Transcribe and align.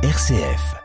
RCF. 0.00 0.76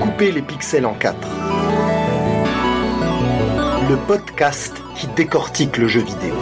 Couper 0.00 0.32
les 0.32 0.42
pixels 0.42 0.84
en 0.84 0.94
quatre. 0.94 1.28
Le 3.88 3.96
podcast 4.08 4.74
qui 4.96 5.06
décortique 5.06 5.76
le 5.76 5.86
jeu 5.86 6.00
vidéo. 6.00 6.34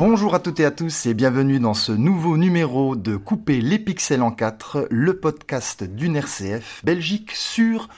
Bonjour 0.00 0.34
à 0.34 0.38
toutes 0.38 0.60
et 0.60 0.64
à 0.64 0.70
tous 0.70 1.04
et 1.04 1.12
bienvenue 1.12 1.60
dans 1.60 1.74
ce 1.74 1.92
nouveau 1.92 2.38
numéro 2.38 2.96
de 2.96 3.18
Couper 3.18 3.60
les 3.60 3.78
pixels 3.78 4.22
en 4.22 4.30
4, 4.30 4.86
le 4.90 5.20
podcast 5.20 5.84
d'une 5.84 6.16
RCF 6.16 6.80
Belgique 6.86 7.32
sur 7.32 7.90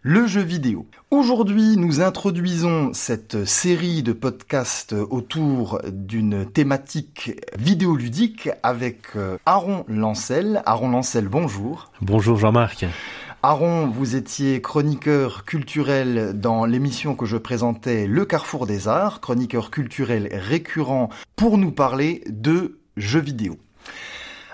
le 0.00 0.26
jeu 0.26 0.40
vidéo. 0.40 0.86
Aujourd'hui, 1.10 1.76
nous 1.76 2.00
introduisons 2.00 2.94
cette 2.94 3.44
série 3.44 4.02
de 4.02 4.14
podcasts 4.14 4.94
autour 4.94 5.78
d'une 5.92 6.50
thématique 6.50 7.38
vidéoludique 7.58 8.48
avec 8.62 9.14
euh, 9.16 9.36
Aaron 9.44 9.84
Lancel. 9.88 10.62
Aaron 10.64 10.88
Lancel, 10.88 11.28
bonjour. 11.28 11.92
Bonjour 12.00 12.38
Jean-Marc. 12.38 12.86
Aaron, 13.44 13.88
vous 13.88 14.14
étiez 14.14 14.62
chroniqueur 14.62 15.44
culturel 15.44 16.38
dans 16.38 16.64
l'émission 16.64 17.16
que 17.16 17.26
je 17.26 17.36
présentais 17.36 18.06
Le 18.06 18.24
Carrefour 18.24 18.68
des 18.68 18.86
Arts, 18.86 19.20
chroniqueur 19.20 19.72
culturel 19.72 20.28
récurrent 20.30 21.08
pour 21.34 21.58
nous 21.58 21.72
parler 21.72 22.22
de 22.28 22.78
jeux 22.96 23.18
vidéo. 23.18 23.58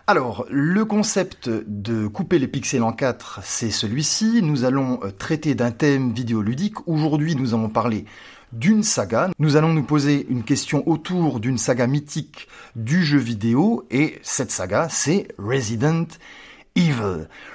Alors, 0.07 0.47
le 0.49 0.87
concept 0.87 1.51
de 1.51 2.07
couper 2.07 2.39
les 2.39 2.49
pixels 2.49 2.83
en 2.83 2.95
quatre, 2.95 3.41
c'est 3.43 3.71
celui-ci. 3.71 4.41
Nous 4.41 4.65
allons 4.65 5.01
euh, 5.03 5.11
traiter 5.11 5.55
d'un 5.55 5.71
thème 5.71 6.15
vidéoludique. 6.15 6.89
Aujourd'hui, 6.89 7.35
nous 7.35 7.53
allons 7.53 7.69
parler 7.69 8.07
d'une 8.55 8.83
saga. 8.83 9.29
Nous 9.39 9.57
allons 9.57 9.75
nous 9.75 9.83
poser 9.83 10.27
une 10.31 10.45
question 10.45 10.89
autour 10.89 11.41
d'une 11.41 11.59
saga 11.59 11.87
mythique 11.87 12.49
du 12.75 13.05
jeu 13.05 13.19
vidéo. 13.19 13.87
Et 13.91 14.19
cette 14.23 14.51
saga, 14.51 14.89
c'est 14.89 15.29
Resident 15.37 16.07
Evil. 16.07 16.19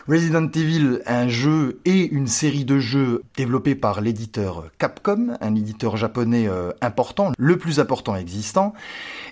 Resident 0.08 0.50
Evil, 0.54 1.02
un 1.06 1.30
jeu 1.30 1.80
et 1.86 2.10
une 2.10 2.28
série 2.28 2.66
de 2.66 2.80
jeux 2.80 3.24
développés 3.38 3.76
par 3.76 4.02
l'éditeur 4.02 4.66
Capcom, 4.78 5.38
un 5.40 5.56
éditeur 5.56 5.96
japonais 5.96 6.48
euh, 6.48 6.72
important, 6.82 7.32
le 7.38 7.58
plus 7.58 7.80
important 7.80 8.16
existant. 8.18 8.74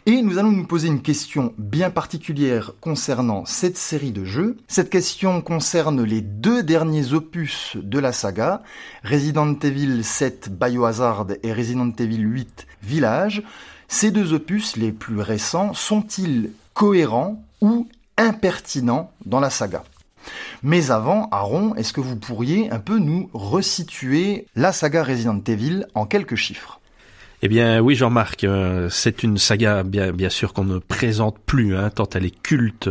Et 0.05 0.21
nous 0.21 0.37
allons 0.37 0.51
nous 0.51 0.65
poser 0.65 0.87
une 0.87 1.01
question 1.01 1.53
bien 1.57 1.89
particulière 1.89 2.71
concernant 2.79 3.45
cette 3.45 3.77
série 3.77 4.11
de 4.11 4.23
jeux. 4.23 4.57
Cette 4.69 4.89
question 4.89 5.41
concerne 5.41 6.03
les 6.03 6.21
deux 6.21 6.63
derniers 6.63 7.13
opus 7.13 7.75
de 7.75 7.99
la 7.99 8.13
saga, 8.13 8.63
Resident 9.03 9.53
Evil 9.59 10.03
7 10.03 10.57
Biohazard 10.57 11.27
et 11.43 11.51
Resident 11.51 11.91
Evil 11.99 12.21
8 12.21 12.65
Village. 12.81 13.43
Ces 13.89 14.11
deux 14.11 14.31
opus 14.31 14.77
les 14.77 14.93
plus 14.93 15.19
récents 15.19 15.73
sont-ils 15.73 16.51
cohérents 16.73 17.43
ou 17.59 17.87
impertinent 18.17 19.11
dans 19.25 19.39
la 19.39 19.49
saga. 19.49 19.83
Mais 20.63 20.91
avant, 20.91 21.27
Aaron, 21.31 21.75
est-ce 21.75 21.93
que 21.93 22.01
vous 22.01 22.15
pourriez 22.15 22.69
un 22.69 22.79
peu 22.79 22.99
nous 22.99 23.29
resituer 23.33 24.45
la 24.55 24.71
saga 24.71 25.03
Resident 25.03 25.41
Evil 25.47 25.85
en 25.95 26.05
quelques 26.05 26.35
chiffres? 26.35 26.79
Eh 27.43 27.47
bien 27.47 27.79
oui 27.79 27.95
Jean-Marc, 27.95 28.43
euh, 28.43 28.87
c'est 28.91 29.23
une 29.23 29.39
saga 29.39 29.81
bien, 29.81 30.11
bien 30.11 30.29
sûr 30.29 30.53
qu'on 30.53 30.63
ne 30.63 30.77
présente 30.77 31.39
plus, 31.39 31.75
hein, 31.75 31.89
tant 31.89 32.07
elle 32.13 32.25
est 32.25 32.41
culte 32.43 32.87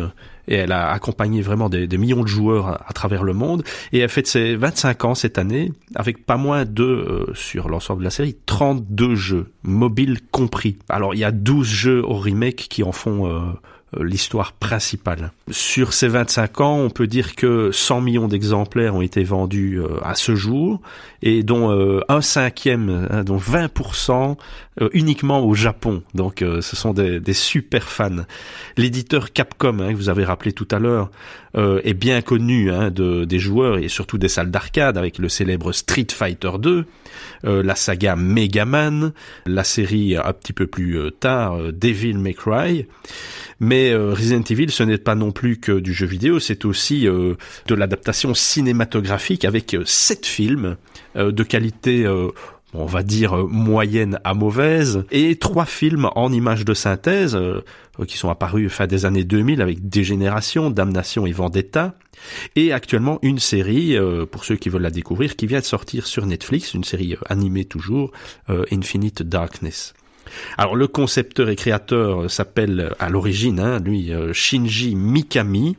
et 0.49 0.57
elle 0.57 0.73
a 0.73 0.91
accompagné 0.91 1.41
vraiment 1.41 1.69
des, 1.69 1.87
millions 1.97 2.23
de 2.23 2.27
joueurs 2.27 2.85
à, 2.85 2.93
travers 2.93 3.23
le 3.23 3.33
monde 3.33 3.63
et 3.93 4.01
elle 4.01 4.09
fête 4.09 4.27
ses 4.27 4.57
25 4.57 5.05
ans 5.05 5.15
cette 5.15 5.39
année 5.39 5.71
avec 5.95 6.27
pas 6.27 6.37
moins 6.37 6.65
de, 6.65 6.83
euh, 6.83 7.33
sur 7.35 7.69
l'ensemble 7.69 8.01
de 8.01 8.05
la 8.07 8.11
série, 8.11 8.37
32 8.47 9.15
jeux, 9.15 9.53
mobiles 9.63 10.19
compris. 10.33 10.79
Alors 10.89 11.15
il 11.15 11.19
y 11.21 11.25
a 11.25 11.31
12 11.31 11.69
jeux 11.69 12.05
au 12.05 12.15
remake 12.15 12.67
qui 12.69 12.83
en 12.83 12.93
font... 12.93 13.29
Euh, 13.29 13.53
l'histoire 13.99 14.53
principale. 14.53 15.33
Sur 15.51 15.93
ces 15.93 16.09
25 16.09 16.61
ans, 16.61 16.79
on 16.79 16.91
peut 16.91 17.07
dire 17.07 17.35
que 17.35 17.71
100 17.73 18.01
millions 18.01 18.29
d'exemplaires 18.29 18.95
ont 18.95 19.03
été 19.03 19.25
vendus 19.25 19.81
euh, 19.81 19.99
à 20.03 20.15
ce 20.15 20.35
jour, 20.35 20.81
et 21.23 21.43
dont 21.43 21.71
euh, 21.71 22.01
un 22.09 22.21
cinquième, 22.21 23.09
hein, 23.11 23.25
dont 23.25 23.39
20% 23.39 24.37
uniquement 24.95 25.45
au 25.45 25.53
Japon. 25.53 26.03
Donc 26.15 26.39
ce 26.39 26.77
sont 26.77 26.95
des, 26.95 27.21
des, 27.21 27.35
super 27.35 27.83
fans. 27.83 28.25
L'éditeur 28.79 29.31
Capcom, 29.33 29.79
hein, 29.81 29.91
que 29.91 29.97
vous 29.97 30.09
avez 30.09 30.25
rappelé 30.25 30.53
tout 30.53 30.69
à 30.71 30.79
l'heure, 30.79 31.11
est 31.55 31.95
bien 31.95 32.23
connu 32.23 32.71
hein, 32.71 32.91
de, 32.91 33.25
des 33.25 33.39
joueurs 33.39 33.79
et 33.79 33.89
surtout 33.89 34.19
des 34.19 34.29
salles 34.29 34.51
d'arcade 34.51 34.97
avec 34.97 35.19
le 35.19 35.29
célèbre 35.29 35.73
Street 35.73 36.07
Fighter 36.11 36.53
2, 36.59 36.85
la 37.45 37.75
saga 37.75 38.17
Mega 38.17 38.65
Man, 38.65 39.13
la 39.47 39.65
série 39.65 40.17
un 40.17 40.33
petit 40.33 40.53
peu 40.53 40.67
plus 40.67 40.99
tard 41.19 41.59
Devil 41.73 42.19
May 42.19 42.35
Cry. 42.35 42.87
Mais 43.61 43.91
euh, 43.91 44.15
Resident 44.15 44.43
Evil, 44.49 44.71
ce 44.71 44.83
n'est 44.83 44.99
pas 44.99 45.15
non 45.15 45.33
plus 45.33 45.59
que 45.59 45.79
du 45.79 45.93
jeu 45.93 46.07
vidéo, 46.07 46.41
c'est 46.41 46.65
aussi 46.65 47.07
euh, 47.07 47.35
de 47.67 47.75
l'adaptation 47.75 48.33
cinématographique 48.33 49.45
avec 49.45 49.75
euh, 49.75 49.83
sept 49.85 50.27
films 50.27 50.77
de 51.17 51.43
qualité 51.43 52.07
on 52.75 52.87
va 52.87 53.03
dire 53.03 53.37
moyenne 53.49 54.21
à 54.25 54.35
mauvaise, 54.35 55.05
et 55.11 55.37
trois 55.37 55.67
films 55.67 56.09
en 56.15 56.33
images 56.33 56.65
de 56.65 56.75
synthèse 56.75 57.39
qui 58.07 58.17
sont 58.17 58.31
apparus 58.31 58.73
fin 58.73 58.87
des 58.87 59.05
années 59.05 59.25
2000 59.25 59.61
avec 59.61 59.89
Dégénération, 59.89 60.71
Damnation 60.71 61.27
et 61.27 61.33
Vendetta, 61.33 61.95
et 62.57 62.73
actuellement 62.73 63.19
une 63.23 63.39
série, 63.39 63.97
pour 64.31 64.45
ceux 64.45 64.57
qui 64.57 64.69
veulent 64.69 64.83
la 64.83 64.91
découvrir, 64.91 65.37
qui 65.37 65.47
vient 65.47 65.61
de 65.61 65.65
sortir 65.65 66.07
sur 66.07 66.27
Netflix, 66.27 66.75
une 66.75 66.85
série 66.85 67.17
animée 67.29 67.65
toujours, 67.65 68.13
Infinite 68.71 69.23
Darkness. 69.23 69.95
Alors 70.59 70.77
le 70.77 70.87
concepteur 70.87 71.49
et 71.49 71.57
créateur 71.57 72.31
s'appelle 72.31 72.95
à 72.99 73.09
l'origine, 73.09 73.61
hein, 73.61 73.81
lui, 73.81 74.13
euh, 74.13 74.33
Shinji 74.33 74.95
Mikami. 74.95 75.77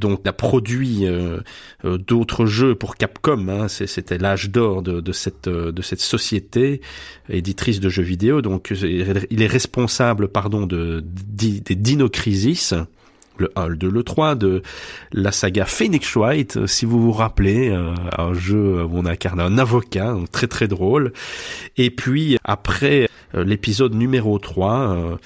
Donc, 0.00 0.20
il 0.24 0.28
a 0.28 0.32
produit 0.32 1.06
euh, 1.06 1.38
euh, 1.84 1.98
d'autres 1.98 2.46
jeux 2.46 2.74
pour 2.74 2.96
Capcom. 2.96 3.48
Hein, 3.48 3.68
C'était 3.68 4.18
l'âge 4.18 4.50
d'or 4.50 4.82
de, 4.82 5.12
cette 5.12 6.00
société 6.00 6.80
éditrice 7.28 7.80
de 7.80 7.88
jeux 7.88 8.02
vidéo. 8.02 8.42
Donc, 8.42 8.72
il 8.72 9.42
est 9.42 9.46
responsable, 9.46 10.28
pardon, 10.28 10.66
de, 10.66 11.02
des 11.04 11.74
Dino 11.74 12.08
Crisis 12.08 12.74
le 13.38 13.50
1, 13.56 13.68
le 13.68 13.76
2, 13.76 13.90
le 13.90 14.02
3 14.02 14.34
de 14.34 14.62
la 15.12 15.32
saga 15.32 15.64
Phoenix 15.64 16.16
Wright, 16.16 16.66
si 16.66 16.84
vous 16.86 17.00
vous 17.00 17.12
rappelez, 17.12 17.74
un 18.18 18.34
jeu 18.34 18.84
où 18.84 18.98
on 18.98 19.06
incarne 19.06 19.40
un 19.40 19.58
avocat, 19.58 20.16
très 20.32 20.46
très 20.46 20.68
drôle. 20.68 21.12
Et 21.76 21.90
puis 21.90 22.38
après 22.44 23.08
euh, 23.34 23.44
l'épisode 23.44 23.94
numéro 23.94 24.38
3. 24.38 24.72
Euh, 24.72 25.16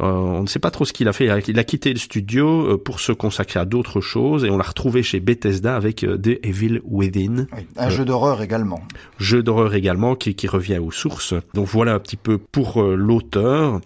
euh, 0.00 0.04
on 0.04 0.42
ne 0.42 0.46
sait 0.46 0.58
pas 0.58 0.70
trop 0.70 0.84
ce 0.84 0.92
qu'il 0.92 1.08
a 1.08 1.12
fait. 1.12 1.28
Il 1.48 1.58
a 1.58 1.64
quitté 1.64 1.92
le 1.92 1.98
studio 1.98 2.78
pour 2.78 3.00
se 3.00 3.12
consacrer 3.12 3.58
à 3.58 3.64
d'autres 3.64 4.00
choses 4.00 4.44
et 4.44 4.50
on 4.50 4.56
l'a 4.56 4.64
retrouvé 4.64 5.02
chez 5.02 5.18
Bethesda 5.18 5.74
avec 5.74 5.96
The 5.96 6.38
Evil 6.44 6.80
Within. 6.84 7.46
un 7.76 7.90
jeu 7.90 8.04
d'horreur 8.04 8.40
également. 8.40 8.80
Jeu 9.18 9.42
d'horreur 9.42 9.74
également 9.74 10.14
qui, 10.14 10.34
qui 10.36 10.46
revient 10.46 10.78
aux 10.78 10.92
sources. 10.92 11.34
Donc 11.54 11.66
voilà 11.66 11.94
un 11.94 11.98
petit 11.98 12.16
peu 12.16 12.38
pour 12.38 12.80
l'auteur. 12.82 13.80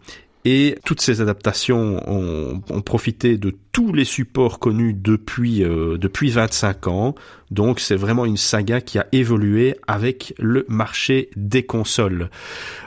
Et 0.45 0.77
toutes 0.85 1.01
ces 1.01 1.21
adaptations 1.21 2.03
ont, 2.09 2.63
ont, 2.69 2.81
profité 2.81 3.37
de 3.39 3.55
tous 3.71 3.93
les 3.93 4.05
supports 4.05 4.59
connus 4.59 4.93
depuis 4.93 5.63
euh, 5.63 5.97
depuis 5.99 6.31
25 6.31 6.89
ans. 6.89 7.15
Donc 7.53 7.79
c'est 7.79 7.95
vraiment 7.95 8.25
une 8.25 8.37
saga 8.37 8.81
qui 8.81 8.99
a 8.99 9.07
évolué 9.13 9.77
avec 9.87 10.35
le 10.39 10.65
marché 10.69 11.31
des 11.37 11.63
consoles. 11.63 12.29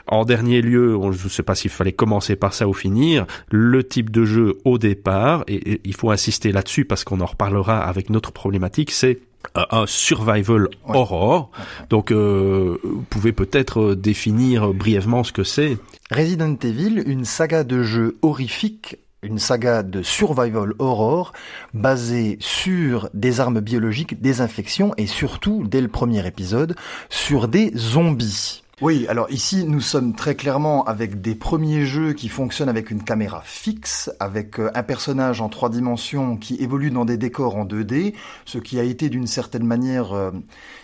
En 0.06 0.24
dernier 0.24 0.60
lieu, 0.60 0.98
je 1.12 1.24
ne 1.24 1.28
sais 1.30 1.42
pas 1.42 1.54
s'il 1.54 1.70
fallait 1.70 1.92
commencer 1.92 2.36
par 2.36 2.52
ça 2.52 2.68
ou 2.68 2.74
finir, 2.74 3.26
le 3.50 3.82
type 3.84 4.10
de 4.10 4.24
jeu 4.24 4.58
au 4.64 4.76
départ, 4.76 5.44
et 5.48 5.80
il 5.84 5.94
faut 5.94 6.10
insister 6.10 6.52
là-dessus 6.52 6.84
parce 6.84 7.04
qu'on 7.04 7.20
en 7.20 7.26
reparlera 7.26 7.78
avec 7.78 8.10
notre 8.10 8.32
problématique, 8.32 8.90
c'est 8.90 9.20
un 9.54 9.86
survival 9.86 10.68
horror. 10.86 11.50
Donc, 11.90 12.12
euh, 12.12 12.78
vous 12.82 13.04
pouvez 13.08 13.32
peut-être 13.32 13.80
euh, 13.80 13.96
définir 13.96 14.74
brièvement 14.74 15.24
ce 15.24 15.32
que 15.32 15.44
c'est. 15.44 15.78
Resident 16.10 16.56
Evil, 16.62 17.02
une 17.06 17.24
saga 17.24 17.64
de 17.64 17.82
jeux 17.82 18.18
horrifiques 18.22 18.98
une 19.22 19.38
saga 19.38 19.82
de 19.82 20.02
survival 20.02 20.74
horror 20.78 21.32
basée 21.74 22.36
sur 22.40 23.10
des 23.12 23.40
armes 23.40 23.60
biologiques, 23.60 24.20
des 24.20 24.40
infections 24.40 24.94
et 24.98 25.06
surtout, 25.06 25.64
dès 25.66 25.80
le 25.80 25.88
premier 25.88 26.24
épisode, 26.26 26.76
sur 27.08 27.48
des 27.48 27.72
zombies. 27.76 28.62
Oui, 28.82 29.06
alors 29.08 29.30
ici 29.30 29.64
nous 29.64 29.80
sommes 29.80 30.14
très 30.14 30.34
clairement 30.34 30.84
avec 30.84 31.22
des 31.22 31.34
premiers 31.34 31.86
jeux 31.86 32.12
qui 32.12 32.28
fonctionnent 32.28 32.68
avec 32.68 32.90
une 32.90 33.02
caméra 33.02 33.40
fixe, 33.42 34.12
avec 34.20 34.60
euh, 34.60 34.70
un 34.74 34.82
personnage 34.82 35.40
en 35.40 35.48
trois 35.48 35.70
dimensions 35.70 36.36
qui 36.36 36.56
évolue 36.56 36.90
dans 36.90 37.06
des 37.06 37.16
décors 37.16 37.56
en 37.56 37.64
2D, 37.64 38.12
ce 38.44 38.58
qui 38.58 38.78
a 38.78 38.82
été 38.82 39.08
d'une 39.08 39.26
certaine 39.26 39.64
manière, 39.64 40.12
euh, 40.12 40.30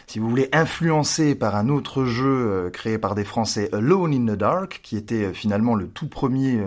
si 0.06 0.20
vous 0.20 0.30
voulez, 0.30 0.48
influencé 0.52 1.34
par 1.34 1.54
un 1.54 1.68
autre 1.68 2.06
jeu 2.06 2.24
euh, 2.24 2.70
créé 2.70 2.96
par 2.96 3.14
des 3.14 3.24
Français, 3.24 3.68
Alone 3.74 4.14
in 4.14 4.32
the 4.32 4.38
Dark, 4.38 4.80
qui 4.82 4.96
était 4.96 5.34
finalement 5.34 5.74
le 5.74 5.86
tout 5.86 6.08
premier 6.08 6.62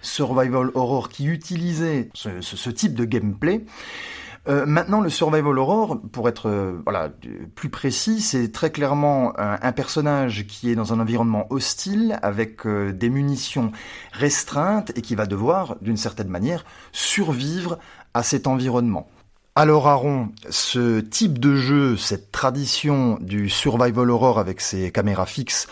survival 0.00 0.70
horror 0.72 1.10
qui 1.10 1.26
utilisait 1.26 2.08
ce 2.14 2.70
type 2.70 2.94
de 2.94 3.04
gameplay. 3.04 3.66
Euh, 4.48 4.64
maintenant, 4.64 5.00
le 5.00 5.10
survival 5.10 5.58
horror, 5.58 6.00
pour 6.12 6.28
être 6.28 6.48
euh, 6.48 7.08
plus 7.54 7.68
précis, 7.68 8.20
c'est 8.20 8.50
très 8.50 8.70
clairement 8.70 9.34
un, 9.38 9.72
personnage 9.72 10.46
qui 10.46 10.70
est 10.70 10.74
dans 10.74 10.92
un 10.92 11.00
environnement 11.00 11.46
hostile 11.50 12.18
avec 12.22 12.66
euh, 12.66 12.92
des 12.92 13.10
munitions 13.10 13.70
restreintes 14.12 14.92
et 14.96 15.02
qui 15.02 15.14
va 15.14 15.26
devoir, 15.26 15.76
d'une 15.82 15.98
certaine 15.98 16.28
manière, 16.28 16.64
survivre 16.90 17.78
à 18.14 18.22
cet 18.22 18.46
environnement. 18.46 19.08
Alors 19.56 19.88
Aaron, 19.88 20.30
ce 20.48 21.00
type 21.00 21.38
de 21.38 21.56
jeu, 21.56 21.96
cette 21.96 22.32
tradition 22.32 23.18
du 23.20 23.50
survival 23.50 24.08
horror 24.08 24.38
avec 24.38 24.60
ses 24.60 24.90
caméras 24.90 25.26
fixes, 25.26 25.68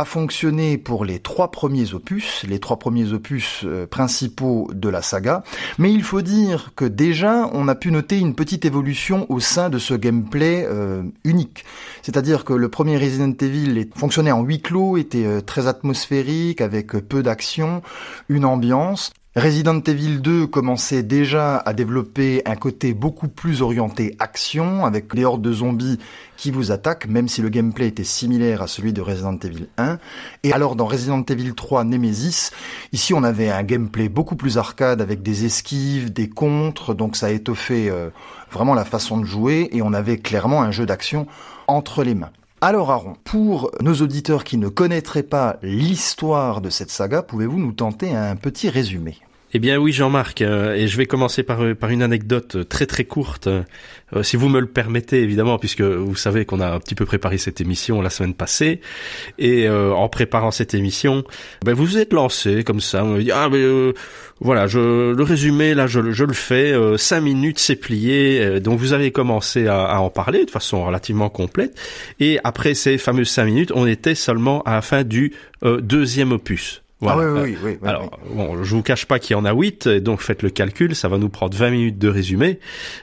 a 0.00 0.04
fonctionné 0.04 0.76
pour 0.76 1.04
les 1.04 1.20
trois 1.20 1.50
premiers 1.50 1.94
opus, 1.94 2.44
les 2.48 2.58
trois 2.58 2.78
premiers 2.78 3.12
opus 3.12 3.62
euh, 3.64 3.86
principaux 3.86 4.68
de 4.72 4.88
la 4.88 5.02
saga, 5.02 5.44
mais 5.78 5.92
il 5.92 6.02
faut 6.02 6.22
dire 6.22 6.72
que 6.74 6.84
déjà 6.84 7.48
on 7.52 7.68
a 7.68 7.74
pu 7.74 7.92
noter 7.92 8.18
une 8.18 8.34
petite 8.34 8.64
évolution 8.64 9.26
au 9.28 9.40
sein 9.40 9.70
de 9.70 9.78
ce 9.78 9.94
gameplay 9.94 10.66
euh, 10.68 11.02
unique. 11.22 11.64
C'est-à-dire 12.02 12.44
que 12.44 12.52
le 12.52 12.68
premier 12.68 12.98
Resident 12.98 13.34
Evil 13.40 13.88
fonctionnait 13.94 14.32
en 14.32 14.42
huis 14.42 14.60
clos, 14.60 14.96
était 14.96 15.26
euh, 15.26 15.40
très 15.40 15.66
atmosphérique, 15.68 16.60
avec 16.60 16.88
peu 16.92 17.22
d'action, 17.22 17.82
une 18.28 18.44
ambiance. 18.44 19.12
Resident 19.36 19.80
Evil 19.80 20.20
2 20.20 20.46
commençait 20.46 21.02
déjà 21.02 21.56
à 21.56 21.72
développer 21.72 22.42
un 22.46 22.54
côté 22.54 22.94
beaucoup 22.94 23.26
plus 23.26 23.62
orienté 23.62 24.14
action, 24.20 24.86
avec 24.86 25.12
les 25.12 25.24
hordes 25.24 25.42
de 25.42 25.52
zombies 25.52 25.98
qui 26.36 26.52
vous 26.52 26.70
attaquent, 26.70 27.08
même 27.08 27.26
si 27.26 27.42
le 27.42 27.48
gameplay 27.48 27.88
était 27.88 28.04
similaire 28.04 28.62
à 28.62 28.68
celui 28.68 28.92
de 28.92 29.00
Resident 29.00 29.36
Evil 29.42 29.66
1. 29.76 29.98
Et 30.44 30.52
alors 30.52 30.76
dans 30.76 30.86
Resident 30.86 31.24
Evil 31.24 31.52
3 31.52 31.82
Nemesis, 31.82 32.52
ici 32.92 33.12
on 33.12 33.24
avait 33.24 33.50
un 33.50 33.64
gameplay 33.64 34.08
beaucoup 34.08 34.36
plus 34.36 34.56
arcade 34.56 35.02
avec 35.02 35.20
des 35.20 35.44
esquives, 35.44 36.12
des 36.12 36.28
contres, 36.28 36.94
donc 36.94 37.16
ça 37.16 37.26
a 37.26 37.30
étoffé 37.30 37.90
euh, 37.90 38.10
vraiment 38.52 38.74
la 38.74 38.84
façon 38.84 39.18
de 39.18 39.24
jouer 39.24 39.68
et 39.72 39.82
on 39.82 39.94
avait 39.94 40.18
clairement 40.18 40.62
un 40.62 40.70
jeu 40.70 40.86
d'action 40.86 41.26
entre 41.66 42.04
les 42.04 42.14
mains. 42.14 42.30
Alors 42.66 42.90
Aaron, 42.90 43.12
pour 43.24 43.72
nos 43.82 43.92
auditeurs 43.96 44.42
qui 44.42 44.56
ne 44.56 44.68
connaîtraient 44.68 45.22
pas 45.22 45.58
l'histoire 45.60 46.62
de 46.62 46.70
cette 46.70 46.88
saga, 46.88 47.20
pouvez-vous 47.20 47.58
nous 47.58 47.74
tenter 47.74 48.16
un 48.16 48.36
petit 48.36 48.70
résumé? 48.70 49.18
Eh 49.56 49.60
bien 49.60 49.78
oui, 49.78 49.92
Jean-Marc, 49.92 50.42
euh, 50.42 50.74
et 50.74 50.88
je 50.88 50.96
vais 50.96 51.06
commencer 51.06 51.44
par, 51.44 51.62
euh, 51.62 51.76
une 51.88 52.02
anecdote 52.02 52.68
très 52.68 52.86
très 52.86 53.04
courte, 53.04 53.46
euh, 53.46 53.62
si 54.22 54.36
vous 54.36 54.48
me 54.48 54.58
le 54.58 54.66
permettez 54.66 55.22
évidemment, 55.22 55.58
puisque 55.58 55.80
vous 55.80 56.16
savez 56.16 56.44
qu'on 56.44 56.58
a 56.58 56.72
un 56.72 56.80
petit 56.80 56.96
peu 56.96 57.06
préparé 57.06 57.38
cette 57.38 57.60
émission 57.60 58.02
la 58.02 58.10
semaine 58.10 58.34
passée, 58.34 58.80
et 59.38 59.68
en 59.68 60.08
préparant 60.08 60.50
cette 60.50 60.74
émission, 60.74 61.24
ben 61.64 61.72
vous 61.72 61.84
vous 61.84 61.98
êtes 61.98 62.12
lancé 62.12 62.64
comme 62.64 62.80
ça, 62.80 63.04
on 63.04 63.16
dit 63.16 63.30
ah 63.32 63.48
mais 63.48 63.64
voilà, 64.40 64.66
je, 64.66 65.12
le 65.12 65.22
résumé 65.22 65.74
là, 65.74 65.86
je, 65.86 66.12
je 66.12 66.24
le 66.24 66.32
fais, 66.32 66.74
cinq 66.96 67.22
minutes 67.22 67.58
c'est 67.58 67.76
plié, 67.76 68.60
donc 68.60 68.78
vous 68.78 68.92
avez 68.92 69.10
commencé 69.10 69.66
à, 69.66 69.84
à, 69.84 69.98
en 69.98 70.10
parler 70.10 70.44
de 70.44 70.50
façon 70.50 70.84
relativement 70.84 71.28
complète, 71.28 71.76
et 72.20 72.38
après 72.44 72.74
ces 72.74 72.98
fameuses 72.98 73.30
cinq 73.30 73.46
minutes, 73.46 73.72
on 73.74 73.86
était 73.86 74.14
seulement 74.14 74.62
à 74.62 74.74
la 74.74 74.82
fin 74.82 75.02
du 75.02 75.32
deuxième 75.62 76.30
opus. 76.32 76.83
Ah 77.12 77.18
oui, 77.18 77.42
oui, 77.42 77.56
oui, 77.62 77.88
Alors, 77.88 78.18
bon, 78.34 78.62
je 78.62 78.74
vous 78.74 78.82
cache 78.82 79.06
pas 79.06 79.18
qu'il 79.18 79.34
y 79.34 79.36
en 79.36 79.44
a 79.44 79.52
8, 79.52 79.88
donc 79.88 80.20
faites 80.20 80.42
le 80.42 80.50
calcul, 80.50 80.94
ça 80.94 81.08
va 81.08 81.18
nous 81.18 81.28
prendre 81.28 81.56
20 81.56 81.70
minutes 81.70 81.98
de 81.98 82.08
résumé. 82.08 82.58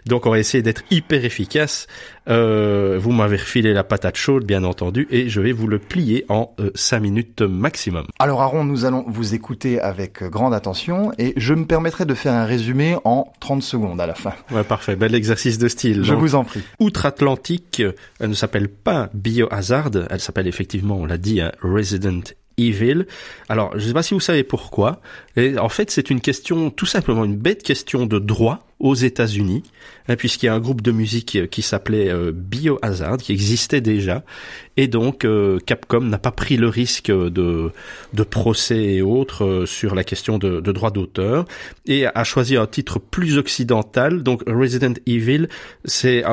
Donc 0.06 0.25
on 0.25 0.31
va 0.31 0.39
essayer 0.39 0.62
d'être 0.62 0.83
hyper 0.92 1.25
efficace. 1.25 1.88
Euh, 2.30 2.98
vous 3.01 3.12
m'avez 3.12 3.38
refilé 3.38 3.74
la 3.74 3.83
patate 3.83 4.15
chaude, 4.15 4.45
bien 4.45 4.63
entendu, 4.63 5.07
et 5.09 5.27
je 5.30 5.42
vais 5.42 5.51
vous 5.51 5.68
le 5.68 5.80
plier 5.80 6.25
en 6.30 6.53
euh, 6.59 6.69
5 6.75 7.00
minutes 7.00 7.42
maximum. 7.42 8.06
Alors 8.19 8.42
Aaron, 8.42 8.63
nous 8.63 8.86
allons 8.86 9.03
vous 9.07 9.33
écouter 9.33 9.80
avec 9.80 10.24
grande 10.24 10.54
attention, 10.54 11.12
et 11.18 11.33
je 11.38 11.54
me 11.54 11.65
permettrai 11.65 12.06
de 12.06 12.13
faire 12.13 12.33
un 12.33 12.45
résumé 12.45 12.95
en 13.04 13.31
30 13.39 13.63
secondes 13.63 14.00
à 14.00 14.06
la 14.06 14.15
fin. 14.15 14.33
Ouais, 14.51 14.63
parfait, 14.63 14.95
bel 14.95 15.15
exercice 15.15 15.57
de 15.57 15.68
style. 15.68 16.04
Je 16.04 16.13
vous 16.13 16.36
en 16.36 16.44
prie. 16.44 16.62
Outre-Atlantique, 16.80 17.81
elle 18.19 18.30
ne 18.30 18.36
s'appelle 18.36 18.69
pas 18.69 19.09
Biohazard, 19.13 19.92
elle 20.09 20.19
s'appelle 20.19 20.47
effectivement, 20.47 20.97
on 20.97 21.06
l'a 21.06 21.18
dit, 21.18 21.42
hein, 21.42 21.51
Resident 21.62 22.21
Evil. 22.57 23.06
Alors, 23.50 23.71
je 23.74 23.83
ne 23.83 23.88
sais 23.88 23.94
pas 23.94 24.03
si 24.03 24.13
vous 24.13 24.19
savez 24.19 24.44
pourquoi. 24.44 25.01
Et 25.36 25.57
en 25.57 25.69
fait, 25.69 25.92
c'est 25.92 26.09
une 26.09 26.21
question, 26.21 26.69
tout 26.69 26.86
simplement 26.86 27.25
une 27.25 27.38
bête 27.38 27.63
question 27.63 28.06
de 28.06 28.19
droit 28.19 28.68
aux 28.80 28.95
États-Unis, 28.95 29.63
hein, 30.07 30.15
puisqu'il 30.15 30.48
y 30.48 30.50
a 30.50 30.56
un 30.56 30.59
groupe 30.59 30.81
de 30.81 30.92
musique 30.92 31.50
qui 31.51 31.62
s'appelait 31.62 32.09
euh, 32.09 32.31
Biohazard, 32.33 33.18
qui 33.18 33.31
existait 33.31 33.80
déjà, 33.80 34.24
et 34.75 34.88
donc 34.88 35.24
euh, 35.24 35.59
Capcom 35.59 36.01
n'a 36.01 36.18
pas 36.18 36.31
pris 36.31 36.57
le 36.57 36.68
risque 36.68 37.12
de, 37.12 37.71
de 38.13 38.24
procès 38.24 38.95
et 38.95 39.01
autres 39.04 39.45
euh, 39.45 39.65
sur 39.68 39.94
la 39.94 40.04
question 40.04 40.39
de, 40.39 40.62
de 40.62 40.71
droit 40.71 40.89
d'auteur, 40.89 41.45
et 41.86 42.07
a 42.07 42.24
choisi 42.24 42.57
un 42.57 42.65
titre 42.65 42.97
plus 42.97 43.38
occidental. 43.38 44.24
Donc 44.24 44.42
Resident 44.47 44.94
Evil, 45.06 45.47
c'est 45.86 46.24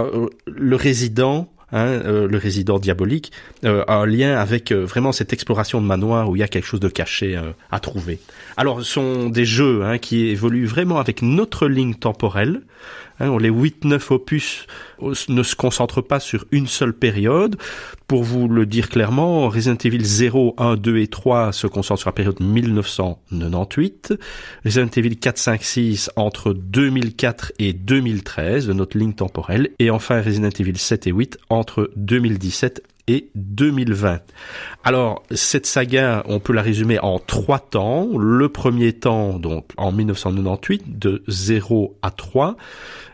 le 0.47 0.77
résident 0.77 1.53
Hein, 1.71 1.87
euh, 1.87 2.27
le 2.27 2.39
résident 2.39 2.79
diabolique, 2.79 3.31
euh, 3.65 3.85
un 3.89 4.07
lien 4.07 4.39
avec 4.39 4.73
euh, 4.73 4.87
vraiment 4.87 5.13
cette 5.13 5.35
exploration 5.35 5.83
de 5.83 5.87
manoir 5.87 6.31
où 6.31 6.35
il 6.35 6.39
y 6.39 6.43
a 6.43 6.49
quelque 6.49 6.65
chose 6.65 6.81
de 6.81 6.89
caché 6.89 7.39
à 7.71 7.79
trouver. 7.79 8.21
Alors, 8.57 8.79
ce 8.79 8.91
sont 8.91 9.29
des 9.29 9.45
jeux 9.45 9.85
hein, 9.85 9.99
qui 9.99 10.29
évoluent 10.29 10.67
vraiment 10.67 10.99
avec 10.99 11.21
notre 11.21 11.69
ligne 11.69 11.95
temporelle. 11.95 12.63
Hein, 13.21 13.37
les 13.39 13.51
8-9 13.51 14.13
opus 14.13 14.67
ne 15.29 15.43
se 15.43 15.57
concentrent 15.57 16.03
pas 16.03 16.21
sur 16.21 16.45
une 16.51 16.67
seule 16.67 16.93
période. 16.93 17.57
Pour 18.07 18.23
vous 18.23 18.49
le 18.49 18.65
dire 18.67 18.89
clairement, 18.89 19.49
Resident 19.49 19.77
Evil 19.85 20.05
0, 20.05 20.55
1, 20.59 20.77
2 20.77 20.99
et 20.99 21.09
3 21.09 21.53
se 21.53 21.67
concentrent 21.67 22.01
sur 22.01 22.09
la 22.09 22.15
période 22.15 22.41
1998. 22.41 24.15
Resident 24.65 24.91
Evil 24.97 25.17
4, 25.17 25.39
5, 25.39 25.63
6 25.63 26.11
entre 26.17 26.53
2004 26.53 27.53
et 27.59 27.73
2013 27.73 28.67
de 28.67 28.73
notre 28.73 28.97
ligne 28.97 29.15
temporelle. 29.15 29.71
Et 29.79 29.91
enfin 29.91 30.23
Resident 30.23 30.51
Evil 30.59 30.79
7 30.79 31.07
et 31.07 31.11
8 31.11 31.39
entre 31.51 31.91
2017 31.97 32.83
et 33.09 33.31
2020. 33.35 34.21
Alors, 34.85 35.23
cette 35.31 35.67
saga, 35.67 36.23
on 36.27 36.39
peut 36.39 36.53
la 36.53 36.63
résumer 36.63 37.01
en 37.01 37.19
trois 37.19 37.59
temps. 37.59 38.09
Le 38.17 38.49
premier 38.49 38.93
temps, 38.93 39.39
donc 39.39 39.71
en 39.77 39.91
1998, 39.91 40.99
de 40.99 41.23
0 41.27 41.99
à 42.03 42.11
3. 42.11 42.57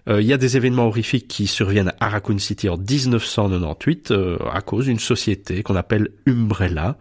Euh, 0.08 0.20
il 0.20 0.26
y 0.26 0.32
a 0.32 0.36
des 0.36 0.56
événements 0.56 0.86
horrifiques 0.86 1.28
qui 1.28 1.46
surviennent 1.46 1.92
à 2.00 2.08
Raccoon 2.08 2.38
City 2.38 2.68
en 2.68 2.76
1998 2.76 4.10
euh, 4.10 4.36
à 4.52 4.60
cause 4.60 4.86
d'une 4.86 4.98
société 4.98 5.62
qu'on 5.62 5.76
appelle 5.76 6.08
Umbrella, 6.26 6.98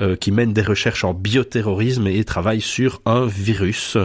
euh, 0.00 0.16
qui 0.16 0.32
mène 0.32 0.52
des 0.52 0.62
recherches 0.62 1.04
en 1.04 1.12
bioterrorisme 1.12 2.06
et 2.06 2.24
travaille 2.24 2.60
sur 2.60 3.02
un 3.04 3.26
virus. 3.26 3.98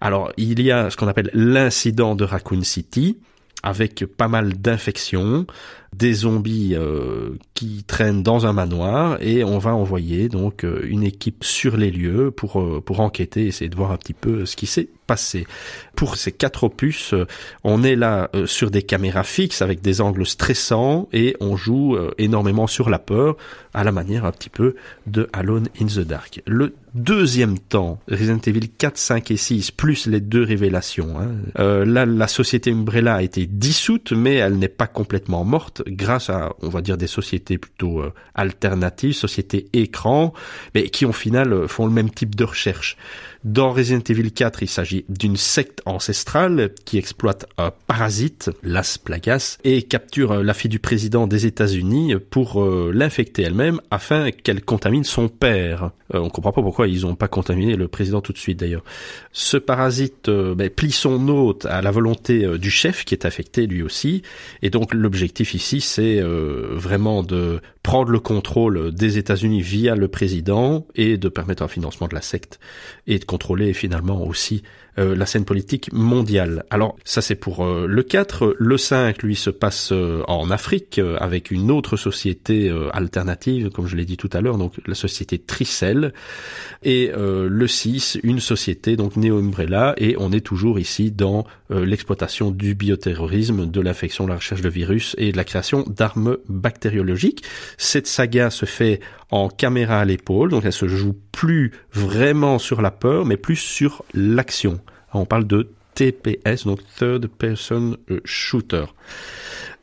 Alors, 0.00 0.32
il 0.36 0.60
y 0.60 0.70
a 0.70 0.90
ce 0.90 0.96
qu'on 0.96 1.08
appelle 1.08 1.30
l'incident 1.32 2.14
de 2.14 2.24
Raccoon 2.24 2.62
City, 2.62 3.18
avec 3.64 4.04
pas 4.04 4.28
mal 4.28 4.52
d'infections, 4.52 5.46
des 5.96 6.12
zombies 6.12 6.74
euh, 6.74 7.30
qui 7.54 7.84
traînent 7.84 8.22
dans 8.22 8.46
un 8.46 8.52
manoir 8.52 9.18
et 9.20 9.44
on 9.44 9.58
va 9.58 9.74
envoyer 9.74 10.28
donc 10.28 10.64
euh, 10.64 10.80
une 10.84 11.04
équipe 11.04 11.44
sur 11.44 11.76
les 11.76 11.90
lieux 11.90 12.30
pour 12.30 12.60
euh, 12.60 12.82
pour 12.84 13.00
enquêter, 13.00 13.46
essayer 13.46 13.68
de 13.68 13.76
voir 13.76 13.92
un 13.92 13.96
petit 13.96 14.14
peu 14.14 14.44
ce 14.44 14.56
qui 14.56 14.66
s'est 14.66 14.88
passé. 15.06 15.46
Pour 15.94 16.16
ces 16.16 16.32
quatre 16.32 16.64
opus, 16.64 17.14
on 17.62 17.82
est 17.82 17.94
là 17.94 18.30
sur 18.46 18.70
des 18.70 18.82
caméras 18.82 19.22
fixes 19.22 19.60
avec 19.60 19.82
des 19.82 20.00
angles 20.00 20.24
stressants 20.24 21.10
et 21.12 21.36
on 21.40 21.56
joue 21.56 21.98
énormément 22.16 22.66
sur 22.66 22.88
la 22.88 22.98
peur 22.98 23.36
à 23.74 23.84
la 23.84 23.92
manière 23.92 24.24
un 24.24 24.32
petit 24.32 24.48
peu 24.48 24.76
de 25.06 25.28
Alone 25.34 25.68
in 25.78 25.86
the 25.86 26.00
Dark. 26.00 26.42
Le 26.46 26.74
deuxième 26.94 27.58
temps, 27.58 28.00
Resident 28.10 28.40
Evil 28.46 28.70
4, 28.70 28.96
5 28.96 29.30
et 29.30 29.36
6, 29.36 29.72
plus 29.72 30.06
les 30.06 30.20
deux 30.20 30.42
révélations. 30.42 31.16
Hein. 31.20 31.84
là, 31.84 32.06
la 32.06 32.26
société 32.26 32.72
Umbrella 32.72 33.16
a 33.16 33.22
été 33.22 33.44
dissoute, 33.46 34.12
mais 34.12 34.36
elle 34.36 34.58
n'est 34.58 34.68
pas 34.68 34.86
complètement 34.86 35.44
morte 35.44 35.82
grâce 35.86 36.30
à, 36.30 36.54
on 36.62 36.68
va 36.68 36.80
dire, 36.80 36.96
des 36.96 37.06
sociétés 37.06 37.58
plutôt 37.58 38.00
euh, 38.00 38.12
alternatives, 38.34 39.14
sociétés 39.14 39.68
écran, 39.72 40.32
mais 40.74 40.88
qui 40.88 41.04
au 41.04 41.12
final 41.12 41.52
euh, 41.52 41.68
font 41.68 41.86
le 41.86 41.92
même 41.92 42.10
type 42.10 42.34
de 42.34 42.44
recherche. 42.44 42.96
Dans 43.44 43.72
Resident 43.72 44.02
Evil 44.08 44.32
4, 44.32 44.62
il 44.62 44.68
s'agit 44.68 45.04
d'une 45.10 45.36
secte 45.36 45.82
ancestrale 45.84 46.70
qui 46.86 46.96
exploite 46.96 47.44
un 47.58 47.72
parasite, 47.86 48.50
Las 48.62 48.96
Plagas, 48.96 49.58
et 49.64 49.82
capture 49.82 50.42
la 50.42 50.54
fille 50.54 50.70
du 50.70 50.78
président 50.78 51.26
des 51.26 51.44
États-Unis 51.44 52.14
pour 52.30 52.64
l'infecter 52.64 53.42
elle-même 53.42 53.82
afin 53.90 54.30
qu'elle 54.30 54.64
contamine 54.64 55.04
son 55.04 55.28
père. 55.28 55.90
on 56.14 56.30
comprend 56.30 56.52
pas 56.52 56.62
pourquoi 56.62 56.88
ils 56.88 57.04
ont 57.04 57.16
pas 57.16 57.28
contaminé 57.28 57.76
le 57.76 57.86
président 57.86 58.22
tout 58.22 58.32
de 58.32 58.38
suite 58.38 58.60
d'ailleurs. 58.60 58.84
Ce 59.32 59.58
parasite 59.58 60.30
ben, 60.30 60.70
plie 60.70 60.90
son 60.90 61.28
hôte 61.28 61.66
à 61.66 61.82
la 61.82 61.90
volonté 61.90 62.58
du 62.58 62.70
chef 62.70 63.04
qui 63.04 63.14
est 63.14 63.26
affecté 63.26 63.66
lui 63.66 63.82
aussi, 63.82 64.22
et 64.62 64.70
donc 64.70 64.94
l'objectif 64.94 65.52
ici 65.52 65.82
c'est 65.82 66.22
vraiment 66.22 67.22
de 67.22 67.60
prendre 67.84 68.10
le 68.10 68.18
contrôle 68.18 68.92
des 68.92 69.18
États-Unis 69.18 69.60
via 69.60 69.94
le 69.94 70.08
président 70.08 70.86
et 70.96 71.18
de 71.18 71.28
permettre 71.28 71.62
un 71.62 71.68
financement 71.68 72.08
de 72.08 72.14
la 72.14 72.22
secte 72.22 72.58
et 73.06 73.18
de 73.18 73.24
contrôler 73.24 73.74
finalement 73.74 74.24
aussi 74.26 74.64
euh, 74.98 75.16
la 75.16 75.26
scène 75.26 75.44
politique 75.44 75.92
mondiale. 75.92 76.64
Alors 76.70 76.96
ça 77.04 77.20
c'est 77.20 77.34
pour 77.34 77.64
euh, 77.64 77.86
le 77.88 78.02
4. 78.04 78.54
Le 78.58 78.78
5, 78.78 79.22
lui, 79.24 79.34
se 79.34 79.50
passe 79.50 79.90
euh, 79.90 80.22
en 80.28 80.50
Afrique 80.50 81.00
avec 81.18 81.50
une 81.50 81.70
autre 81.70 81.96
société 81.96 82.70
alternative, 82.92 83.70
comme 83.70 83.86
je 83.86 83.96
l'ai 83.96 84.04
dit 84.04 84.16
tout 84.16 84.30
à 84.32 84.40
l'heure, 84.40 84.58
donc 84.58 84.74
la 84.86 84.94
société 84.94 85.38
Tricel. 85.38 86.12
Et 86.82 87.10
le 87.16 87.66
6, 87.66 88.18
une 88.22 88.40
société, 88.40 88.96
donc 88.96 89.16
Neo 89.16 89.38
Umbrella, 89.38 89.94
et 89.96 90.16
on 90.18 90.32
est 90.32 90.44
toujours 90.44 90.78
ici 90.78 91.10
dans 91.10 91.44
l'exploitation 91.70 92.50
du 92.50 92.74
bioterrorisme, 92.74 93.66
de 93.66 93.80
l'infection, 93.80 94.26
la 94.26 94.36
recherche 94.36 94.60
de 94.60 94.68
virus 94.68 95.14
et 95.18 95.32
de 95.32 95.36
la 95.36 95.44
création 95.44 95.84
d'armes 95.86 96.36
bactériologiques. 96.48 97.42
Cette 97.78 98.06
saga 98.06 98.50
se 98.50 98.66
fait 98.66 99.00
en 99.30 99.48
caméra 99.48 100.00
à 100.00 100.04
l'épaule, 100.04 100.50
donc 100.50 100.64
elle 100.64 100.72
se 100.72 100.88
joue 100.88 101.16
plus 101.32 101.72
vraiment 101.92 102.58
sur 102.58 102.82
la 102.82 102.90
peur, 102.90 103.24
mais 103.24 103.36
plus 103.36 103.56
sur 103.56 104.04
l'action. 104.14 104.80
On 105.14 105.24
parle 105.24 105.46
de 105.46 105.68
TPS, 105.94 106.64
donc 106.66 106.80
Third 106.98 107.26
Person 107.26 107.96
Shooter. 108.24 108.84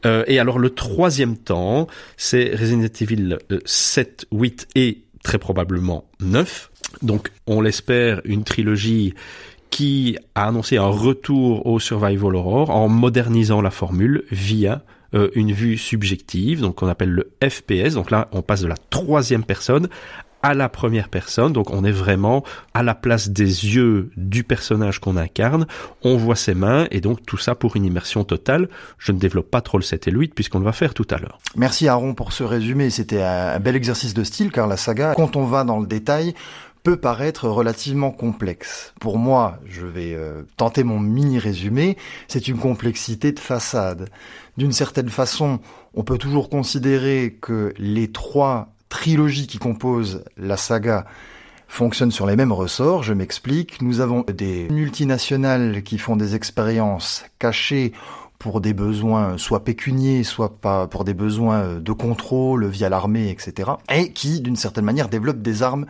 Euh, 0.06 0.24
et 0.28 0.40
alors 0.40 0.60
le 0.60 0.72
troisième 0.72 1.38
temps, 1.38 1.88
c'est 2.18 2.52
Resident 2.56 2.88
Evil 3.00 3.38
7, 3.66 4.26
euh, 4.34 4.38
8 4.38 4.68
et 4.76 5.04
très 5.24 5.38
probablement 5.38 6.06
9. 6.20 6.72
Donc 7.02 7.32
on 7.48 7.62
l'espère 7.62 8.22
une 8.26 8.44
trilogie 8.44 9.14
qui 9.70 10.18
a 10.36 10.48
annoncé 10.48 10.78
un 10.78 10.88
retour 10.88 11.66
au 11.66 11.80
Survival 11.80 12.36
Horror 12.36 12.70
en 12.72 12.90
modernisant 12.90 13.62
la 13.62 13.72
formule 13.72 14.26
via 14.30 14.84
euh, 15.14 15.30
une 15.36 15.52
vue 15.52 15.78
subjective, 15.78 16.62
donc 16.62 16.82
on 16.84 16.88
appelle 16.88 17.12
le 17.12 17.32
FPS. 17.44 17.94
Donc 17.94 18.12
là, 18.12 18.28
on 18.32 18.42
passe 18.42 18.62
de 18.62 18.68
la 18.68 18.78
troisième 18.90 19.44
personne 19.44 19.88
à 20.44 20.54
la 20.54 20.70
première 20.70 21.10
personne, 21.10 21.54
donc 21.54 21.70
on 21.70 21.84
est 21.84 21.92
vraiment 21.92 22.44
à 22.74 22.84
la 22.84 22.96
place 22.96 23.30
des 23.30 23.44
yeux 23.44 24.12
du 24.18 24.44
personnage 24.44 25.00
qu'on 25.00 25.18
incarne, 25.18 25.68
on 26.04 26.18
voit 26.18 26.36
ses 26.36 26.54
mains, 26.54 26.88
et 26.92 27.02
donc 27.02 27.26
tout 27.26 27.38
ça 27.38 27.56
pour 27.56 27.76
une 27.76 27.86
immersion 27.86 28.24
totale. 28.24 28.70
Je 28.98 29.12
ne 29.12 29.20
développe 29.20 29.50
pas 29.50 29.62
trop 29.62 29.78
le 29.78 29.84
7 29.84 30.08
et 30.08 30.12
le 30.12 30.20
8 30.20 30.34
puisqu'on 30.34 30.60
le 30.60 30.66
va 30.66 30.72
faire 30.72 30.94
tout 30.94 31.08
à 31.10 31.18
l'heure. 31.18 31.40
Merci 31.56 31.88
Aaron 31.88 32.14
pour 32.14 32.34
ce 32.34 32.44
résumé, 32.44 32.90
c'était 32.90 33.22
un 33.22 33.60
bel 33.60 33.76
exercice 33.76 34.14
de 34.14 34.24
style 34.24 34.52
car 34.52 34.68
la 34.68 34.78
saga, 34.78 35.14
quand 35.16 35.36
on 35.36 35.46
va 35.46 35.64
dans 35.64 35.80
le 35.80 35.88
détail, 35.88 36.34
peut 36.84 36.98
paraître 36.98 37.48
relativement 37.48 38.12
complexe. 38.12 38.94
Pour 39.00 39.18
moi, 39.18 39.60
je 39.66 39.86
vais 39.86 40.14
euh, 40.16 40.44
tenter 40.58 40.84
mon 40.84 41.00
mini 41.00 41.38
résumé, 41.38 41.98
c'est 42.28 42.48
une 42.48 42.58
complexité 42.58 43.32
de 43.32 43.40
façade. 43.40 44.10
D'une 44.58 44.72
certaine 44.72 45.10
façon, 45.10 45.60
on 45.94 46.04
peut 46.04 46.18
toujours 46.18 46.50
considérer 46.50 47.38
que 47.40 47.74
les 47.78 48.12
trois 48.12 48.70
trilogies 48.92 49.48
qui 49.48 49.58
composent 49.58 50.24
la 50.38 50.58
saga 50.58 51.08
fonctionnent 51.68 52.12
sur 52.12 52.28
les 52.28 52.36
mêmes 52.36 52.52
ressorts, 52.52 53.02
je 53.02 53.14
m'explique. 53.14 53.82
Nous 53.82 54.02
avons 54.02 54.24
des 54.28 54.68
multinationales 54.70 55.82
qui 55.84 55.98
font 55.98 56.18
des 56.18 56.36
expériences 56.36 57.24
cachées 57.40 57.94
pour 58.38 58.60
des 58.60 58.74
besoins 58.74 59.38
soit 59.38 59.64
pécuniers, 59.64 60.24
soit 60.24 60.58
pas 60.58 60.88
pour 60.88 61.06
des 61.06 61.14
besoins 61.14 61.80
de 61.80 61.92
contrôle 61.94 62.68
via 62.68 62.90
l'armée, 62.90 63.30
etc. 63.30 63.72
Et 63.94 64.12
qui, 64.12 64.42
d'une 64.42 64.58
certaine 64.58 64.84
manière, 64.84 65.08
développent 65.08 65.42
des 65.42 65.64
armes 65.64 65.86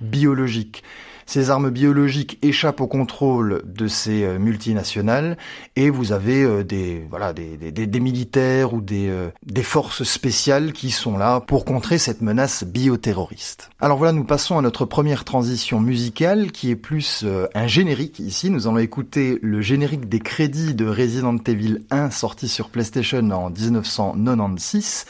biologiques. 0.00 0.82
Ces 1.26 1.50
armes 1.50 1.70
biologiques 1.70 2.38
échappent 2.42 2.80
au 2.80 2.86
contrôle 2.86 3.62
de 3.64 3.86
ces 3.86 4.24
euh, 4.24 4.38
multinationales 4.38 5.36
et 5.76 5.90
vous 5.90 6.12
avez 6.12 6.42
euh, 6.42 6.64
des 6.64 7.06
voilà 7.08 7.32
des, 7.32 7.56
des, 7.56 7.86
des 7.86 8.00
militaires 8.00 8.74
ou 8.74 8.80
des, 8.80 9.08
euh, 9.08 9.28
des 9.44 9.62
forces 9.62 10.02
spéciales 10.04 10.72
qui 10.72 10.90
sont 10.90 11.16
là 11.16 11.40
pour 11.40 11.64
contrer 11.64 11.98
cette 11.98 12.22
menace 12.22 12.64
bioterroriste. 12.64 13.70
Alors 13.80 13.98
voilà, 13.98 14.12
nous 14.12 14.24
passons 14.24 14.58
à 14.58 14.62
notre 14.62 14.84
première 14.84 15.24
transition 15.24 15.80
musicale 15.80 16.52
qui 16.52 16.70
est 16.70 16.76
plus 16.76 17.24
un 17.54 17.66
générique 17.66 18.18
ici. 18.18 18.50
Nous 18.50 18.66
allons 18.66 18.78
écouter 18.78 19.38
le 19.42 19.60
générique 19.60 20.08
des 20.08 20.20
crédits 20.20 20.74
de 20.74 20.86
Resident 20.86 21.36
Evil 21.46 21.78
1 21.90 22.10
sorti 22.10 22.48
sur 22.48 22.68
PlayStation 22.68 23.30
en 23.30 23.50
1996 23.50 25.06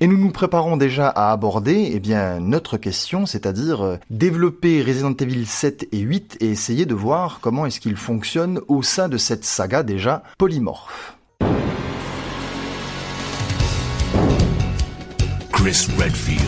et 0.00 0.06
nous 0.06 0.18
nous 0.18 0.30
préparons 0.30 0.76
déjà 0.76 1.08
à 1.08 1.32
aborder 1.32 1.90
eh 1.94 2.00
bien 2.00 2.40
notre 2.40 2.76
question, 2.76 3.26
c'est-à-dire 3.26 3.98
développer 4.10 4.82
Resident 4.82 5.14
Evil 5.14 5.46
7 5.52 5.88
et 5.92 5.98
8 5.98 6.38
et 6.40 6.50
essayer 6.50 6.86
de 6.86 6.94
voir 6.94 7.38
comment 7.40 7.66
est-ce 7.66 7.78
qu'il 7.78 7.96
fonctionne 7.96 8.60
au 8.68 8.82
sein 8.82 9.08
de 9.08 9.18
cette 9.18 9.44
saga 9.44 9.82
déjà 9.82 10.22
polymorphe. 10.38 11.16
Chris 15.52 15.86
Redfield. 15.98 16.42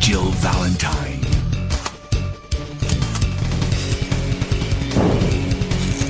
Jill 0.00 0.30
Valentine. 0.40 1.24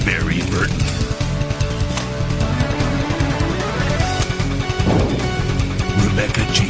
Barry 0.06 0.40
Burton. 0.50 0.88
Rebecca 6.04 6.40
Chambers. 6.54 6.67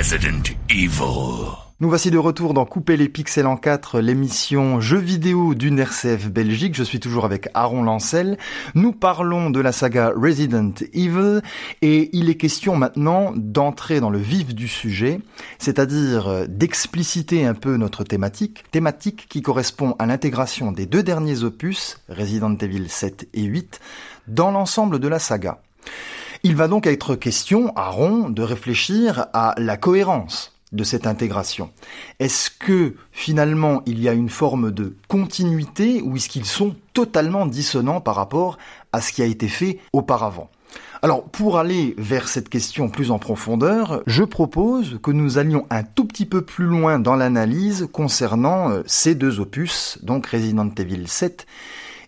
Resident 0.00 0.54
Evil. 0.70 1.52
Nous 1.80 1.90
voici 1.90 2.10
de 2.10 2.16
retour 2.16 2.54
dans 2.54 2.64
Couper 2.64 2.96
les 2.96 3.10
pixels 3.10 3.46
en 3.46 3.58
4, 3.58 4.00
l'émission 4.00 4.80
jeux 4.80 4.96
vidéo 4.96 5.54
d'une 5.54 5.78
RCF 5.78 6.30
Belgique. 6.30 6.74
Je 6.74 6.82
suis 6.82 7.00
toujours 7.00 7.26
avec 7.26 7.50
Aaron 7.52 7.82
Lancel. 7.82 8.38
Nous 8.74 8.92
parlons 8.92 9.50
de 9.50 9.60
la 9.60 9.72
saga 9.72 10.10
Resident 10.16 10.72
Evil 10.94 11.42
et 11.82 12.08
il 12.16 12.30
est 12.30 12.36
question 12.36 12.76
maintenant 12.76 13.34
d'entrer 13.36 14.00
dans 14.00 14.08
le 14.08 14.16
vif 14.16 14.54
du 14.54 14.68
sujet, 14.68 15.20
c'est-à-dire 15.58 16.48
d'expliciter 16.48 17.44
un 17.44 17.52
peu 17.52 17.76
notre 17.76 18.02
thématique, 18.02 18.64
thématique 18.70 19.26
qui 19.28 19.42
correspond 19.42 19.96
à 19.98 20.06
l'intégration 20.06 20.72
des 20.72 20.86
deux 20.86 21.02
derniers 21.02 21.42
opus, 21.42 22.00
Resident 22.08 22.56
Evil 22.56 22.88
7 22.88 23.28
et 23.34 23.42
8, 23.42 23.80
dans 24.28 24.50
l'ensemble 24.50 24.98
de 24.98 25.08
la 25.08 25.18
saga. 25.18 25.60
Il 26.42 26.56
va 26.56 26.68
donc 26.68 26.86
être 26.86 27.16
question, 27.16 27.70
Aaron, 27.76 28.30
de 28.30 28.42
réfléchir 28.42 29.26
à 29.34 29.54
la 29.58 29.76
cohérence 29.76 30.56
de 30.72 30.84
cette 30.84 31.06
intégration 31.06 31.70
Est-ce 32.18 32.50
que 32.50 32.94
finalement 33.12 33.82
il 33.84 34.00
y 34.00 34.08
a 34.08 34.14
une 34.14 34.30
forme 34.30 34.70
de 34.70 34.96
continuité 35.08 36.00
ou 36.00 36.16
est-ce 36.16 36.30
qu'ils 36.30 36.46
sont 36.46 36.74
totalement 36.94 37.44
dissonants 37.44 38.00
par 38.00 38.14
rapport 38.14 38.56
à 38.92 39.02
ce 39.02 39.12
qui 39.12 39.20
a 39.20 39.26
été 39.26 39.48
fait 39.48 39.80
auparavant? 39.92 40.48
Alors, 41.02 41.24
pour 41.24 41.58
aller 41.58 41.94
vers 41.98 42.28
cette 42.28 42.48
question 42.48 42.88
plus 42.88 43.10
en 43.10 43.18
profondeur, 43.18 44.02
je 44.06 44.22
propose 44.22 44.98
que 45.02 45.10
nous 45.10 45.36
allions 45.36 45.66
un 45.68 45.82
tout 45.82 46.06
petit 46.06 46.26
peu 46.26 46.42
plus 46.42 46.66
loin 46.66 46.98
dans 46.98 47.16
l'analyse 47.16 47.88
concernant 47.92 48.70
euh, 48.70 48.82
ces 48.86 49.14
deux 49.14 49.40
opus, 49.40 49.98
donc 50.02 50.26
Resident 50.26 50.70
Evil 50.78 51.06
7 51.06 51.46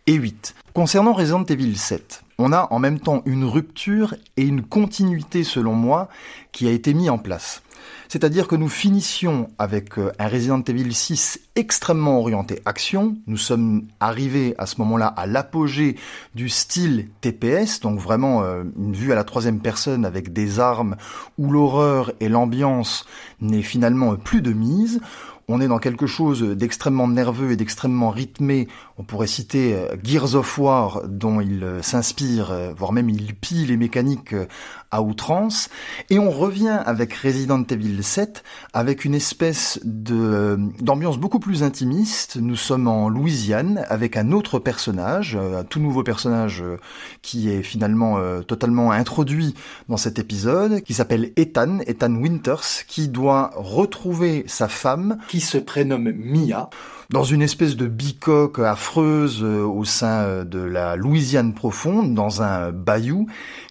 et 0.06 0.14
8. 0.14 0.54
Concernant 0.74 1.14
Resident 1.14 1.44
Evil 1.44 1.76
7, 1.76 2.22
on 2.42 2.52
a 2.52 2.66
en 2.70 2.80
même 2.80 2.98
temps 2.98 3.22
une 3.24 3.44
rupture 3.44 4.16
et 4.36 4.42
une 4.42 4.62
continuité, 4.62 5.44
selon 5.44 5.74
moi, 5.74 6.08
qui 6.50 6.66
a 6.66 6.72
été 6.72 6.92
mis 6.92 7.08
en 7.08 7.18
place. 7.18 7.62
C'est-à-dire 8.08 8.48
que 8.48 8.56
nous 8.56 8.68
finissions 8.68 9.48
avec 9.58 9.96
euh, 9.98 10.12
un 10.18 10.28
Resident 10.28 10.60
Evil 10.62 10.92
6 10.92 11.40
extrêmement 11.54 12.18
orienté 12.18 12.60
action. 12.64 13.16
Nous 13.26 13.36
sommes 13.36 13.86
arrivés 14.00 14.54
à 14.58 14.66
ce 14.66 14.80
moment-là 14.80 15.06
à 15.06 15.26
l'apogée 15.26 15.96
du 16.34 16.48
style 16.48 17.08
TPS, 17.20 17.80
donc 17.80 18.00
vraiment 18.00 18.42
euh, 18.42 18.64
une 18.76 18.92
vue 18.92 19.12
à 19.12 19.14
la 19.14 19.24
troisième 19.24 19.60
personne 19.60 20.04
avec 20.04 20.32
des 20.32 20.58
armes 20.58 20.96
où 21.38 21.50
l'horreur 21.50 22.12
et 22.20 22.28
l'ambiance 22.28 23.06
n'est 23.40 23.62
finalement 23.62 24.16
plus 24.16 24.42
de 24.42 24.52
mise. 24.52 25.00
on 25.48 25.60
est 25.60 25.68
dans 25.68 25.78
quelque 25.78 26.06
chose 26.06 26.42
d'extrêmement 26.42 27.08
nerveux 27.08 27.52
et 27.52 27.56
d'extrêmement 27.56 28.10
rythmé. 28.10 28.68
On 29.02 29.04
pourrait 29.04 29.26
citer 29.26 29.74
euh, 29.74 29.96
Gears 30.04 30.36
of 30.36 30.58
War, 30.58 31.02
dont 31.08 31.40
il 31.40 31.64
euh, 31.64 31.82
s'inspire, 31.82 32.52
euh, 32.52 32.72
voire 32.72 32.92
même 32.92 33.10
il 33.10 33.34
pille 33.34 33.66
les 33.66 33.76
mécaniques 33.76 34.32
à 34.92 35.02
outrance. 35.02 35.70
Et 36.08 36.20
on 36.20 36.30
revient 36.30 36.80
avec 36.86 37.12
Resident 37.12 37.64
Evil 37.68 38.00
7 38.00 38.44
avec 38.72 39.04
une 39.04 39.16
espèce 39.16 39.80
de 39.82 40.56
d'ambiance 40.80 41.18
beaucoup 41.18 41.40
plus 41.40 41.64
intimiste. 41.64 42.36
Nous 42.36 42.54
sommes 42.54 42.86
en 42.86 43.08
Louisiane 43.08 43.84
avec 43.88 44.16
un 44.16 44.30
autre 44.30 44.60
personnage, 44.60 45.34
un 45.34 45.64
tout 45.64 45.80
nouveau 45.80 46.04
personnage 46.04 46.62
qui 47.22 47.50
est 47.50 47.62
finalement 47.62 48.18
totalement 48.42 48.92
introduit 48.92 49.54
dans 49.88 49.96
cet 49.96 50.18
épisode, 50.18 50.82
qui 50.82 50.92
s'appelle 50.92 51.32
Ethan, 51.36 51.78
Ethan 51.86 52.14
Winters, 52.14 52.84
qui 52.86 53.08
doit 53.08 53.52
retrouver 53.56 54.44
sa 54.46 54.68
femme, 54.68 55.16
qui 55.28 55.40
se 55.40 55.56
prénomme 55.56 56.12
Mia, 56.12 56.68
dans 57.12 57.24
une 57.24 57.42
espèce 57.42 57.76
de 57.76 57.86
bicoque 57.86 58.58
affreuse 58.58 58.91
euh, 59.00 59.64
au 59.64 59.84
sein 59.84 60.22
euh, 60.22 60.44
de 60.44 60.60
la 60.60 60.96
Louisiane 60.96 61.54
profonde, 61.54 62.14
dans 62.14 62.42
un 62.42 62.70
bayou, 62.70 63.26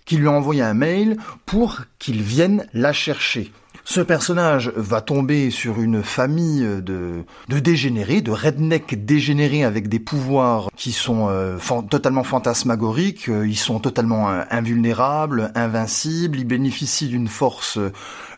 qui 0.06 0.18
lui 0.18 0.28
a 0.28 0.32
envoyé 0.32 0.62
un 0.62 0.74
mail 0.74 1.18
pour 1.46 1.82
qu'il 2.00 2.22
vienne 2.22 2.66
la 2.74 2.94
chercher. 2.94 3.51
Ce 3.84 4.00
personnage 4.00 4.72
va 4.75 5.01
tomber 5.01 5.50
sur 5.50 5.82
une 5.82 6.04
famille 6.04 6.62
de, 6.62 7.24
de 7.50 7.60
dégénérés, 7.60 8.22
de 8.22 8.32
rednecks 8.32 9.06
dégénérés 9.06 9.63
avec 9.63 9.90
des 9.90 10.00
pouvoirs 10.00 10.70
qui 10.75 10.92
sont 10.92 11.28
euh, 11.30 11.58
totalement 11.90 12.24
fantasmagoriques, 12.24 13.28
ils 13.28 13.58
sont 13.58 13.80
totalement 13.80 14.30
invulnérables, 14.51 15.51
invincibles, 15.56 16.38
ils 16.40 16.46
bénéficient 16.46 17.08
d'une 17.08 17.28
force 17.28 17.80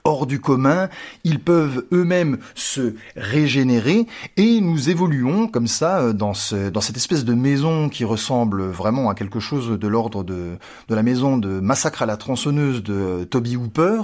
hors 0.06 0.28
du 0.28 0.42
commun, 0.42 0.90
ils 1.24 1.40
peuvent 1.40 1.86
eux-mêmes 1.94 2.38
se 2.56 2.94
régénérer 3.16 4.06
et 4.36 4.60
nous 4.60 4.90
évoluons 4.90 5.48
comme 5.48 5.68
ça 5.68 6.00
euh, 6.00 6.14
dans, 6.14 6.34
ce, 6.34 6.70
dans 6.70 6.82
cette 6.82 6.98
espèce 6.98 7.24
de 7.24 7.34
maison 7.34 7.88
qui 7.88 8.04
ressemble 8.04 8.64
vraiment 8.64 9.10
à 9.10 9.16
quelque 9.16 9.40
chose 9.40 9.80
de 9.80 9.88
l'ordre 9.88 10.26
de, 10.26 10.58
de 10.90 10.96
la 10.96 11.04
maison 11.04 11.38
de 11.38 11.62
Massacre 11.62 12.02
à 12.02 12.06
la 12.06 12.18
tronçonneuse 12.18 12.84
de 12.84 13.24
Toby 13.24 13.56
Hooper, 13.56 14.02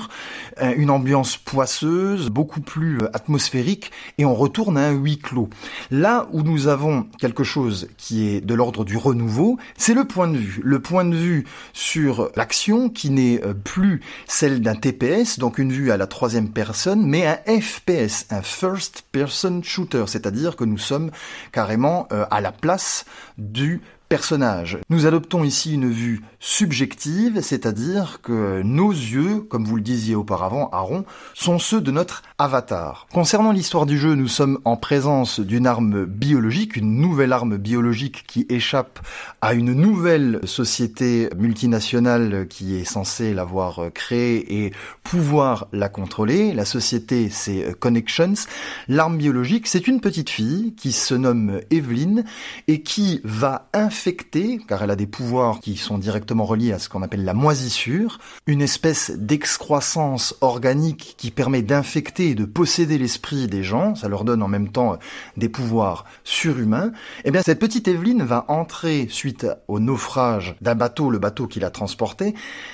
euh, 0.62 0.74
une 0.78 0.90
ambiance 0.90 1.36
poisseuse, 1.36 2.30
beaucoup 2.30 2.62
plus 2.62 3.00
euh, 3.00 3.10
atmosphérique 3.14 3.92
et 4.18 4.24
on 4.24 4.36
retourne 4.36 4.78
à 4.78 4.88
un 4.88 4.92
huis 4.92 5.18
clos. 5.18 5.50
Là 5.92 6.30
où 6.32 6.44
nous 6.44 6.68
avons 6.68 7.08
quelque 7.20 7.44
chose 7.44 7.90
qui 7.98 8.30
est 8.30 8.40
de 8.40 8.54
l'ordre 8.54 8.86
du 8.86 8.96
renouveau, 8.96 9.58
c'est 9.78 9.94
le 9.94 10.06
point 10.06 10.30
de 10.30 10.38
vue. 10.38 10.62
Le 10.64 10.80
point 10.80 11.04
de 11.04 11.16
vue 11.16 11.46
sur 11.74 12.32
l'action 12.38 12.88
qui 12.88 13.10
n'est 13.10 13.42
plus 13.66 14.00
celle 14.28 14.62
d'un 14.62 14.76
TPS, 14.76 15.40
donc 15.40 15.58
une 15.58 15.74
vue 15.74 15.89
à 15.90 15.98
la 15.98 16.08
troisième 16.08 16.50
personne, 16.50 17.06
mais 17.06 17.26
un 17.26 17.62
FPS, 17.62 18.26
un 18.30 18.42
First 18.42 19.04
Person 19.12 19.62
Shooter, 19.64 20.06
c'est-à-dire 20.08 20.56
que 20.56 20.64
nous 20.64 20.78
sommes 20.78 21.12
carrément 21.52 22.08
euh, 22.12 22.26
à 22.32 22.42
la 22.42 22.52
place 22.52 23.06
du 23.38 23.82
personnage. 24.10 24.80
Nous 24.90 25.06
adoptons 25.06 25.44
ici 25.44 25.76
une 25.76 25.90
vue 25.90 26.22
subjective, 26.40 27.42
c'est-à-dire 27.42 28.20
que 28.24 28.62
nos 28.64 28.92
yeux, 28.92 29.42
comme 29.42 29.66
vous 29.66 29.76
le 29.76 29.84
disiez 29.84 30.16
auparavant, 30.16 30.70
Aaron, 30.72 31.06
sont 31.36 31.60
ceux 31.60 31.80
de 31.80 31.92
notre 31.92 32.24
avatar. 32.40 33.08
Concernant 33.14 33.52
l'histoire 33.52 33.86
du 33.86 34.00
jeu, 34.00 34.16
nous 34.16 34.28
sommes 34.28 34.60
en 34.66 34.78
présence 34.78 35.40
d'une 35.40 35.68
arme 35.68 36.06
biologique, 36.06 36.76
une 36.76 37.00
nouvelle 37.00 37.34
arme 37.34 37.58
biologique 37.58 38.26
qui 38.26 38.48
échappe 38.50 39.00
à 39.42 39.54
une 39.54 39.74
nouvelle 39.74 40.40
société 40.44 41.30
multinationale 41.38 42.48
qui 42.50 42.78
est 42.78 42.86
censée 42.86 43.34
l'avoir 43.36 43.92
créée 43.94 44.64
et 44.64 44.74
pouvoir 45.04 45.68
la 45.72 45.88
contrôler. 45.88 46.54
La 46.54 46.66
société, 46.66 47.30
c'est 47.30 47.78
Connections. 47.80 48.34
L'arme 48.88 49.18
biologique, 49.18 49.68
c'est 49.68 49.88
une 49.88 50.02
petite 50.02 50.32
fille 50.32 50.74
qui 50.76 50.94
se 50.94 51.14
nomme 51.14 51.60
Evelyn 51.70 52.24
et 52.68 52.82
qui 52.82 53.22
va 53.24 53.70
car 54.68 54.84
elle 54.84 54.92
a 54.92 54.96
des 54.96 55.08
pouvoirs 55.08 55.60
qui 55.60 55.76
sont 55.76 55.98
directement 55.98 56.46
reliés 56.46 56.72
à 56.72 56.80
ce 56.80 56.90
qu'on 56.90 57.02
appelle 57.02 57.26
la 57.26 57.34
moisissure, 57.34 58.20
une 58.48 58.62
espèce 58.62 59.12
d'excroissance 59.12 60.36
organique 60.42 61.16
qui 61.18 61.32
permet 61.32 61.62
d'infecter 61.62 62.30
et 62.30 62.36
de 62.36 62.46
posséder 62.46 62.98
l'esprit 62.98 63.48
des 63.48 63.64
gens, 63.64 63.96
ça 63.96 64.08
leur 64.08 64.24
donne 64.24 64.42
en 64.42 64.48
même 64.48 64.70
temps 64.70 64.98
des 65.38 65.50
pouvoirs 65.50 66.06
surhumains, 66.24 66.92
eh 67.26 67.32
bien 67.32 67.42
cette 67.42 67.60
petite 67.60 67.88
Evelyne 67.88 68.24
va 68.24 68.46
entrer 68.48 69.08
suite 69.10 69.48
au 69.68 69.80
naufrage 69.80 70.56
d'un 70.62 70.76
bateau, 70.76 71.10
le 71.10 71.20
bateau 71.20 71.48
qui 71.48 71.60
l'a 71.60 71.70
transporté, 71.70 72.34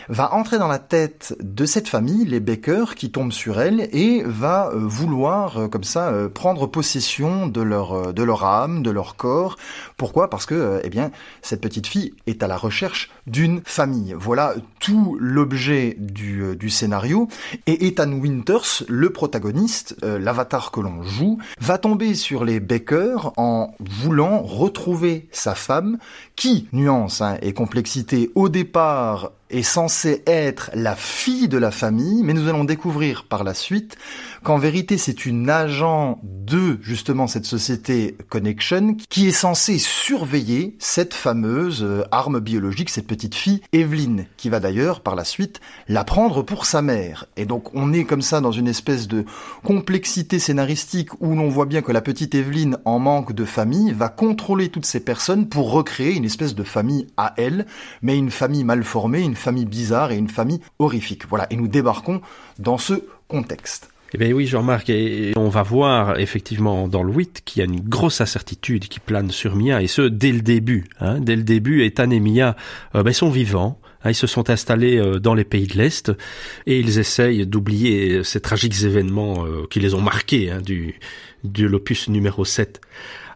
va 0.10 0.34
entrer 0.34 0.58
dans 0.58 0.68
la 0.68 0.80
tête 0.80 1.36
de 1.42 1.66
cette 1.66 1.88
famille, 1.88 2.26
les 2.26 2.40
Baker, 2.40 2.86
qui 2.96 3.12
tombent 3.12 3.32
sur 3.32 3.60
elle 3.60 3.90
et 3.92 4.24
va 4.26 4.70
euh, 4.70 4.80
vouloir 4.80 5.58
euh, 5.58 5.68
comme 5.68 5.84
ça 5.84 6.10
euh, 6.10 6.30
prendre 6.30 6.68
possession 6.68 7.48
de 7.48 7.62
leur 7.62 8.14
de 8.14 8.24
leur 8.24 8.44
âme, 8.44 8.84
de 8.84 8.92
leur 8.92 9.16
corps. 9.16 9.58
Pourquoi? 9.98 10.30
Parce 10.30 10.46
que 10.46 10.82
eh 10.84 10.90
bien 10.90 11.12
cette 11.42 11.62
petite 11.62 11.88
fille 11.88 12.14
est 12.28 12.44
à 12.44 12.48
la 12.48 12.58
recherche 12.58 13.10
d'une 13.28 13.62
famille. 13.66 14.16
Voilà 14.18 14.56
tout 14.80 15.18
l'objet 15.20 15.96
du, 15.98 16.44
euh, 16.44 16.56
du, 16.56 16.70
scénario. 16.70 17.28
Et 17.66 17.88
Ethan 17.88 18.12
Winters, 18.12 18.84
le 18.88 19.10
protagoniste, 19.10 19.96
euh, 20.04 20.20
l'avatar 20.20 20.72
que 20.72 20.80
l'on 20.80 21.04
joue, 21.04 21.40
va 21.60 21.78
tomber 21.78 22.14
sur 22.14 22.46
les 22.46 22.60
Baker 22.60 23.16
en 23.38 23.74
voulant 23.80 24.42
retrouver 24.42 25.28
sa 25.32 25.56
femme 25.56 25.98
qui, 26.36 26.68
nuance 26.74 27.22
hein, 27.22 27.38
et 27.42 27.54
complexité, 27.54 28.32
au 28.36 28.50
départ 28.50 29.32
est 29.50 29.64
censée 29.64 30.24
être 30.26 30.72
la 30.74 30.96
fille 30.96 31.48
de 31.48 31.58
la 31.58 31.72
famille, 31.72 32.24
mais 32.24 32.34
nous 32.34 32.50
allons 32.50 32.64
découvrir 32.64 33.26
par 33.26 33.44
la 33.44 33.54
suite 33.54 33.96
qu'en 34.44 34.58
vérité 34.58 34.98
c'est 34.98 35.26
une 35.26 35.50
agent 35.50 36.20
de 36.24 36.80
justement 36.82 37.28
cette 37.28 37.46
société 37.46 38.18
Connection 38.30 38.98
qui 39.10 39.28
est 39.28 39.32
censée 39.32 39.78
surveiller 39.78 40.76
cette 40.80 41.14
fameuse 41.14 41.84
euh, 41.84 42.04
arme 42.12 42.40
biologique, 42.40 42.90
cette 42.90 43.08
petite 43.16 43.36
fille 43.36 43.62
Evelyn, 43.72 44.26
qui 44.36 44.50
va 44.50 44.60
d'ailleurs 44.60 45.00
par 45.00 45.16
la 45.16 45.24
suite 45.24 45.62
la 45.88 46.04
prendre 46.04 46.42
pour 46.42 46.66
sa 46.66 46.82
mère. 46.82 47.28
Et 47.38 47.46
donc 47.46 47.74
on 47.74 47.94
est 47.94 48.04
comme 48.04 48.22
ça 48.22 48.42
dans 48.42 48.52
une 48.52 48.68
espèce 48.68 49.08
de 49.08 49.24
complexité 49.64 50.38
scénaristique 50.38 51.22
où 51.22 51.34
l'on 51.34 51.48
voit 51.48 51.66
bien 51.66 51.82
que 51.82 51.94
la 51.94 52.02
petite 52.02 52.36
Evelyn 52.36 52.78
en 52.84 53.00
manque 53.00 53.32
de 53.32 53.46
famille 53.46 53.94
va 53.94 54.10
contrôler 54.10 54.68
toutes 54.68 54.86
ces 54.86 55.00
personnes 55.00 55.48
pour 55.48 55.72
recréer 55.72 56.14
une 56.14 56.26
espèce 56.26 56.56
de 56.56 56.64
famille 56.64 57.08
à 57.16 57.34
elle, 57.38 57.68
mais 58.02 58.18
une 58.18 58.32
famille 58.32 58.66
mal 58.66 58.84
formée, 58.84 59.22
une 59.22 59.36
famille 59.36 59.66
bizarre 59.66 60.12
et 60.12 60.18
une 60.18 60.28
famille 60.28 60.60
horrifique. 60.78 61.26
Voilà, 61.30 61.48
et 61.50 61.56
nous 61.56 61.70
débarquons 61.70 62.20
dans 62.60 62.78
ce 62.78 63.06
contexte. 63.30 63.95
Eh 64.16 64.18
bien 64.18 64.32
oui, 64.32 64.48
Jean-Marc, 64.48 64.90
et 64.90 65.34
on 65.36 65.50
va 65.50 65.62
voir 65.62 66.22
effectivement 66.22 66.88
dans 66.88 67.04
le 67.04 67.12
8 67.12 67.42
qu'il 67.44 67.60
y 67.60 67.64
a 67.64 67.66
une 67.66 67.82
grosse 67.82 68.22
incertitude 68.22 68.88
qui 68.88 69.02
plane 69.02 69.30
sur 69.30 69.58
Mia, 69.58 69.82
et 69.82 69.88
ce, 69.88 70.04
dès 70.04 70.32
le 70.32 70.40
début. 70.40 70.86
Hein. 71.02 71.20
Dès 71.20 71.36
le 71.36 71.44
début, 71.44 71.84
Ethan 71.84 72.10
et 72.12 72.22
Mia 72.22 72.56
euh, 72.96 73.04
ben, 73.04 73.12
sont 73.12 73.30
vivants, 73.30 73.78
hein. 74.06 74.12
ils 74.12 74.16
se 74.16 74.26
sont 74.26 74.50
installés 74.50 74.96
euh, 74.96 75.20
dans 75.20 75.34
les 75.34 75.44
pays 75.44 75.68
de 75.68 75.78
l'Est, 75.78 76.14
et 76.66 76.80
ils 76.80 76.98
essayent 76.98 77.46
d'oublier 77.46 78.24
ces 78.24 78.40
tragiques 78.40 78.84
événements 78.84 79.46
euh, 79.46 79.68
qui 79.70 79.82
les 79.82 79.94
ont 79.96 80.02
marqués 80.02 80.50
hein, 80.50 80.62
du, 80.62 80.98
l'opus 81.44 82.08
numéro 82.08 82.46
7. 82.46 82.80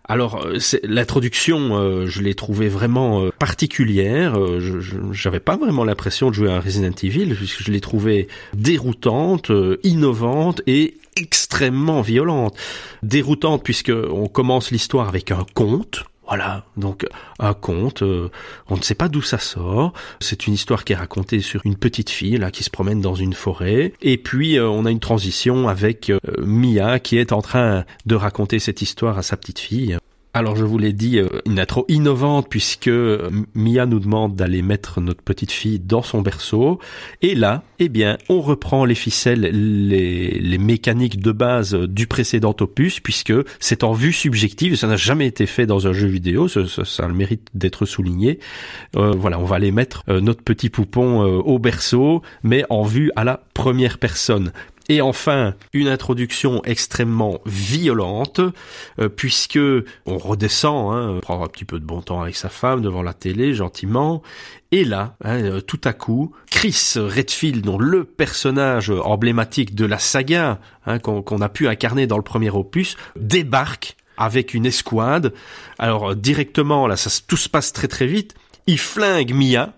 Alors 0.10 0.43
euh, 0.43 0.58
l'introduction, 0.84 1.78
euh, 1.78 2.08
je 2.08 2.24
l'ai 2.24 2.34
trouvée 2.34 2.67
vraiment 2.67 3.22
euh, 3.22 3.30
particulière. 3.38 4.36
je 4.60 4.80
j'avais 5.12 5.39
pas 5.39 5.56
vraiment 5.56 5.84
l'impression 5.84 6.30
de 6.32 6.36
jouer 6.36 6.52
à 6.52 6.60
Resident 6.60 6.95
Evil 7.04 7.36
puisque 7.36 7.62
je 7.62 7.72
l'ai 7.72 7.80
trouvée 7.80 8.28
déroutante, 8.56 9.52
innovante 9.84 10.62
et 10.65 10.98
extrêmement 11.15 12.02
violente. 12.02 12.58
Déroutante 13.04 13.63
puisque 13.63 13.91
on 13.91 14.28
commence 14.28 14.72
l'histoire 14.72 15.08
avec 15.08 15.30
un 15.30 15.45
conte 15.54 16.06
voilà, 16.29 16.63
donc 16.77 17.07
un 17.39 17.55
conte, 17.55 18.03
euh, 18.03 18.29
on 18.69 18.77
ne 18.77 18.83
sait 18.83 18.93
pas 18.93 19.09
d'où 19.09 19.23
ça 19.23 19.39
sort. 19.39 19.93
C'est 20.19 20.45
une 20.45 20.53
histoire 20.53 20.85
qui 20.85 20.93
est 20.93 20.95
racontée 20.95 21.41
sur 21.41 21.61
une 21.65 21.75
petite 21.75 22.11
fille 22.11 22.37
là 22.37 22.51
qui 22.51 22.63
se 22.63 22.69
promène 22.69 23.01
dans 23.01 23.15
une 23.15 23.33
forêt. 23.33 23.93
Et 24.03 24.19
puis 24.19 24.59
euh, 24.59 24.69
on 24.69 24.85
a 24.85 24.91
une 24.91 24.99
transition 24.99 25.67
avec 25.67 26.11
euh, 26.11 26.19
Mia 26.37 26.99
qui 26.99 27.17
est 27.17 27.31
en 27.31 27.41
train 27.41 27.83
de 28.05 28.15
raconter 28.15 28.59
cette 28.59 28.83
histoire 28.83 29.17
à 29.17 29.23
sa 29.23 29.37
petite 29.37 29.57
fille. 29.57 29.97
Alors 30.39 30.56
je 30.56 30.63
vous 30.63 30.78
l'ai 30.78 30.93
dit, 30.93 31.19
euh, 31.19 31.28
une 31.45 31.60
intro 31.60 31.84
innovante 31.89 32.47
puisque 32.49 32.88
euh, 32.88 33.30
Mia 33.56 33.86
nous 33.86 33.99
demande 33.99 34.38
d'aller 34.38 34.62
mettre 34.62 35.02
notre 35.02 35.21
petite 35.21 35.52
fille 35.52 35.80
dans 35.80 36.02
son 36.02 36.21
berceau. 36.21 36.80
Et 37.21 37.36
là, 37.36 37.63
eh 37.80 37.89
bien, 37.89 38.17
on 38.30 38.39
reprend 38.39 38.86
les 38.86 38.95
ficelles, 38.95 39.41
les, 39.41 40.58
mécaniques 40.58 41.19
de 41.19 41.34
base 41.34 41.73
du 41.73 42.08
précédent 42.08 42.56
opus 42.62 43.02
puisque 43.02 43.34
c'est 43.60 43.84
en 43.84 43.91
vue 43.91 44.13
subjective. 44.13 44.78
Ça 44.78 44.88
n'a 44.88 44.95
jamais 44.95 45.28
été 45.28 45.45
fait 45.45 45.65
dans 45.65 45.88
un 45.88 45.91
jeu 45.91 46.08
vidéo. 46.08 46.47
Ça, 46.47 46.62
a 47.04 47.08
le 47.10 47.13
mérite 47.13 47.49
d'être 47.54 47.86
souligné. 47.86 48.39
Euh, 48.95 49.12
voilà, 49.12 49.39
on 49.39 49.45
va 49.45 49.58
aller 49.58 49.71
mettre 49.71 50.06
notre 50.08 50.41
petit 50.41 50.69
poupon 50.69 51.21
au 51.21 51.60
berceau, 51.60 52.21
mais 52.43 52.63
en 52.69 52.84
vue 52.84 53.12
à 53.17 53.25
la 53.25 53.43
première 53.54 53.97
personne. 53.97 54.54
Et 54.89 55.02
enfin, 55.02 55.54
une 55.71 55.88
introduction 55.88 56.63
extrêmement 56.65 57.41
violente, 57.45 58.41
euh, 58.99 59.08
puisque 59.08 59.60
on 60.08 60.17
redescend, 60.17 60.93
hein, 60.93 61.19
prendre 61.21 61.43
un 61.43 61.47
petit 61.47 61.63
peu 61.63 61.80
de 61.80 61.86
bon 61.86 62.02
temps 62.02 62.21
avec 62.23 62.36
sa 62.36 62.49
femme 62.49 62.82
devant 62.82 63.04
la 63.04 63.13
télé, 63.13 63.54
gentiment, 63.54 64.23
et 64.71 64.84
là, 64.84 65.15
hein, 65.23 65.43
euh, 65.43 65.62
tout 65.62 65.80
à 65.84 65.93
coup, 65.93 66.34
Chris 66.49 66.93
Redfield, 66.95 67.63
dont 67.63 67.78
le 67.78 68.04
personnage 68.04 68.89
emblématique 68.89 69.75
de 69.75 69.86
la 69.86 69.99
saga 69.99 70.60
hein, 70.88 70.97
qu'on 70.97 71.41
a 71.41 71.49
pu 71.49 71.67
incarner 71.67 72.08
dans 72.08 72.17
le 72.17 72.23
premier 72.23 72.49
opus, 72.49 72.97
débarque 73.15 73.95
avec 74.17 74.56
une 74.56 74.65
escouade. 74.65 75.34
Alors 75.78 76.15
directement, 76.15 76.88
là, 76.88 76.97
ça, 76.97 77.10
tout 77.28 77.38
se 77.38 77.47
passe 77.47 77.73
très 77.73 77.88
très 77.88 78.08
vite. 78.08 78.34
Il 78.67 78.80
flingue 78.80 79.34
Mia, 79.34 79.73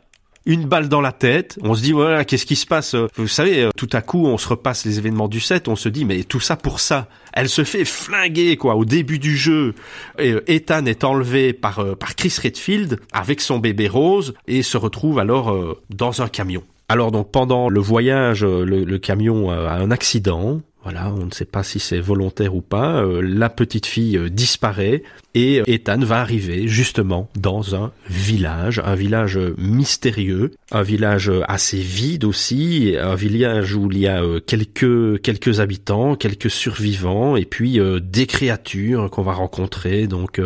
une 0.46 0.66
balle 0.66 0.90
dans 0.90 1.02
la 1.02 1.12
tête. 1.12 1.58
On 1.62 1.76
se 1.76 1.82
dit 1.82 1.92
voilà, 1.92 2.26
qu'est-ce 2.26 2.46
qui 2.46 2.56
se 2.56 2.66
passe 2.66 2.96
Vous 3.16 3.28
savez, 3.28 3.64
euh, 3.64 3.70
tout 3.76 3.90
à 3.94 4.02
coup, 4.02 4.26
on 4.26 4.38
se 4.38 4.48
repasse 4.48 4.86
les 4.86 4.98
événements 4.98 5.28
du 5.28 5.40
set. 5.40 5.68
On 5.68 5.76
se 5.76 5.90
dit 5.90 6.06
mais 6.06 6.24
tout 6.24 6.40
ça 6.40 6.56
pour 6.56 6.80
ça. 6.80 7.08
Elle 7.34 7.50
se 7.50 7.64
fait 7.64 7.86
flinguer 7.86 8.58
quoi 8.58 8.76
au 8.76 8.86
début 8.86 9.20
du 9.20 9.38
jeu. 9.38 9.76
Et 10.18 10.32
euh, 10.32 10.44
Ethan 10.48 10.86
est 10.86 11.04
enlevé 11.04 11.54
par 11.54 11.80
euh, 11.80 11.96
par 11.96 12.16
Chris 12.16 12.34
Redfield 12.42 13.00
avec 13.14 13.42
son 13.42 13.60
bébé 13.60 13.88
Rose 13.88 14.34
et 14.48 14.64
se 14.64 14.78
retrouve 14.78 15.20
alors 15.20 15.78
dans 15.90 16.22
un 16.22 16.28
camion. 16.28 16.64
Alors 16.90 17.12
donc 17.12 17.32
pendant 17.32 17.70
le 17.70 17.80
voyage, 17.80 18.44
le 18.44 18.98
camion 18.98 19.50
a 19.50 19.74
un 19.74 19.92
accident. 19.92 20.62
Voilà, 20.84 21.14
on 21.14 21.26
ne 21.26 21.32
sait 21.32 21.46
pas 21.46 21.62
si 21.62 21.80
c'est 21.80 22.00
volontaire 22.00 22.56
ou 22.56 22.62
pas. 22.62 23.04
Euh, 23.04 23.22
la 23.22 23.50
petite 23.50 23.86
fille 23.86 24.18
euh, 24.18 24.30
disparaît 24.30 25.04
et 25.36 25.60
euh, 25.60 25.64
Ethan 25.68 26.00
va 26.00 26.22
arriver 26.22 26.68
justement 26.68 27.30
dans 27.40 27.76
un 27.76 27.92
village, 28.10 28.82
un 28.84 28.96
village 28.96 29.38
mystérieux, 29.60 30.52
un 30.72 30.82
village 30.82 31.32
assez 31.48 31.78
vide 31.78 32.24
aussi, 32.24 32.96
un 33.00 33.14
village 33.14 33.76
où 33.76 33.92
il 33.92 34.00
y 34.00 34.08
a 34.08 34.24
quelques 34.46 35.22
quelques 35.22 35.60
habitants, 35.60 36.16
quelques 36.16 36.50
survivants 36.50 37.36
et 37.36 37.46
puis 37.46 37.80
des 38.02 38.26
créatures 38.26 39.10
qu'on 39.10 39.22
va 39.22 39.34
rencontrer, 39.34 40.08
donc 40.08 40.42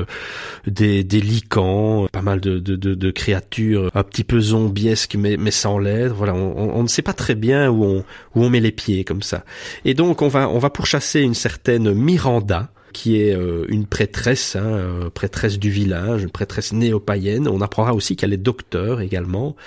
des 0.67 1.03
des 1.03 1.21
licans, 1.21 2.07
pas 2.11 2.21
mal 2.21 2.41
de, 2.41 2.59
de, 2.59 2.75
de, 2.75 3.11
créatures 3.11 3.89
un 3.95 4.03
petit 4.03 4.23
peu 4.23 4.39
zombiesques 4.39 5.15
mais 5.15 5.37
mais 5.37 5.51
sans 5.51 5.79
l'aide. 5.79 6.11
Voilà, 6.11 6.35
on, 6.35 6.75
on, 6.75 6.83
ne 6.83 6.87
sait 6.87 7.01
pas 7.01 7.13
très 7.13 7.35
bien 7.35 7.71
où 7.71 7.83
on 7.85 8.05
où 8.35 8.43
on 8.43 8.49
met 8.51 8.59
les 8.59 8.71
pieds 8.71 9.03
comme 9.03 9.23
ça. 9.23 9.45
Et 9.83 9.95
donc 9.95 10.21
on 10.21 10.24
on 10.25 10.59
va 10.59 10.69
pourchasser 10.69 11.21
une 11.21 11.33
certaine 11.35 11.93
Miranda 11.93 12.69
qui 12.95 13.21
est 13.21 13.35
euh, 13.35 13.65
une 13.67 13.85
prêtresse, 13.85 14.55
hein, 14.55 14.63
euh, 14.63 15.09
prêtresse 15.09 15.59
du 15.59 15.69
village, 15.69 16.23
une 16.23 16.29
prêtresse 16.29 16.71
néo-païenne. 16.71 17.45
On 17.49 17.59
apprendra 17.59 17.93
aussi 17.93 18.15
qu'elle 18.15 18.31
est 18.31 18.37
docteur 18.37 19.01
également. 19.01 19.57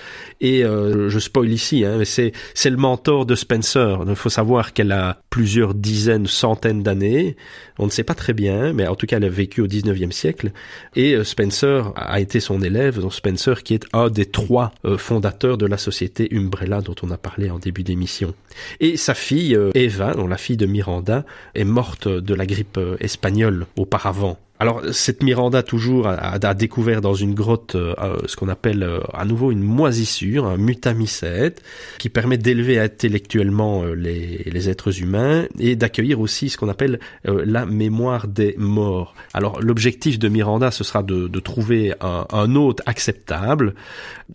Et 0.41 0.65
euh, 0.65 1.09
je 1.09 1.19
spoil 1.19 1.51
ici, 1.51 1.85
hein, 1.85 1.97
mais 1.99 2.05
c'est 2.05 2.31
c'est 2.55 2.71
le 2.71 2.77
mentor 2.77 3.27
de 3.27 3.35
Spencer. 3.35 4.03
Il 4.07 4.15
faut 4.15 4.31
savoir 4.31 4.73
qu'elle 4.73 4.91
a 4.91 5.21
plusieurs 5.29 5.75
dizaines, 5.75 6.25
centaines 6.25 6.81
d'années. 6.81 7.37
On 7.77 7.85
ne 7.85 7.91
sait 7.91 8.03
pas 8.03 8.15
très 8.15 8.33
bien, 8.33 8.73
mais 8.73 8.87
en 8.87 8.95
tout 8.95 9.05
cas, 9.05 9.17
elle 9.17 9.25
a 9.25 9.29
vécu 9.29 9.61
au 9.61 9.67
19e 9.67 10.11
siècle. 10.11 10.51
Et 10.95 11.23
Spencer 11.23 11.93
a 11.95 12.19
été 12.19 12.39
son 12.39 12.63
élève, 12.63 12.99
donc 12.99 13.13
Spencer 13.13 13.61
qui 13.63 13.75
est 13.75 13.85
un 13.93 14.09
des 14.09 14.25
trois 14.25 14.73
fondateurs 14.97 15.57
de 15.57 15.67
la 15.67 15.77
société 15.77 16.27
Umbrella 16.33 16.81
dont 16.81 16.95
on 17.03 17.11
a 17.11 17.17
parlé 17.17 17.51
en 17.51 17.59
début 17.59 17.83
d'émission. 17.83 18.33
Et 18.79 18.97
sa 18.97 19.13
fille, 19.13 19.57
Eva, 19.75 20.13
donc 20.13 20.29
la 20.29 20.37
fille 20.37 20.57
de 20.57 20.65
Miranda, 20.65 21.25
est 21.55 21.63
morte 21.63 22.07
de 22.09 22.33
la 22.33 22.45
grippe 22.45 22.79
espagnole 22.99 23.18
espagnol 23.19 23.67
auparavant. 23.77 24.37
Alors 24.61 24.81
cette 24.91 25.23
Miranda 25.23 25.63
toujours 25.63 26.05
a, 26.05 26.37
découvert 26.53 26.99
dans 26.99 27.13
une 27.13 27.33
grotte 27.33 27.75
euh, 27.75 27.95
euh, 27.99 28.17
ce 28.25 28.35
qu'on 28.35 28.49
appelle 28.49 28.83
euh, 28.83 28.99
à 29.13 29.23
nouveau 29.23 29.51
une 29.51 29.63
moisissure, 29.63 30.45
un 30.47 30.57
mutamicète, 30.57 31.63
qui 31.97 32.09
permet 32.09 32.37
d'élever 32.37 32.77
intellectuellement 32.77 33.85
les, 33.85 34.43
les, 34.45 34.69
êtres 34.69 35.01
humains 35.01 35.45
et 35.59 35.77
d'accueillir 35.77 36.19
aussi 36.19 36.49
ce 36.49 36.57
qu'on 36.57 36.67
appelle 36.67 36.99
la 37.23 37.65
mémoire 37.65 38.27
des 38.27 38.55
morts. 38.57 39.15
Alors 39.33 39.61
l'objectif 39.61 40.19
de 40.19 40.27
Miranda 40.27 40.71
ce 40.71 40.83
sera 40.83 41.03
de, 41.03 41.29
de 41.29 41.39
trouver 41.39 41.93
un, 42.01 42.25
un, 42.29 42.55
hôte 42.55 42.81
acceptable. 42.85 43.75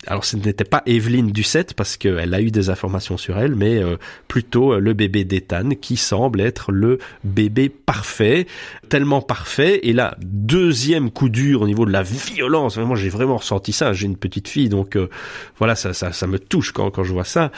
Alors 0.07 0.25
ce 0.25 0.37
n'était 0.37 0.63
pas 0.63 0.81
Evelyne 0.87 1.31
Ducette 1.31 1.75
parce 1.75 1.97
qu'elle 1.97 2.33
a 2.33 2.41
eu 2.41 2.49
des 2.49 2.71
informations 2.71 3.17
sur 3.17 3.37
elle, 3.37 3.55
mais 3.55 3.79
plutôt 4.27 4.79
le 4.79 4.93
bébé 4.93 5.23
d'Ethan 5.23 5.69
qui 5.79 5.97
semble 5.97 6.41
être 6.41 6.71
le 6.71 6.97
bébé 7.23 7.69
parfait, 7.69 8.47
tellement 8.89 9.21
parfait 9.21 9.81
et 9.83 9.93
là 9.93 10.14
deuxième 10.19 11.11
coup 11.11 11.29
dur 11.29 11.61
au 11.61 11.67
niveau 11.67 11.85
de 11.85 11.91
la 11.91 12.03
violence. 12.03 12.77
Moi, 12.77 12.95
j'ai 12.95 13.09
vraiment 13.09 13.37
ressenti 13.37 13.73
ça. 13.73 13.93
J'ai 13.93 14.05
une 14.05 14.17
petite 14.17 14.47
fille, 14.47 14.69
donc 14.69 14.95
euh, 14.95 15.09
voilà, 15.57 15.75
ça, 15.75 15.93
ça, 15.93 16.11
ça 16.11 16.27
me 16.27 16.39
touche 16.39 16.71
quand, 16.71 16.91
quand 16.91 17.03
je 17.03 17.13
vois 17.13 17.23
ça. 17.23 17.51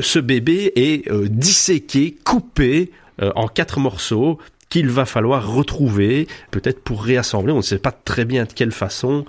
Ce 0.00 0.18
bébé 0.18 0.72
est 0.76 1.10
euh, 1.10 1.28
disséqué, 1.28 2.16
coupé 2.24 2.90
euh, 3.22 3.32
en 3.36 3.48
quatre 3.48 3.78
morceaux 3.78 4.38
qu'il 4.70 4.88
va 4.88 5.04
falloir 5.04 5.54
retrouver, 5.54 6.26
peut-être 6.50 6.82
pour 6.82 7.04
réassembler. 7.04 7.52
On 7.52 7.58
ne 7.58 7.62
sait 7.62 7.78
pas 7.78 7.92
très 7.92 8.24
bien 8.24 8.44
de 8.44 8.52
quelle 8.52 8.72
façon 8.72 9.24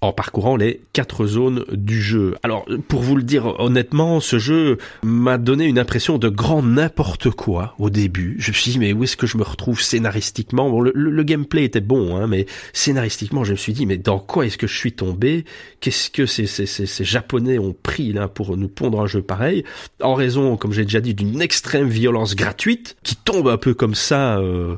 en 0.00 0.12
parcourant 0.12 0.56
les 0.56 0.80
quatre 0.92 1.26
zones 1.26 1.64
du 1.72 2.00
jeu. 2.00 2.34
Alors, 2.42 2.66
pour 2.88 3.00
vous 3.00 3.16
le 3.16 3.22
dire 3.22 3.58
honnêtement, 3.58 4.20
ce 4.20 4.38
jeu 4.38 4.78
m'a 5.02 5.38
donné 5.38 5.64
une 5.64 5.78
impression 5.78 6.18
de 6.18 6.28
grand 6.28 6.62
n'importe 6.62 7.30
quoi 7.30 7.74
au 7.78 7.90
début. 7.90 8.36
Je 8.38 8.50
me 8.50 8.54
suis 8.54 8.72
dit, 8.72 8.78
mais 8.78 8.92
où 8.92 9.04
est-ce 9.04 9.16
que 9.16 9.26
je 9.26 9.38
me 9.38 9.42
retrouve 9.42 9.80
scénaristiquement? 9.80 10.70
Bon, 10.70 10.80
le, 10.80 11.22
gameplay 11.22 11.64
était 11.64 11.80
bon, 11.80 12.16
hein, 12.16 12.26
mais 12.26 12.46
scénaristiquement, 12.72 13.44
je 13.44 13.52
me 13.52 13.56
suis 13.56 13.72
dit, 13.72 13.86
mais 13.86 13.96
dans 13.96 14.18
quoi 14.18 14.46
est-ce 14.46 14.58
que 14.58 14.66
je 14.66 14.76
suis 14.76 14.92
tombé? 14.92 15.44
Qu'est-ce 15.80 16.10
que 16.10 16.26
ces, 16.26 16.46
ces, 16.46 16.66
ces, 16.66 17.04
Japonais 17.04 17.58
ont 17.58 17.74
pris 17.74 18.12
là 18.12 18.28
pour 18.28 18.56
nous 18.56 18.68
pondre 18.68 19.00
un 19.00 19.06
jeu 19.06 19.22
pareil? 19.22 19.64
En 20.02 20.14
raison, 20.14 20.56
comme 20.56 20.72
j'ai 20.72 20.84
déjà 20.84 21.00
dit, 21.00 21.14
d'une 21.14 21.40
extrême 21.40 21.88
violence 21.88 22.36
gratuite 22.36 22.96
qui 23.02 23.16
tombe 23.16 23.48
un 23.48 23.58
peu 23.58 23.74
comme 23.74 23.94
ça... 23.94 24.38
Euh, 24.38 24.76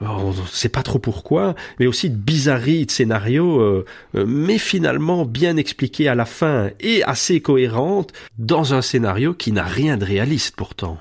on 0.00 0.30
ne 0.30 0.46
sait 0.46 0.68
pas 0.68 0.82
trop 0.82 0.98
pourquoi, 0.98 1.54
mais 1.78 1.86
aussi 1.86 2.10
de 2.10 2.16
bizarreries 2.16 2.86
de 2.86 2.90
scénario, 2.90 3.60
euh, 3.60 3.84
euh, 4.14 4.24
mais 4.26 4.58
finalement 4.58 5.24
bien 5.24 5.56
expliquées 5.56 6.08
à 6.08 6.14
la 6.14 6.24
fin 6.24 6.70
et 6.80 7.02
assez 7.04 7.40
cohérentes 7.40 8.12
dans 8.38 8.74
un 8.74 8.82
scénario 8.82 9.34
qui 9.34 9.52
n'a 9.52 9.64
rien 9.64 9.96
de 9.96 10.04
réaliste 10.04 10.56
pourtant. 10.56 10.98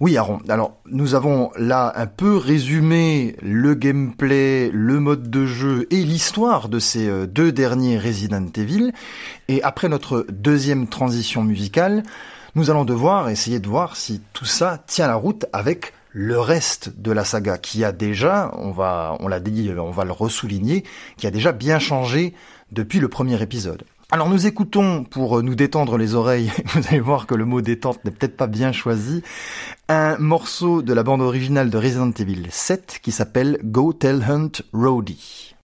Oui, 0.00 0.16
Aaron. 0.16 0.40
Alors, 0.48 0.78
nous 0.90 1.14
avons 1.14 1.50
là 1.56 1.92
un 1.94 2.06
peu 2.06 2.36
résumé 2.36 3.36
le 3.42 3.74
gameplay, 3.74 4.70
le 4.72 4.98
mode 4.98 5.30
de 5.30 5.46
jeu 5.46 5.86
et 5.90 6.02
l'histoire 6.02 6.68
de 6.68 6.78
ces 6.78 7.08
euh, 7.08 7.26
deux 7.26 7.52
derniers 7.52 7.98
Resident 7.98 8.46
Evil. 8.56 8.92
Et 9.48 9.62
après 9.62 9.88
notre 9.88 10.26
deuxième 10.30 10.88
transition 10.88 11.44
musicale, 11.44 12.02
nous 12.56 12.70
allons 12.70 12.84
devoir 12.84 13.28
essayer 13.28 13.60
de 13.60 13.68
voir 13.68 13.96
si 13.96 14.20
tout 14.32 14.44
ça 14.44 14.82
tient 14.86 15.06
la 15.06 15.14
route 15.14 15.46
avec 15.52 15.92
le 16.14 16.38
reste 16.38 17.00
de 17.00 17.10
la 17.10 17.24
saga 17.24 17.58
qui 17.58 17.84
a 17.84 17.90
déjà, 17.90 18.52
on 18.56 18.70
va, 18.70 19.16
on 19.18 19.26
l'a 19.26 19.40
dit, 19.40 19.70
on 19.76 19.90
va 19.90 20.04
le 20.04 20.12
ressouligner, 20.12 20.84
qui 21.16 21.26
a 21.26 21.32
déjà 21.32 21.50
bien 21.50 21.80
changé 21.80 22.34
depuis 22.70 23.00
le 23.00 23.08
premier 23.08 23.42
épisode. 23.42 23.82
Alors 24.12 24.28
nous 24.28 24.46
écoutons, 24.46 25.02
pour 25.02 25.42
nous 25.42 25.56
détendre 25.56 25.98
les 25.98 26.14
oreilles, 26.14 26.52
vous 26.66 26.82
allez 26.88 27.00
voir 27.00 27.26
que 27.26 27.34
le 27.34 27.44
mot 27.44 27.60
détente 27.60 28.04
n'est 28.04 28.12
peut-être 28.12 28.36
pas 28.36 28.46
bien 28.46 28.70
choisi, 28.70 29.24
un 29.88 30.16
morceau 30.18 30.82
de 30.82 30.94
la 30.94 31.02
bande 31.02 31.20
originale 31.20 31.68
de 31.68 31.78
Resident 31.78 32.12
Evil 32.12 32.46
7 32.48 33.00
qui 33.02 33.10
s'appelle 33.10 33.58
Go 33.64 33.92
Tell 33.92 34.22
Hunt 34.22 34.62
Rody. 34.72 35.56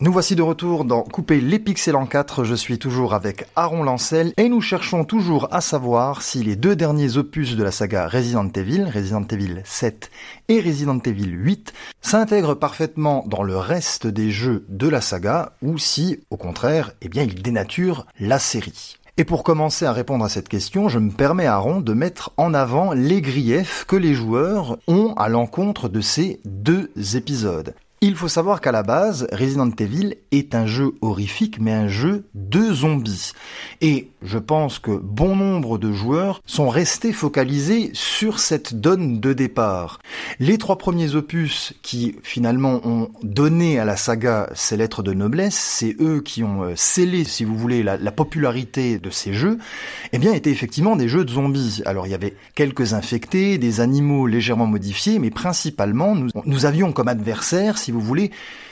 Nous 0.00 0.12
voici 0.12 0.34
de 0.34 0.42
retour 0.42 0.84
dans 0.84 1.02
Couper 1.02 1.40
les 1.40 1.60
pixels 1.60 1.94
en 1.94 2.04
4. 2.04 2.42
Je 2.42 2.56
suis 2.56 2.80
toujours 2.80 3.14
avec 3.14 3.46
Aaron 3.54 3.84
Lancel 3.84 4.32
et 4.36 4.48
nous 4.48 4.60
cherchons 4.60 5.04
toujours 5.04 5.46
à 5.52 5.60
savoir 5.60 6.22
si 6.22 6.42
les 6.42 6.56
deux 6.56 6.74
derniers 6.74 7.16
opus 7.16 7.54
de 7.54 7.62
la 7.62 7.70
saga 7.70 8.08
Resident 8.08 8.48
Evil, 8.48 8.90
Resident 8.92 9.24
Evil 9.30 9.62
7 9.64 10.10
et 10.48 10.60
Resident 10.60 10.98
Evil 10.98 11.30
8, 11.30 11.72
s'intègrent 12.00 12.54
parfaitement 12.54 13.24
dans 13.28 13.44
le 13.44 13.56
reste 13.56 14.08
des 14.08 14.32
jeux 14.32 14.64
de 14.68 14.88
la 14.88 15.00
saga 15.00 15.52
ou 15.62 15.78
si, 15.78 16.18
au 16.28 16.36
contraire, 16.36 16.90
eh 17.00 17.08
bien, 17.08 17.22
ils 17.22 17.40
dénaturent 17.40 18.04
la 18.18 18.40
série. 18.40 18.96
Et 19.16 19.22
pour 19.22 19.44
commencer 19.44 19.86
à 19.86 19.92
répondre 19.92 20.24
à 20.24 20.28
cette 20.28 20.48
question, 20.48 20.88
je 20.88 20.98
me 20.98 21.12
permets, 21.12 21.46
Aaron, 21.46 21.80
de 21.80 21.92
mettre 21.92 22.32
en 22.36 22.52
avant 22.52 22.94
les 22.94 23.20
griefs 23.20 23.84
que 23.86 23.94
les 23.94 24.12
joueurs 24.12 24.76
ont 24.88 25.14
à 25.14 25.28
l'encontre 25.28 25.88
de 25.88 26.00
ces 26.00 26.40
deux 26.44 26.90
épisodes. 27.14 27.76
Il 28.06 28.16
faut 28.16 28.28
savoir 28.28 28.60
qu'à 28.60 28.70
la 28.70 28.82
base, 28.82 29.26
Resident 29.32 29.70
Evil 29.78 30.16
est 30.30 30.54
un 30.54 30.66
jeu 30.66 30.92
horrifique, 31.00 31.58
mais 31.58 31.72
un 31.72 31.88
jeu 31.88 32.26
de 32.34 32.70
zombies. 32.70 33.32
Et 33.80 34.10
je 34.20 34.36
pense 34.36 34.78
que 34.78 34.90
bon 34.90 35.34
nombre 35.34 35.78
de 35.78 35.90
joueurs 35.90 36.42
sont 36.44 36.68
restés 36.68 37.14
focalisés 37.14 37.88
sur 37.94 38.40
cette 38.40 38.74
donne 38.74 39.20
de 39.20 39.32
départ. 39.32 40.00
Les 40.38 40.58
trois 40.58 40.76
premiers 40.76 41.14
opus 41.14 41.72
qui 41.80 42.16
finalement 42.22 42.86
ont 42.86 43.08
donné 43.22 43.78
à 43.78 43.86
la 43.86 43.96
saga 43.96 44.50
ses 44.54 44.76
lettres 44.76 45.02
de 45.02 45.14
noblesse, 45.14 45.54
c'est 45.54 45.96
eux 45.98 46.20
qui 46.20 46.42
ont 46.42 46.62
euh, 46.64 46.72
scellé, 46.76 47.24
si 47.24 47.44
vous 47.44 47.56
voulez, 47.56 47.82
la, 47.82 47.96
popularité 48.12 48.98
de 48.98 49.08
ces 49.08 49.32
jeux, 49.32 49.58
eh 50.12 50.18
bien 50.18 50.34
étaient 50.34 50.50
effectivement 50.50 50.94
des 50.94 51.08
jeux 51.08 51.24
de 51.24 51.30
zombies. 51.30 51.80
Alors 51.86 52.06
il 52.06 52.10
y 52.10 52.14
avait 52.14 52.36
quelques 52.54 52.92
infectés, 52.92 53.56
des 53.56 53.80
animaux 53.80 54.26
légèrement 54.26 54.66
modifiés, 54.66 55.18
mais 55.18 55.30
principalement 55.30 56.14
nous, 56.14 56.66
avions 56.66 56.92
comme 56.92 57.08
adversaire, 57.08 57.78
si 57.78 57.93
vous 57.94 58.00
voulez, 58.00 58.30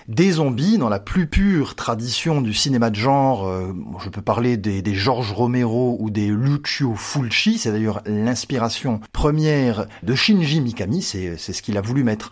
des 0.09 0.33
zombies 0.33 0.79
dans 0.79 0.89
la 0.89 0.99
plus 0.99 1.27
pure 1.27 1.75
tradition 1.75 2.41
du 2.41 2.55
cinéma 2.55 2.91
de 2.91 2.97
genre. 2.97 3.47
Euh, 3.47 3.73
je 4.03 4.09
peux 4.09 4.23
parler 4.23 4.57
des, 4.57 4.83
des 4.83 4.95
George 4.95 5.33
Romero 5.33 5.97
ou 6.01 6.11
des 6.11 6.29
Lucio 6.29 6.95
Fulci, 6.95 7.59
c'est 7.59 7.73
d'ailleurs 7.73 8.03
l'inspiration 8.07 9.01
première 9.13 9.87
de 10.03 10.15
Shinji 10.15 10.61
Mikami, 10.61 11.03
c'est 11.03 11.37
ce 11.37 11.63
qu'il 11.63 11.77
a 11.77 11.81
voulu 11.81 12.05
mettre 12.05 12.31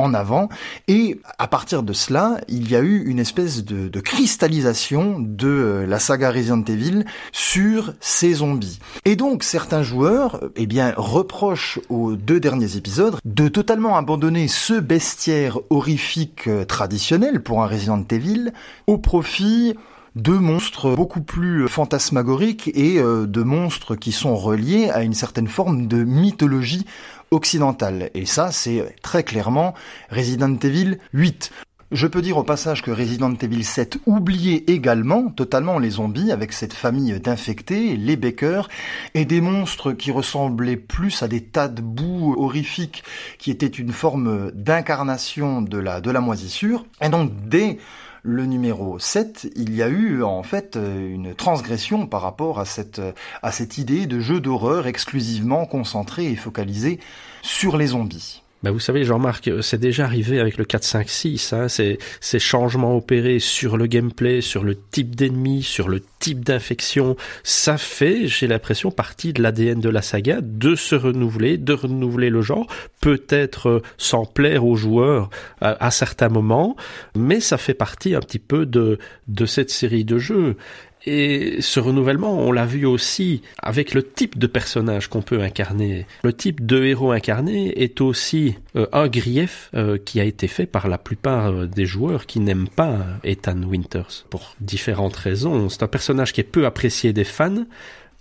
en 0.00 0.14
avant. 0.14 0.48
Et 0.88 1.20
à 1.38 1.46
partir 1.46 1.82
de 1.82 1.92
cela, 1.92 2.40
il 2.48 2.70
y 2.70 2.76
a 2.76 2.80
eu 2.80 3.04
une 3.06 3.18
espèce 3.18 3.64
de, 3.64 4.00
cristallisation 4.00 5.16
de 5.18 5.48
euh, 5.48 5.86
la 5.86 5.98
saga 5.98 6.30
Resident 6.30 6.64
Evil 6.64 7.04
sur 7.32 7.92
ces 8.00 8.34
zombies. 8.34 8.78
Et 9.04 9.14
donc 9.14 9.44
certains 9.44 9.82
joueurs, 9.82 10.40
eh 10.56 10.66
bien, 10.66 10.94
reprochent 10.96 11.78
aux 11.90 12.16
deux 12.16 12.40
derniers 12.40 12.76
épisodes 12.76 13.18
de 13.24 13.48
totalement 13.48 13.96
abandonner 13.96 14.48
ce 14.48 14.74
bestiaire 14.74 15.58
horrifique 15.68 16.48
euh, 16.48 16.64
traditionnel 16.64 17.42
pour 17.42 17.62
un 17.62 17.66
Resident 17.66 18.04
Evil 18.10 18.52
au 18.86 18.98
profit 18.98 19.76
de 20.20 20.32
monstres 20.32 20.94
beaucoup 20.96 21.22
plus 21.22 21.66
fantasmagoriques 21.66 22.70
et 22.74 22.98
euh, 22.98 23.26
de 23.26 23.42
monstres 23.42 23.96
qui 23.96 24.12
sont 24.12 24.36
reliés 24.36 24.90
à 24.90 25.02
une 25.02 25.14
certaine 25.14 25.48
forme 25.48 25.86
de 25.86 26.04
mythologie 26.04 26.84
occidentale. 27.30 28.10
Et 28.12 28.26
ça, 28.26 28.52
c'est 28.52 28.96
très 29.02 29.22
clairement 29.22 29.72
Resident 30.10 30.54
Evil 30.62 30.98
8. 31.14 31.50
Je 31.92 32.06
peux 32.06 32.20
dire 32.20 32.36
au 32.36 32.44
passage 32.44 32.82
que 32.82 32.90
Resident 32.90 33.34
Evil 33.34 33.64
7 33.64 33.98
oubliait 34.06 34.64
également 34.66 35.28
totalement 35.30 35.78
les 35.78 35.90
zombies 35.90 36.30
avec 36.30 36.52
cette 36.52 36.74
famille 36.74 37.18
d'infectés, 37.18 37.96
les 37.96 38.16
Bakers, 38.16 38.68
et 39.14 39.24
des 39.24 39.40
monstres 39.40 39.92
qui 39.92 40.12
ressemblaient 40.12 40.76
plus 40.76 41.22
à 41.22 41.28
des 41.28 41.42
tas 41.42 41.68
de 41.68 41.80
boue 41.80 42.36
horrifiques 42.38 43.02
qui 43.38 43.50
étaient 43.50 43.66
une 43.66 43.92
forme 43.92 44.52
d'incarnation 44.52 45.62
de 45.62 45.78
la, 45.78 46.20
moisissure. 46.20 46.84
Et 47.00 47.08
donc 47.08 47.32
dès 47.48 47.78
le 48.22 48.46
numéro 48.46 48.98
7, 48.98 49.50
il 49.56 49.74
y 49.74 49.82
a 49.82 49.88
eu 49.88 50.22
en 50.22 50.42
fait 50.42 50.76
une 50.76 51.34
transgression 51.34 52.06
par 52.06 52.22
rapport 52.22 52.58
à 52.58 52.64
cette, 52.64 53.00
à 53.42 53.52
cette 53.52 53.78
idée 53.78 54.06
de 54.06 54.20
jeu 54.20 54.40
d'horreur 54.40 54.86
exclusivement 54.86 55.66
concentré 55.66 56.26
et 56.26 56.36
focalisé 56.36 57.00
sur 57.42 57.76
les 57.76 57.88
zombies. 57.88 58.42
Bah 58.62 58.70
vous 58.70 58.78
savez, 58.78 59.04
Jean-Marc, 59.04 59.50
c'est 59.62 59.80
déjà 59.80 60.04
arrivé 60.04 60.38
avec 60.38 60.58
le 60.58 60.64
4-5-6, 60.64 61.54
hein, 61.54 61.68
ces, 61.68 61.98
ces 62.20 62.38
changements 62.38 62.94
opérés 62.94 63.38
sur 63.38 63.78
le 63.78 63.86
gameplay, 63.86 64.42
sur 64.42 64.64
le 64.64 64.76
type 64.76 65.16
d'ennemi, 65.16 65.62
sur 65.62 65.88
le 65.88 66.02
type 66.18 66.44
d'infection, 66.44 67.16
ça 67.42 67.78
fait, 67.78 68.26
j'ai 68.26 68.46
l'impression, 68.46 68.90
partie 68.90 69.32
de 69.32 69.42
l'ADN 69.42 69.80
de 69.80 69.88
la 69.88 70.02
saga, 70.02 70.40
de 70.42 70.74
se 70.74 70.94
renouveler, 70.94 71.56
de 71.56 71.72
renouveler 71.72 72.28
le 72.28 72.42
genre, 72.42 72.66
peut-être 73.00 73.68
euh, 73.68 73.82
sans 73.96 74.26
plaire 74.26 74.66
aux 74.66 74.76
joueurs 74.76 75.30
à, 75.62 75.86
à, 75.86 75.90
certains 75.90 76.28
moments, 76.28 76.76
mais 77.16 77.40
ça 77.40 77.56
fait 77.56 77.72
partie 77.72 78.14
un 78.14 78.20
petit 78.20 78.38
peu 78.38 78.66
de, 78.66 78.98
de 79.28 79.46
cette 79.46 79.70
série 79.70 80.04
de 80.04 80.18
jeux. 80.18 80.56
Et 81.06 81.62
ce 81.62 81.80
renouvellement, 81.80 82.38
on 82.38 82.52
l'a 82.52 82.66
vu 82.66 82.84
aussi 82.84 83.42
avec 83.62 83.94
le 83.94 84.02
type 84.02 84.38
de 84.38 84.46
personnage 84.46 85.08
qu'on 85.08 85.22
peut 85.22 85.40
incarner. 85.40 86.06
Le 86.22 86.32
type 86.32 86.66
de 86.66 86.84
héros 86.84 87.12
incarné 87.12 87.82
est 87.82 88.00
aussi 88.00 88.56
euh, 88.76 88.86
un 88.92 89.08
grief 89.08 89.70
euh, 89.74 89.96
qui 89.96 90.20
a 90.20 90.24
été 90.24 90.46
fait 90.46 90.66
par 90.66 90.88
la 90.88 90.98
plupart 90.98 91.50
euh, 91.50 91.66
des 91.66 91.86
joueurs 91.86 92.26
qui 92.26 92.40
n'aiment 92.40 92.68
pas 92.68 92.98
Ethan 93.24 93.62
Winters 93.62 94.26
pour 94.28 94.54
différentes 94.60 95.16
raisons. 95.16 95.68
C'est 95.70 95.82
un 95.82 95.88
personnage 95.88 96.32
qui 96.32 96.42
est 96.42 96.44
peu 96.44 96.66
apprécié 96.66 97.12
des 97.12 97.24
fans, 97.24 97.64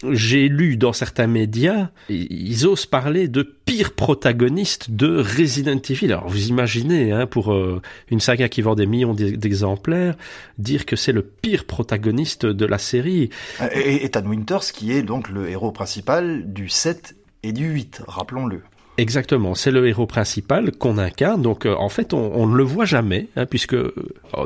j'ai 0.07 0.47
lu 0.47 0.77
dans 0.77 0.93
certains 0.93 1.27
médias, 1.27 1.89
ils 2.09 2.65
osent 2.65 2.85
parler 2.85 3.27
de 3.27 3.43
pire 3.43 3.93
protagoniste 3.93 4.91
de 4.91 5.17
Resident 5.17 5.79
Evil. 5.89 6.13
Alors 6.13 6.27
vous 6.27 6.47
imaginez, 6.47 7.11
hein, 7.11 7.25
pour 7.25 7.53
euh, 7.53 7.81
une 8.09 8.21
saga 8.21 8.47
qui 8.47 8.61
vend 8.61 8.75
des 8.75 8.85
millions 8.85 9.13
d'exemplaires, 9.13 10.15
dire 10.57 10.85
que 10.85 10.95
c'est 10.95 11.11
le 11.11 11.21
pire 11.21 11.65
protagoniste 11.65 12.45
de 12.45 12.65
la 12.65 12.77
série. 12.77 13.29
Et 13.73 14.05
Ethan 14.05 14.25
Winters, 14.25 14.71
qui 14.73 14.93
est 14.93 15.03
donc 15.03 15.29
le 15.29 15.49
héros 15.49 15.71
principal 15.71 16.51
du 16.51 16.69
7 16.69 17.15
et 17.43 17.51
du 17.51 17.67
8, 17.67 18.03
rappelons-le. 18.07 18.61
Exactement, 18.97 19.55
c'est 19.55 19.71
le 19.71 19.87
héros 19.87 20.07
principal 20.07 20.71
qu'on 20.71 20.97
incarne. 20.97 21.41
Donc 21.41 21.65
euh, 21.65 21.75
en 21.75 21.89
fait, 21.89 22.13
on, 22.13 22.47
ne 22.47 22.55
le 22.55 22.63
voit 22.63 22.85
jamais, 22.85 23.27
hein, 23.35 23.45
puisque 23.45 23.73
euh, 23.75 23.93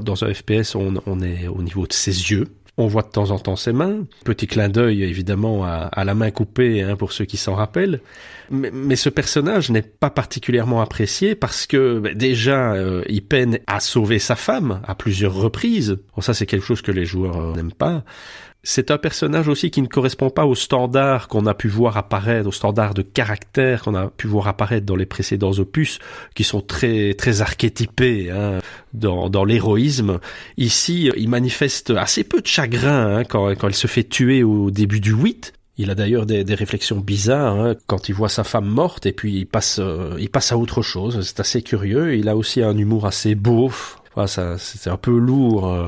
dans 0.01 0.23
un 0.23 0.33
FPS, 0.33 0.75
on, 0.75 0.95
on 1.05 1.21
est 1.21 1.47
au 1.47 1.61
niveau 1.61 1.85
de 1.85 1.93
ses 1.93 2.31
yeux. 2.31 2.47
On 2.77 2.87
voit 2.87 3.03
de 3.03 3.09
temps 3.09 3.29
en 3.29 3.37
temps 3.37 3.55
ses 3.55 3.71
mains. 3.71 4.05
Petit 4.25 4.47
clin 4.47 4.67
d'œil 4.67 5.03
évidemment 5.03 5.63
à, 5.63 6.03
la 6.03 6.15
main 6.15 6.31
coupée 6.31 6.81
hein, 6.81 6.95
pour 6.95 7.11
ceux 7.11 7.25
qui 7.25 7.37
s'en 7.37 7.53
rappellent. 7.53 8.01
Mais, 8.49 8.95
ce 8.95 9.09
personnage 9.09 9.69
n'est 9.69 9.83
pas 9.83 10.09
particulièrement 10.09 10.81
apprécié 10.81 11.35
parce 11.35 11.67
que 11.67 11.99
bah, 11.99 12.13
déjà 12.15 12.73
euh, 12.73 13.03
il 13.09 13.23
peine 13.23 13.59
à 13.67 13.79
sauver 13.79 14.17
sa 14.17 14.35
femme 14.35 14.81
à 14.87 14.95
plusieurs 14.95 15.35
reprises. 15.35 15.99
Bon, 16.15 16.21
ça 16.21 16.33
c'est 16.33 16.47
quelque 16.47 16.65
chose 16.65 16.81
que 16.81 16.91
les 16.91 17.05
joueurs 17.05 17.39
euh, 17.39 17.55
n'aiment 17.55 17.73
pas 17.73 18.03
c'est 18.65 18.91
un 18.91 18.97
personnage 18.97 19.49
aussi 19.49 19.71
qui 19.71 19.81
ne 19.81 19.87
correspond 19.87 20.29
pas 20.29 20.45
aux 20.45 20.55
standards 20.55 21.27
qu'on 21.27 21.45
a 21.47 21.53
pu 21.53 21.67
voir 21.67 21.97
apparaître, 21.97 22.47
aux 22.47 22.53
standards 22.53 22.93
de 22.93 23.01
caractère 23.01 23.83
qu'on 23.83 23.93
a 23.93 24.07
pu 24.07 24.25
voir 24.27 24.47
apparaître 24.47 24.85
dans 24.85 24.95
les 24.95 25.05
précédents 25.05 25.51
opus, 25.59 25.99
qui 26.33 26.45
sont 26.45 26.61
très 26.61 27.13
très 27.13 27.41
archétypés 27.41 28.31
hein, 28.31 28.59
dans, 28.93 29.29
dans 29.29 29.43
l'héroïsme. 29.43 30.19
Ici, 30.55 31.11
il 31.17 31.27
manifeste 31.27 31.89
assez 31.89 32.23
peu 32.23 32.39
de 32.39 32.47
chagrin 32.47 33.17
hein, 33.17 33.23
quand, 33.25 33.49
quand 33.55 33.67
il 33.67 33.75
se 33.75 33.87
fait 33.87 34.05
tuer 34.05 34.43
au 34.43 34.71
début 34.71 35.01
du 35.01 35.11
8. 35.11 35.51
Il 35.77 35.89
a 35.89 35.95
d'ailleurs 35.95 36.25
des, 36.25 36.45
des, 36.45 36.55
réflexions 36.55 36.99
bizarres 36.99 37.59
hein, 37.59 37.75
quand 37.87 38.07
il 38.07 38.15
voit 38.15 38.29
sa 38.29 38.45
femme 38.45 38.67
morte 38.67 39.05
et 39.07 39.11
puis 39.11 39.39
il 39.39 39.45
passe, 39.45 39.79
euh, 39.79 40.15
il 40.19 40.29
passe 40.29 40.53
à 40.53 40.57
autre 40.57 40.81
chose. 40.83 41.21
C'est 41.21 41.41
assez 41.41 41.63
curieux. 41.63 42.15
Il 42.15 42.29
a 42.29 42.37
aussi 42.37 42.61
un 42.61 42.77
humour 42.77 43.07
assez 43.07 43.35
beauf. 43.35 43.99
ça, 44.27 44.57
c'est 44.57 44.89
un 44.89 44.97
peu 44.97 45.17
lourd. 45.17 45.67
Euh, 45.67 45.87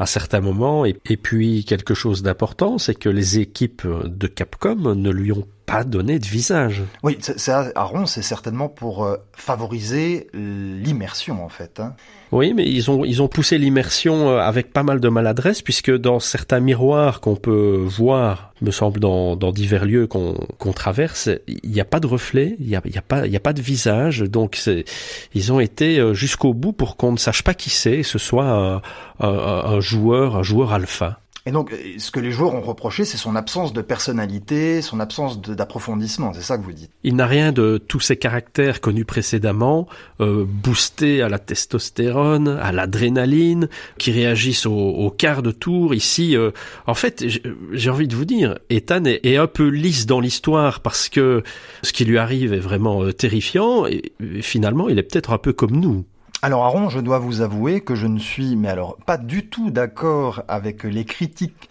à 0.00 0.06
certains 0.06 0.40
moments. 0.40 0.84
Et, 0.84 0.94
puis 0.94 1.64
quelque 1.64 1.94
chose 1.94 2.22
d'important, 2.22 2.78
c'est 2.78 2.94
que 2.94 3.10
les 3.10 3.38
équipes 3.38 3.86
de 3.86 4.26
Capcom 4.26 4.94
ne 4.94 5.10
lui 5.10 5.30
ont 5.30 5.46
pas 5.70 5.84
donné 5.84 6.18
de 6.18 6.26
visage. 6.26 6.82
Oui, 7.02 7.18
c'est 7.20 7.52
Aaron, 7.52 8.06
c'est 8.06 8.22
certainement 8.22 8.68
pour 8.68 9.04
euh, 9.04 9.16
favoriser 9.32 10.26
l'immersion 10.34 11.44
en 11.44 11.48
fait. 11.48 11.78
Hein. 11.80 11.94
Oui, 12.32 12.54
mais 12.54 12.64
ils 12.64 12.90
ont 12.90 13.04
ils 13.04 13.22
ont 13.22 13.28
poussé 13.28 13.58
l'immersion 13.58 14.30
euh, 14.30 14.38
avec 14.38 14.72
pas 14.72 14.82
mal 14.82 15.00
de 15.00 15.08
maladresse 15.08 15.62
puisque 15.62 15.94
dans 15.96 16.18
certains 16.20 16.60
miroirs 16.60 17.20
qu'on 17.20 17.36
peut 17.36 17.84
voir, 17.86 18.52
me 18.62 18.70
semble 18.70 19.00
dans, 19.00 19.36
dans 19.36 19.52
divers 19.52 19.84
lieux 19.84 20.06
qu'on 20.06 20.34
qu'on 20.58 20.72
traverse, 20.72 21.28
il 21.46 21.70
n'y 21.70 21.80
a 21.80 21.84
pas 21.84 22.00
de 22.00 22.06
reflet, 22.06 22.56
il 22.58 22.68
y 22.68 22.76
a, 22.76 22.82
y 22.84 22.98
a 22.98 23.02
pas 23.02 23.26
il 23.26 23.32
y 23.32 23.36
a 23.36 23.40
pas 23.40 23.52
de 23.52 23.62
visage, 23.62 24.20
donc 24.20 24.56
c'est 24.56 24.84
ils 25.34 25.52
ont 25.52 25.60
été 25.60 25.98
euh, 25.98 26.14
jusqu'au 26.14 26.52
bout 26.52 26.72
pour 26.72 26.96
qu'on 26.96 27.12
ne 27.12 27.18
sache 27.18 27.42
pas 27.42 27.54
qui 27.54 27.70
c'est, 27.70 28.02
ce 28.02 28.18
soit 28.18 28.48
un, 28.48 28.82
un 29.20 29.80
joueur 29.80 30.36
un 30.36 30.42
joueur 30.42 30.72
alpha. 30.72 31.20
Et 31.46 31.52
donc, 31.52 31.74
ce 31.96 32.10
que 32.10 32.20
les 32.20 32.32
joueurs 32.32 32.54
ont 32.54 32.60
reproché, 32.60 33.06
c'est 33.06 33.16
son 33.16 33.34
absence 33.34 33.72
de 33.72 33.80
personnalité, 33.80 34.82
son 34.82 35.00
absence 35.00 35.40
d'approfondissement, 35.40 36.34
c'est 36.34 36.42
ça 36.42 36.58
que 36.58 36.62
vous 36.62 36.72
dites 36.72 36.90
Il 37.02 37.16
n'a 37.16 37.26
rien 37.26 37.50
de 37.50 37.78
tous 37.78 38.00
ces 38.00 38.16
caractères 38.16 38.82
connus 38.82 39.06
précédemment, 39.06 39.88
euh, 40.20 40.44
boostés 40.46 41.22
à 41.22 41.30
la 41.30 41.38
testostérone, 41.38 42.48
à 42.48 42.72
l'adrénaline, 42.72 43.68
qui 43.96 44.12
réagissent 44.12 44.66
au, 44.66 45.14
quart 45.16 45.42
de 45.42 45.50
tour. 45.50 45.94
Ici, 45.94 46.36
euh, 46.36 46.50
en 46.86 46.94
fait, 46.94 47.24
j'ai 47.72 47.90
envie 47.90 48.08
de 48.08 48.14
vous 48.14 48.26
dire, 48.26 48.58
Ethan 48.68 49.04
est, 49.04 49.36
un 49.36 49.46
peu 49.46 49.68
lisse 49.68 50.04
dans 50.04 50.20
l'histoire 50.20 50.80
parce 50.80 51.08
que 51.08 51.42
ce 51.82 51.92
qui 51.94 52.04
lui 52.04 52.18
arrive 52.18 52.52
est 52.52 52.58
vraiment 52.58 53.02
euh, 53.02 53.12
terrifiant, 53.12 53.86
et 53.86 54.12
finalement, 54.42 54.90
il 54.90 54.98
est 54.98 55.02
peut-être 55.02 55.32
un 55.32 55.38
peu 55.38 55.54
comme 55.54 55.76
nous. 55.76 56.04
Alors 56.42 56.64
Aaron, 56.64 56.88
je 56.88 57.00
dois 57.00 57.18
vous 57.18 57.42
avouer 57.42 57.82
que 57.82 57.94
je 57.94 58.06
ne 58.06 58.18
suis, 58.18 58.56
mais 58.56 58.68
alors 58.68 58.96
pas 59.04 59.18
du 59.18 59.46
tout 59.46 59.70
d'accord 59.70 60.42
avec 60.48 60.84
les 60.84 61.04
critiques 61.04 61.68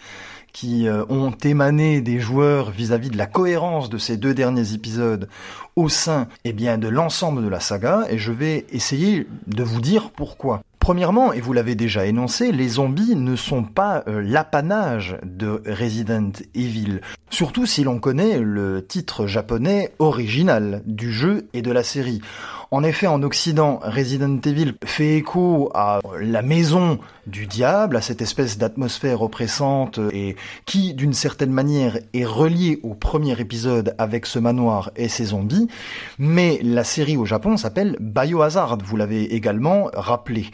qui 0.53 0.87
euh, 0.87 1.05
ont 1.09 1.31
émané 1.31 2.01
des 2.01 2.19
joueurs 2.19 2.69
vis-à-vis 2.69 3.09
de 3.09 3.17
la 3.17 3.25
cohérence 3.25 3.89
de 3.89 3.97
ces 3.97 4.15
deux 4.15 4.35
derniers 4.35 4.73
épisodes 4.73 5.27
au 5.75 5.89
sein 5.89 6.27
eh 6.43 6.53
bien, 6.53 6.77
de 6.77 6.87
l'ensemble 6.87 7.43
de 7.43 7.47
la 7.47 7.59
saga, 7.59 8.05
et 8.09 8.19
je 8.19 8.31
vais 8.31 8.67
essayer 8.71 9.25
de 9.47 9.63
vous 9.63 9.81
dire 9.81 10.11
pourquoi. 10.11 10.61
Premièrement, 10.79 11.33
et 11.33 11.41
vous 11.41 11.53
l'avez 11.53 11.75
déjà 11.75 12.05
énoncé, 12.05 12.51
les 12.51 12.67
zombies 12.67 13.15
ne 13.15 13.35
sont 13.35 13.63
pas 13.63 14.03
euh, 14.07 14.21
l'apanage 14.21 15.17
de 15.23 15.61
Resident 15.65 16.31
Evil, 16.53 17.01
surtout 17.29 17.65
si 17.65 17.83
l'on 17.83 17.99
connaît 17.99 18.39
le 18.39 18.85
titre 18.85 19.25
japonais 19.25 19.93
original 19.99 20.83
du 20.85 21.11
jeu 21.11 21.47
et 21.53 21.61
de 21.61 21.71
la 21.71 21.83
série. 21.83 22.21
En 22.71 22.83
effet, 22.83 23.07
en 23.07 23.23
Occident, 23.23 23.79
Resident 23.81 24.39
Evil 24.45 24.75
fait 24.85 25.15
écho 25.15 25.71
à 25.73 26.01
la 26.21 26.43
maison 26.43 26.99
du 27.25 27.47
diable, 27.47 27.97
à 27.97 28.01
cette 28.01 28.21
espèce 28.21 28.59
d'atmosphère 28.59 29.23
oppressante 29.23 29.99
et 30.13 30.35
qui, 30.67 30.93
d'une 30.93 31.13
certaine 31.13 31.51
manière, 31.51 31.97
est 32.13 32.25
reliée 32.25 32.79
au 32.83 32.93
premier 32.93 33.39
épisode 33.39 33.95
avec 33.97 34.27
ce 34.27 34.37
manoir 34.37 34.91
et 34.95 35.09
ses 35.09 35.25
zombies. 35.25 35.67
Mais 36.19 36.59
la 36.61 36.83
série 36.83 37.17
au 37.17 37.25
Japon 37.25 37.57
s'appelle 37.57 37.97
Biohazard, 37.99 38.77
vous 38.83 38.97
l'avez 38.97 39.33
également 39.33 39.89
rappelé. 39.91 40.51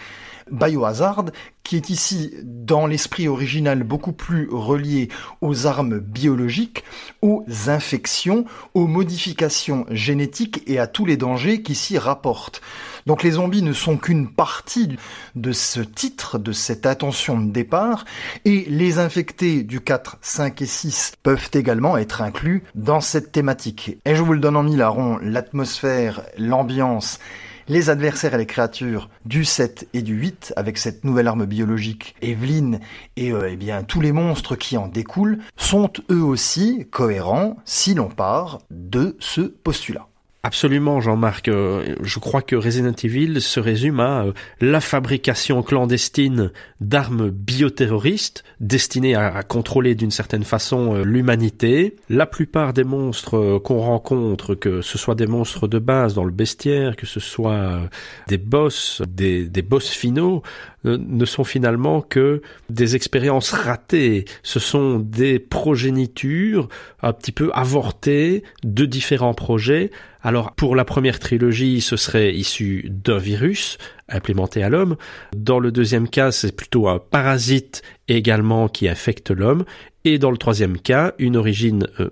Biohazard, 0.52 1.26
qui 1.64 1.76
est 1.76 1.90
ici, 1.90 2.32
dans 2.44 2.86
l'esprit 2.86 3.28
original, 3.28 3.84
beaucoup 3.84 4.12
plus 4.12 4.48
relié 4.52 5.10
aux 5.42 5.66
armes 5.66 6.00
biologiques, 6.00 6.84
aux 7.22 7.44
infections, 7.68 8.46
aux 8.76 8.86
modifications 8.86 9.86
génétiques 9.90 10.62
et 10.68 10.78
à 10.78 10.88
tous 10.88 11.06
les 11.06 11.18
dangers 11.18 11.64
qui 11.64 11.74
s'y 11.74 11.98
rapportent. 11.98 12.62
Donc 13.08 13.24
les 13.24 13.32
zombies 13.32 13.64
ne 13.64 13.74
sont 13.74 13.98
qu'une 13.98 14.30
partie 14.30 14.98
de 15.36 15.52
ce 15.52 15.80
titre, 15.80 16.38
de 16.38 16.52
cette 16.52 16.86
attention 16.86 17.40
de 17.40 17.52
départ, 17.52 18.06
et 18.46 18.66
les 18.68 19.00
infectés 19.00 19.64
du 19.64 19.82
4, 19.82 20.18
5 20.22 20.62
et 20.62 20.66
6 20.66 21.14
peuvent 21.24 21.50
également 21.54 21.98
être 21.98 22.22
inclus 22.22 22.64
dans 22.76 23.02
cette 23.02 23.32
thématique. 23.32 23.98
Et 24.06 24.16
je 24.16 24.22
vous 24.22 24.34
le 24.34 24.40
donne 24.40 24.56
en 24.56 24.64
mille 24.64 24.86
l'atmosphère, 25.22 26.22
l'ambiance 26.38 27.20
les 27.68 27.90
adversaires 27.90 28.34
et 28.34 28.38
les 28.38 28.46
créatures 28.46 29.10
du 29.26 29.46
7 29.46 29.88
et 29.94 30.02
du 30.02 30.16
8 30.16 30.54
avec 30.56 30.78
cette 30.78 31.04
nouvelle 31.04 31.28
arme 31.28 31.46
biologique 31.46 32.16
Evelyn 32.22 32.80
et 33.16 33.32
euh, 33.32 33.50
eh 33.52 33.56
bien 33.56 33.84
tous 33.84 34.02
les 34.02 34.12
monstres 34.12 34.56
qui 34.56 34.78
en 34.78 34.88
découlent 34.88 35.40
sont 35.58 35.92
eux 36.12 36.24
aussi 36.24 36.88
cohérents 36.92 37.58
si 37.66 37.94
l'on 37.94 38.10
part 38.10 38.60
de 38.70 39.16
ce 39.20 39.42
postulat. 39.42 40.08
Absolument, 40.46 41.02
Jean-Marc. 41.02 41.48
Euh, 41.48 41.96
je 42.04 42.20
crois 42.20 42.44
que 42.44 42.56
Resident 42.56 42.94
Evil 43.04 43.42
se 43.42 43.60
résume 43.60 44.00
à 44.00 44.26
euh, 44.26 44.34
la 44.62 44.80
fabrication 44.80 45.64
clandestine 45.64 46.52
d'armes 46.80 47.32
bioterroristes 47.32 48.44
destinées 48.60 49.16
à, 49.16 49.42
contrôler 49.42 49.96
d'une 49.96 50.12
certaine 50.12 50.44
façon 50.44 50.98
euh, 50.98 51.04
l'humanité. 51.04 51.96
La 52.10 52.28
plupart 52.28 52.74
des 52.74 52.84
monstres 52.84 53.58
qu'on 53.64 53.80
rencontre, 53.80 54.54
que 54.54 54.82
ce 54.82 55.00
soit 55.00 55.16
des 55.16 55.26
monstres 55.26 55.68
de 55.68 55.80
base 55.80 56.14
dans 56.14 56.26
le 56.26 56.32
bestiaire, 56.32 56.96
que 56.96 57.08
ce 57.08 57.20
soit 57.20 57.80
des 58.28 58.38
boss, 58.38 59.02
des, 59.08 59.46
des 59.46 59.64
boss 59.64 59.90
finaux, 59.90 60.44
ne 60.86 61.26
sont 61.26 61.44
finalement 61.44 62.02
que 62.02 62.42
des 62.70 62.96
expériences 62.96 63.52
ratées. 63.52 64.26
Ce 64.44 64.60
sont 64.60 65.00
des 65.00 65.40
progénitures 65.40 66.70
un 67.02 67.14
petit 67.14 67.32
peu 67.32 67.52
avortées 67.54 68.44
de 68.64 68.86
différents 68.86 69.34
projets 69.34 69.92
alors 70.26 70.54
pour 70.54 70.76
la 70.76 70.86
première 70.86 71.20
trilogie, 71.20 71.82
ce 71.82 71.98
serait 71.98 72.34
issu 72.34 72.88
d'un 72.90 73.20
virus 73.20 73.78
implémenté 74.10 74.64
à 74.64 74.70
l'homme. 74.70 74.98
Dans 75.36 75.60
le 75.60 75.72
deuxième 75.72 76.10
cas, 76.10 76.32
c'est 76.32 76.56
plutôt 76.56 76.88
un 76.88 76.98
parasite 76.98 77.84
également 78.08 78.68
qui 78.68 78.88
affecte 78.88 79.30
l'homme. 79.30 79.66
Et 80.08 80.20
dans 80.20 80.30
le 80.30 80.38
troisième 80.38 80.78
cas, 80.78 81.14
une 81.18 81.36
origine 81.36 81.88
euh, 82.00 82.10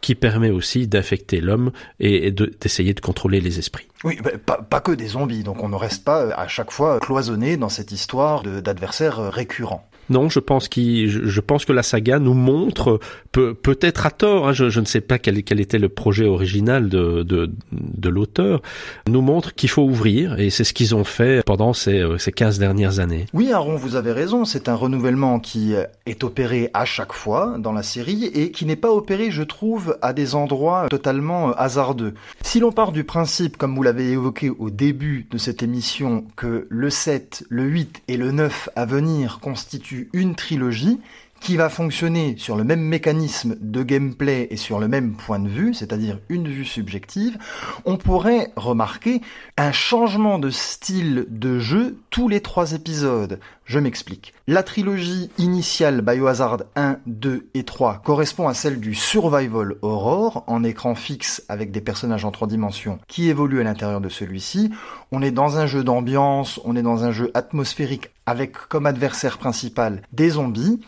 qui 0.00 0.14
permet 0.14 0.50
aussi 0.50 0.86
d'affecter 0.86 1.40
l'homme 1.40 1.72
et, 1.98 2.30
d'essayer 2.30 2.94
de, 2.94 3.00
contrôler 3.00 3.40
les 3.40 3.58
esprits. 3.58 3.88
Oui, 4.04 4.16
pas, 4.46 4.58
pas, 4.58 4.80
que 4.80 4.92
des 4.92 5.08
zombies, 5.08 5.42
donc 5.42 5.64
on 5.64 5.68
ne 5.68 5.74
reste 5.74 6.04
pas 6.04 6.32
à 6.34 6.46
chaque 6.46 6.70
fois 6.70 7.00
cloisonné 7.00 7.56
dans 7.56 7.68
cette 7.68 7.90
histoire 7.90 8.44
d'adversaires 8.44 9.32
récurrents. 9.32 9.88
Non, 10.10 10.28
je 10.28 10.38
pense 10.38 10.68
qu'il, 10.68 11.08
je, 11.08 11.40
pense 11.40 11.64
que 11.64 11.72
la 11.72 11.82
saga 11.82 12.18
nous 12.18 12.34
montre, 12.34 13.00
peut, 13.32 13.54
peut-être 13.54 14.06
à 14.06 14.10
tort, 14.10 14.48
hein, 14.48 14.52
je, 14.52 14.80
ne 14.80 14.84
sais 14.84 15.00
pas 15.00 15.18
quel, 15.18 15.38
était 15.38 15.78
le 15.78 15.88
projet 15.88 16.26
original 16.26 16.88
de, 16.88 18.08
l'auteur, 18.08 18.62
nous 19.08 19.20
montre 19.20 19.54
qu'il 19.54 19.68
faut 19.68 19.82
ouvrir, 19.82 20.38
et 20.38 20.50
c'est 20.50 20.64
ce 20.64 20.72
qu'ils 20.72 20.94
ont 20.94 21.04
fait 21.04 21.44
pendant 21.44 21.72
ces, 21.72 21.98
euh, 21.98 22.18
ces 22.18 22.30
15 22.30 22.58
dernières 22.58 23.00
années. 23.00 23.26
Oui, 23.32 23.52
Aaron, 23.52 23.76
vous 23.76 23.96
avez 23.96 24.12
raison, 24.12 24.44
c'est 24.44 24.68
un 24.68 24.74
renouvellement 24.74 25.40
qui 25.40 25.74
est 26.06 26.24
opéré 26.24 26.70
à 26.72 26.84
chaque 26.84 27.12
fois 27.12 27.56
dans 27.58 27.72
la 27.72 27.82
série, 27.82 28.26
et 28.26 28.52
qui 28.52 28.64
n'est 28.64 28.76
pas 28.76 28.92
opéré, 28.92 29.30
je 29.30 29.42
trouve, 29.42 29.98
à 30.02 30.12
des 30.12 30.34
endroits 30.34 30.86
totalement 30.88 31.52
hasardeux. 31.52 32.14
Si 32.42 32.60
l'on 32.60 32.72
part 32.72 32.92
du 32.92 33.04
principe, 33.04 33.56
comme 33.56 33.74
vous 33.74 33.82
l'avez 33.82 34.12
évoqué 34.12 34.50
au 34.50 34.70
début 34.70 35.26
de 35.30 35.38
cette 35.38 35.62
émission, 35.62 36.24
que 36.36 36.66
le 36.68 36.90
7, 36.90 37.44
le 37.48 37.64
8 37.64 38.02
et 38.08 38.16
le 38.16 38.30
9 38.30 38.68
à 38.76 38.86
venir 38.86 39.40
constituent 39.40 39.95
une 40.12 40.34
trilogie 40.34 41.00
qui 41.40 41.56
va 41.56 41.68
fonctionner 41.68 42.34
sur 42.38 42.56
le 42.56 42.64
même 42.64 42.80
mécanisme 42.80 43.56
de 43.60 43.82
gameplay 43.82 44.48
et 44.50 44.56
sur 44.56 44.78
le 44.78 44.88
même 44.88 45.14
point 45.14 45.38
de 45.38 45.48
vue, 45.48 45.74
c'est-à-dire 45.74 46.18
une 46.28 46.48
vue 46.48 46.64
subjective, 46.64 47.38
on 47.84 47.96
pourrait 47.96 48.52
remarquer 48.56 49.20
un 49.56 49.72
changement 49.72 50.38
de 50.38 50.50
style 50.50 51.26
de 51.28 51.58
jeu 51.58 51.98
tous 52.10 52.28
les 52.28 52.40
trois 52.40 52.72
épisodes. 52.72 53.38
Je 53.66 53.80
m'explique. 53.80 54.32
La 54.46 54.62
trilogie 54.62 55.28
initiale 55.38 56.00
Biohazard 56.00 56.58
1, 56.76 56.98
2 57.06 57.48
et 57.52 57.64
3 57.64 58.00
correspond 58.04 58.46
à 58.46 58.54
celle 58.54 58.78
du 58.78 58.94
Survival 58.94 59.74
Horror 59.82 60.44
en 60.46 60.62
écran 60.62 60.94
fixe 60.94 61.42
avec 61.48 61.72
des 61.72 61.80
personnages 61.80 62.24
en 62.24 62.30
trois 62.30 62.46
dimensions 62.46 63.00
qui 63.08 63.28
évoluent 63.28 63.60
à 63.60 63.64
l'intérieur 63.64 64.00
de 64.00 64.08
celui-ci. 64.08 64.70
On 65.10 65.20
est 65.20 65.32
dans 65.32 65.58
un 65.58 65.66
jeu 65.66 65.82
d'ambiance, 65.82 66.60
on 66.64 66.76
est 66.76 66.82
dans 66.82 67.02
un 67.02 67.10
jeu 67.10 67.32
atmosphérique 67.34 68.10
avec 68.24 68.56
comme 68.68 68.86
adversaire 68.86 69.38
principal 69.38 70.02
des 70.12 70.30
zombies. 70.30 70.80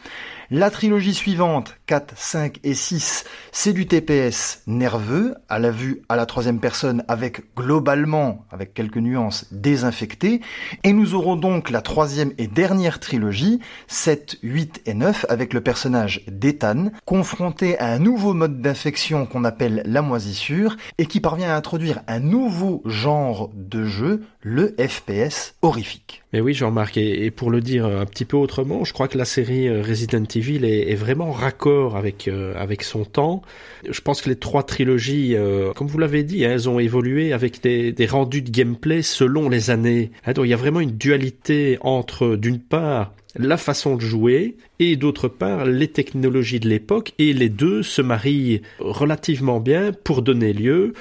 La 0.51 0.71
trilogie 0.71 1.14
suivante, 1.14 1.77
4, 1.87 2.14
5 2.17 2.61
et 2.64 2.75
6, 2.75 3.25
c'est 3.53 3.75
du 3.75 3.87
TPS 3.87 4.62
nerveux, 4.67 5.35
à 5.49 5.59
la 5.59 5.71
vue 5.71 6.03
à 6.09 6.17
la 6.17 6.27
troisième 6.27 6.59
personne 6.59 7.05
avec 7.07 7.55
globalement, 7.55 8.47
avec 8.51 8.73
quelques 8.73 8.97
nuances, 8.97 9.47
désinfecté. 9.53 10.41
Et 10.85 10.95
nous 10.95 11.14
aurons 11.14 11.37
donc 11.37 11.71
la 11.71 11.83
troisième 11.83 12.33
et 12.38 12.47
dernière 12.47 12.68
trilogie, 13.01 13.61
7, 13.87 14.39
8 14.43 14.83
et 14.87 14.95
9, 14.95 15.27
avec 15.29 15.53
le 15.53 15.61
personnage 15.61 16.23
d'Ethan, 16.27 16.91
confronté 17.05 17.79
à 17.79 17.87
un 17.87 17.99
nouveau 17.99 18.35
mode 18.35 18.61
d'infection 18.61 19.27
qu'on 19.27 19.45
appelle 19.45 19.83
la 19.85 20.03
moisissure, 20.03 20.77
et 20.99 21.07
qui 21.07 21.21
parvient 21.21 21.51
à 21.51 21.57
introduire 21.57 22.01
un 22.07 22.21
nouveau 22.21 22.83
genre 22.85 23.51
de 23.55 23.85
jeu, 23.85 24.25
le 24.43 24.75
FPS 24.79 25.55
horrifique. 25.63 26.23
Mais 26.33 26.43
oui, 26.43 26.53
Jean-Marc, 26.53 26.99
et, 26.99 27.31
pour 27.31 27.51
le 27.51 27.62
dire 27.62 27.87
un 27.87 28.05
petit 28.05 28.27
peu 28.27 28.37
autrement, 28.37 28.85
je 28.85 28.93
crois 28.93 29.09
que 29.09 29.17
la 29.17 29.25
série 29.25 29.67
euh, 29.67 29.83
Resident 29.83 30.25
Evil 30.35 30.64
est, 30.64 30.95
vraiment 30.95 31.33
raccord 31.33 31.97
avec 31.97 32.29
euh, 32.29 32.53
avec 32.57 32.83
son 32.83 33.05
temps. 33.05 33.41
Je 33.88 34.01
pense 34.03 34.21
que 34.21 34.29
les 34.29 34.37
trois 34.37 34.62
trilogies, 34.62 35.35
euh, 35.35 35.73
comme 35.73 35.87
vous 35.87 35.99
l'avez 35.99 36.25
dit, 36.25 36.45
hein, 36.45 36.51
elles 36.53 36.69
ont 36.69 36.79
évolué 36.79 37.33
avec 37.33 37.62
des, 37.62 37.93
des, 37.93 38.07
rendus 38.07 38.43
de 38.43 38.51
gameplay 38.51 39.01
selon 39.01 39.49
les 39.49 39.71
années. 39.71 40.11
Hein, 40.27 40.33
donc 40.35 40.45
il 40.45 40.51
y 40.51 40.55
a 40.55 40.59
vraiment 40.59 40.81
une 40.81 40.99
dualité 40.99 41.79
entre, 41.81 42.37
d'une 42.37 42.61
part, 42.61 43.14
la 43.37 43.57
façon 43.57 43.97
de 43.97 44.03
jouer 44.03 44.57
et 44.81 44.97
d'autre 44.97 45.29
part 45.29 45.64
les 45.64 45.88
technologies 45.88 46.61
de 46.61 46.69
l'époque 46.69 47.12
et 47.19 47.33
les 47.33 47.49
deux 47.49 47.83
se 47.83 48.03
marient 48.03 48.62
relativement 48.81 49.61
bien 49.61 49.93
pour 49.93 50.23
donner 50.23 50.53
lieu 50.53 50.93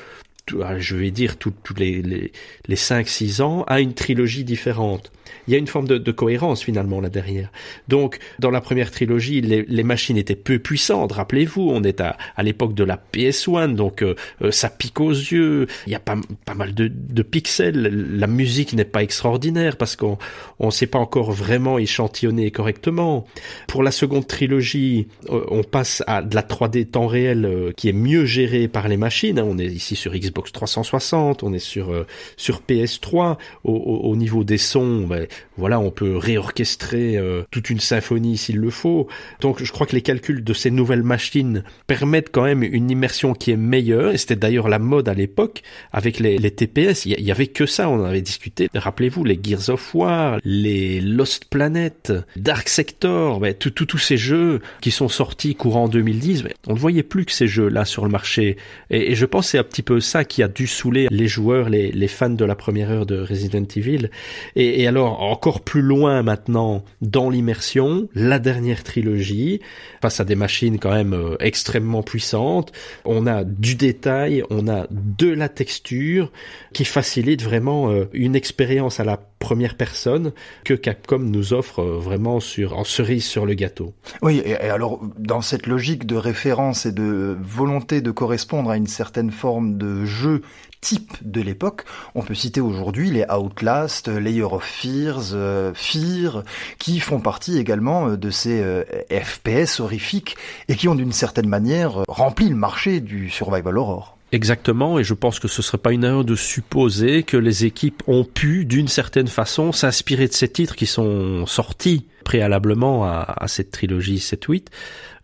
je 0.77 0.95
vais 0.95 1.11
dire 1.11 1.37
tous 1.37 1.53
les, 1.77 2.01
les, 2.01 2.31
les 2.67 2.75
5-6 2.75 3.41
ans, 3.41 3.63
à 3.67 3.79
une 3.79 3.93
trilogie 3.93 4.43
différente 4.43 5.11
il 5.47 5.53
y 5.53 5.55
a 5.55 5.59
une 5.59 5.67
forme 5.67 5.87
de, 5.87 6.11
cohérence 6.11 6.63
finalement 6.63 6.99
là 6.99 7.09
derrière. 7.09 7.51
Donc, 7.87 8.17
dans 8.39 8.49
la 8.49 8.61
première 8.61 8.91
trilogie, 8.91 9.41
les, 9.41 9.83
machines 9.83 10.17
étaient 10.17 10.35
peu 10.35 10.59
puissantes. 10.59 11.13
Rappelez-vous, 11.13 11.61
on 11.61 11.83
est 11.83 12.01
à, 12.01 12.17
à 12.35 12.43
l'époque 12.43 12.73
de 12.73 12.83
la 12.83 13.01
PS1, 13.13 13.75
donc 13.75 14.01
euh, 14.01 14.15
euh, 14.41 14.51
ça 14.51 14.69
pique 14.69 14.99
aux 14.99 15.11
yeux. 15.11 15.67
Il 15.85 15.93
y 15.93 15.95
a 15.95 15.99
pas, 15.99 16.15
pas 16.45 16.55
mal 16.55 16.73
de, 16.73 16.87
pixels. 17.21 18.17
La 18.17 18.27
musique 18.27 18.73
n'est 18.73 18.85
pas 18.85 19.03
extraordinaire 19.03 19.77
parce 19.77 19.95
qu'on 19.95 20.17
on 20.59 20.71
sait 20.71 20.87
pas 20.87 20.99
encore 20.99 21.31
vraiment 21.31 21.77
échantillonner 21.77 22.51
correctement. 22.51 23.25
Pour 23.67 23.83
la 23.83 23.91
seconde 23.91 24.27
trilogie, 24.27 25.07
euh, 25.29 25.45
on 25.49 25.63
passe 25.63 26.03
à 26.07 26.21
de 26.21 26.35
la 26.35 26.41
3D 26.41 26.87
temps 26.87 27.07
réel 27.07 27.73
qui 27.77 27.89
est 27.89 27.93
mieux 27.93 28.25
gérée 28.25 28.67
par 28.67 28.87
les 28.87 28.97
machines. 28.97 29.39
On 29.39 29.57
est 29.57 29.67
ici 29.67 29.95
sur 29.95 30.13
Xbox 30.13 30.36
Xbox 30.37 30.51
360, 30.51 31.41
on 31.43 31.53
est 31.53 31.59
sur 31.59 31.91
euh, 31.91 32.05
sur 32.35 32.61
PS3. 32.61 33.37
Au, 33.63 33.73
au, 33.73 34.15
niveau 34.15 34.43
des 34.43 34.57
sons, 34.57 35.07
ben, 35.07 35.27
voilà, 35.57 35.79
on 35.79 35.89
peut 35.89 36.15
réorchestrer 36.15 37.17
euh, 37.17 37.43
toute 37.49 37.69
une 37.69 37.79
symphonie 37.79 38.37
s'il 38.37 38.57
le 38.57 38.69
faut. 38.69 39.07
Donc, 39.41 39.63
je 39.63 39.71
crois 39.71 39.87
que 39.87 39.95
les 39.95 40.01
calculs 40.01 40.43
de 40.43 40.53
ces 40.53 40.69
nouvelles 40.69 41.03
machines 41.03 41.63
permettent 41.87 42.29
quand 42.31 42.43
même 42.43 42.61
une 42.61 42.91
immersion 42.91 43.33
qui 43.33 43.51
est 43.51 43.57
meilleure. 43.57 44.11
Et 44.11 44.17
c'était 44.17 44.35
d'ailleurs 44.35 44.69
la 44.69 44.79
mode 44.79 45.09
à 45.09 45.15
l'époque 45.15 45.63
avec 45.91 46.19
les, 46.19 46.37
les 46.37 46.51
TPS. 46.51 47.05
Il 47.05 47.19
y, 47.19 47.31
avait 47.31 47.47
que 47.47 47.65
ça. 47.65 47.89
On 47.89 48.01
en 48.01 48.05
avait 48.05 48.21
discuté. 48.21 48.69
Rappelez-vous 48.75 49.23
les 49.23 49.39
Gears 49.41 49.69
of 49.69 49.95
War, 49.95 50.39
les 50.43 51.01
Lost 51.01 51.45
Planet, 51.45 52.13
Dark 52.35 52.69
Sector, 52.69 53.39
ben, 53.39 53.55
tous 53.55 53.97
ces 53.97 54.17
jeux 54.17 54.61
qui 54.81 54.91
sont 54.91 55.09
sortis 55.09 55.55
courant 55.55 55.87
2010. 55.87 56.43
Ben, 56.43 56.53
on 56.67 56.73
ne 56.73 56.79
voyait 56.79 57.03
plus 57.03 57.25
que 57.25 57.31
ces 57.31 57.47
jeux 57.47 57.69
là 57.69 57.85
sur 57.85 58.05
le 58.05 58.11
marché. 58.11 58.57
Et, 58.89 59.15
je 59.15 59.25
pense 59.25 59.47
c'est 59.47 59.57
un 59.57 59.63
petit 59.63 59.81
peu 59.81 59.99
ça 59.99 60.25
qui 60.27 60.43
a 60.43 60.47
dû 60.47 60.67
saouler 60.67 61.07
les 61.09 61.27
joueurs, 61.27 61.69
les, 61.69 62.07
fans 62.07 62.29
de 62.29 62.45
la 62.45 62.55
première 62.55 62.91
heure 62.91 63.05
de 63.05 63.19
Resident 63.19 63.65
Evil. 63.75 64.09
Et, 64.55 64.81
et 64.81 64.87
alors, 64.87 65.21
encore 65.21 65.61
plus 65.61 65.81
loin 65.81 66.23
maintenant 66.23 66.83
dans 67.01 67.29
l'immersion, 67.29 68.07
la 68.13 68.39
dernière 68.39 68.83
trilogie, 68.83 69.61
face 70.01 70.19
à 70.19 70.25
des 70.25 70.35
machines 70.35 70.79
quand 70.79 70.93
même 70.93 71.13
euh, 71.13 71.35
extrêmement 71.39 72.03
puissantes. 72.03 72.71
On 73.05 73.27
a 73.27 73.43
du 73.43 73.75
détail, 73.75 74.43
on 74.49 74.67
a 74.67 74.87
de 74.89 75.29
la 75.29 75.49
texture 75.49 76.31
qui 76.73 76.85
facilite 76.85 77.43
vraiment 77.43 77.91
euh, 77.91 78.05
une 78.13 78.35
expérience 78.35 78.99
à 78.99 79.03
la 79.03 79.17
première 79.39 79.75
personne 79.75 80.33
que 80.63 80.73
Capcom 80.73 81.19
nous 81.19 81.53
offre 81.53 81.79
euh, 81.79 81.99
vraiment 81.99 82.39
sur 82.39 82.77
en 82.77 82.83
cerise 82.83 83.25
sur 83.25 83.45
le 83.45 83.53
gâteau. 83.53 83.93
Oui, 84.21 84.41
et 84.43 84.55
alors 84.55 84.99
dans 85.17 85.41
cette 85.41 85.67
logique 85.67 86.05
de 86.05 86.15
référence 86.15 86.85
et 86.85 86.91
de 86.91 87.37
volonté 87.41 88.01
de 88.01 88.11
correspondre 88.11 88.69
à 88.69 88.77
une 88.77 88.87
certaine 88.87 89.31
forme 89.31 89.77
de 89.77 90.05
jeu 90.05 90.41
type 90.81 91.13
de 91.21 91.41
l'époque, 91.41 91.85
on 92.13 92.21
peut 92.21 92.35
citer 92.35 92.61
aujourd'hui 92.61 93.09
les 93.09 93.25
Outlast, 93.29 94.07
Layer 94.09 94.43
of 94.43 94.63
Fears, 94.63 95.33
euh, 95.33 95.73
Fear, 95.73 96.43
qui 96.77 96.99
font 96.99 97.19
partie 97.19 97.57
également 97.57 98.09
euh, 98.09 98.17
de 98.17 98.29
ces 98.29 98.63
FPS 99.11 99.79
horrifiques 99.79 100.37
et 100.67 100.75
qui 100.75 100.87
ont 100.87 100.95
d'une 100.95 101.11
certaine 101.11 101.47
manière 101.47 102.03
rempli 102.07 102.49
le 102.49 102.55
marché 102.55 102.99
du 102.99 103.29
survival 103.29 103.77
horror. 103.77 104.16
Exactement, 104.33 104.99
et 104.99 105.05
je 105.05 105.13
pense 105.13 105.39
que 105.39 105.47
ce 105.47 105.61
serait 105.61 105.77
pas 105.77 105.93
une 105.93 106.03
erreur 106.03 106.25
de 106.25 106.35
supposer 106.35 107.23
que 107.23 107.37
les 107.37 107.63
équipes 107.63 108.03
ont 108.07 108.25
pu, 108.25 108.65
d'une 108.65 108.89
certaine 108.89 109.27
façon, 109.27 109.71
s'inspirer 109.71 110.27
de 110.27 110.33
ces 110.33 110.49
titres 110.49 110.75
qui 110.75 110.85
sont 110.85 111.45
sortis 111.45 112.05
préalablement 112.25 113.05
à, 113.05 113.35
à 113.37 113.47
cette 113.47 113.71
trilogie 113.71 114.17
7-8 114.17 114.65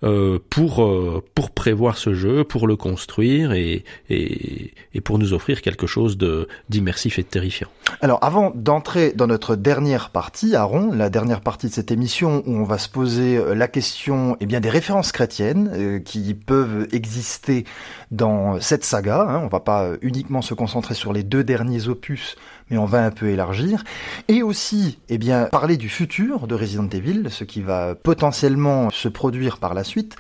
euh, 0.04 0.40
pour 0.50 0.84
euh, 0.84 1.24
pour 1.34 1.52
prévoir 1.52 1.98
ce 1.98 2.14
jeu, 2.14 2.44
pour 2.44 2.68
le 2.68 2.76
construire 2.76 3.54
et, 3.54 3.84
et, 4.10 4.74
et 4.94 5.02
pour 5.02 5.18
nous 5.18 5.34
offrir 5.34 5.62
quelque 5.62 5.88
chose 5.88 6.18
de 6.18 6.48
d'immersif 6.70 7.20
et 7.20 7.24
de 7.24 7.28
terrifiant. 7.28 7.70
Alors 8.02 8.20
avant 8.22 8.52
d'entrer 8.54 9.14
dans 9.14 9.28
notre 9.28 9.56
dernière 9.56 10.10
partie, 10.10 10.56
Aaron, 10.56 10.92
la 10.92 11.10
dernière 11.10 11.42
partie 11.42 11.68
de 11.68 11.74
cette 11.74 11.92
émission 11.92 12.44
où 12.46 12.56
on 12.56 12.64
va 12.64 12.78
se 12.78 12.90
poser 12.90 13.38
euh, 13.38 13.56
la 13.56 13.68
question 13.68 14.36
eh 14.40 14.46
bien 14.46 14.60
des 14.60 14.70
références 14.70 15.12
chrétiennes 15.12 16.02
qui 16.04 16.34
peuvent 16.34 16.88
exister 16.92 17.66
dans 18.12 18.60
cette 18.60 18.84
saga. 18.84 19.26
Hein, 19.30 19.42
on 19.44 19.48
va 19.48 19.60
pas 19.60 19.92
uniquement 20.02 20.42
se 20.42 20.54
concentrer 20.54 20.96
sur 20.96 21.14
les 21.14 21.24
deux 21.24 21.44
derniers 21.44 21.88
opus 21.88 22.36
mais 22.74 22.80
on 22.80 22.86
va 22.86 23.06
un 23.06 23.12
peu 23.12 23.28
élargir. 23.28 23.84
Et 24.28 24.42
aussi, 24.42 24.98
eh 25.08 25.20
bien, 25.20 25.46
parler 25.46 25.78
du 25.78 25.90
futur 25.90 26.48
de 26.48 26.56
Resident 26.56 26.90
Evil, 26.90 27.28
ce 27.30 27.44
qui 27.44 27.62
va 27.62 27.94
potentiellement 27.94 28.90
se 28.90 29.08
produire 29.08 29.60
par 29.60 29.76
la 29.76 29.84
suite. 29.84 30.16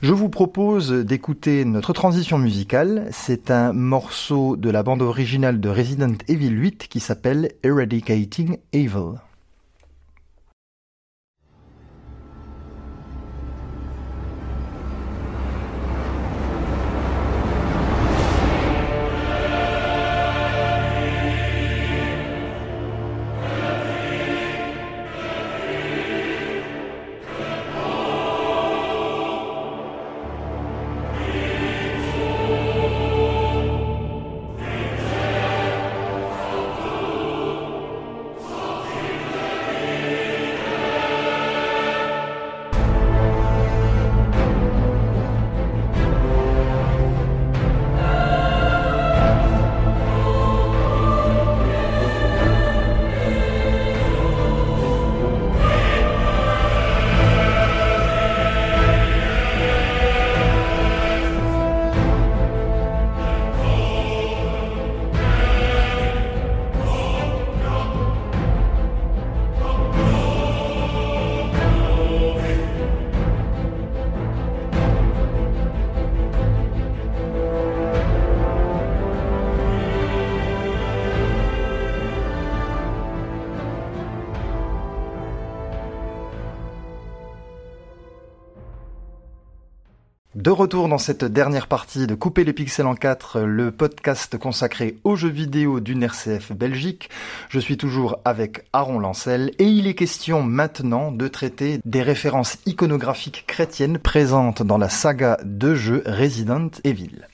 Je 0.00 0.14
vous 0.14 0.30
propose 0.30 0.90
d'écouter 0.90 1.66
notre 1.66 1.92
transition 1.92 2.38
musicale. 2.38 3.08
C'est 3.10 3.50
un 3.50 3.74
morceau 3.74 4.56
de 4.56 4.70
la 4.70 4.82
bande 4.82 5.02
originale 5.02 5.60
de 5.60 5.68
Resident 5.68 6.14
Evil 6.28 6.48
8 6.48 6.88
qui 6.88 7.00
s'appelle 7.00 7.52
Eradicating 7.62 8.56
Evil. 8.72 9.18
De 90.48 90.52
retour 90.52 90.88
dans 90.88 90.96
cette 90.96 91.26
dernière 91.26 91.66
partie 91.66 92.06
de 92.06 92.14
Couper 92.14 92.42
les 92.42 92.54
pixels 92.54 92.86
en 92.86 92.94
4, 92.94 93.40
le 93.40 93.70
podcast 93.70 94.38
consacré 94.38 94.96
aux 95.04 95.14
jeux 95.14 95.28
vidéo 95.28 95.78
d'une 95.78 96.02
RCF 96.02 96.52
Belgique. 96.52 97.10
Je 97.50 97.58
suis 97.58 97.76
toujours 97.76 98.18
avec 98.24 98.64
Aaron 98.72 98.98
Lancel 98.98 99.50
et 99.58 99.66
il 99.66 99.86
est 99.86 99.94
question 99.94 100.42
maintenant 100.42 101.12
de 101.12 101.28
traiter 101.28 101.80
des 101.84 102.00
références 102.00 102.56
iconographiques 102.64 103.44
chrétiennes 103.46 103.98
présentes 103.98 104.62
dans 104.62 104.78
la 104.78 104.88
saga 104.88 105.36
de 105.44 105.74
jeux 105.74 106.02
Resident 106.06 106.70
Evil. 106.82 107.26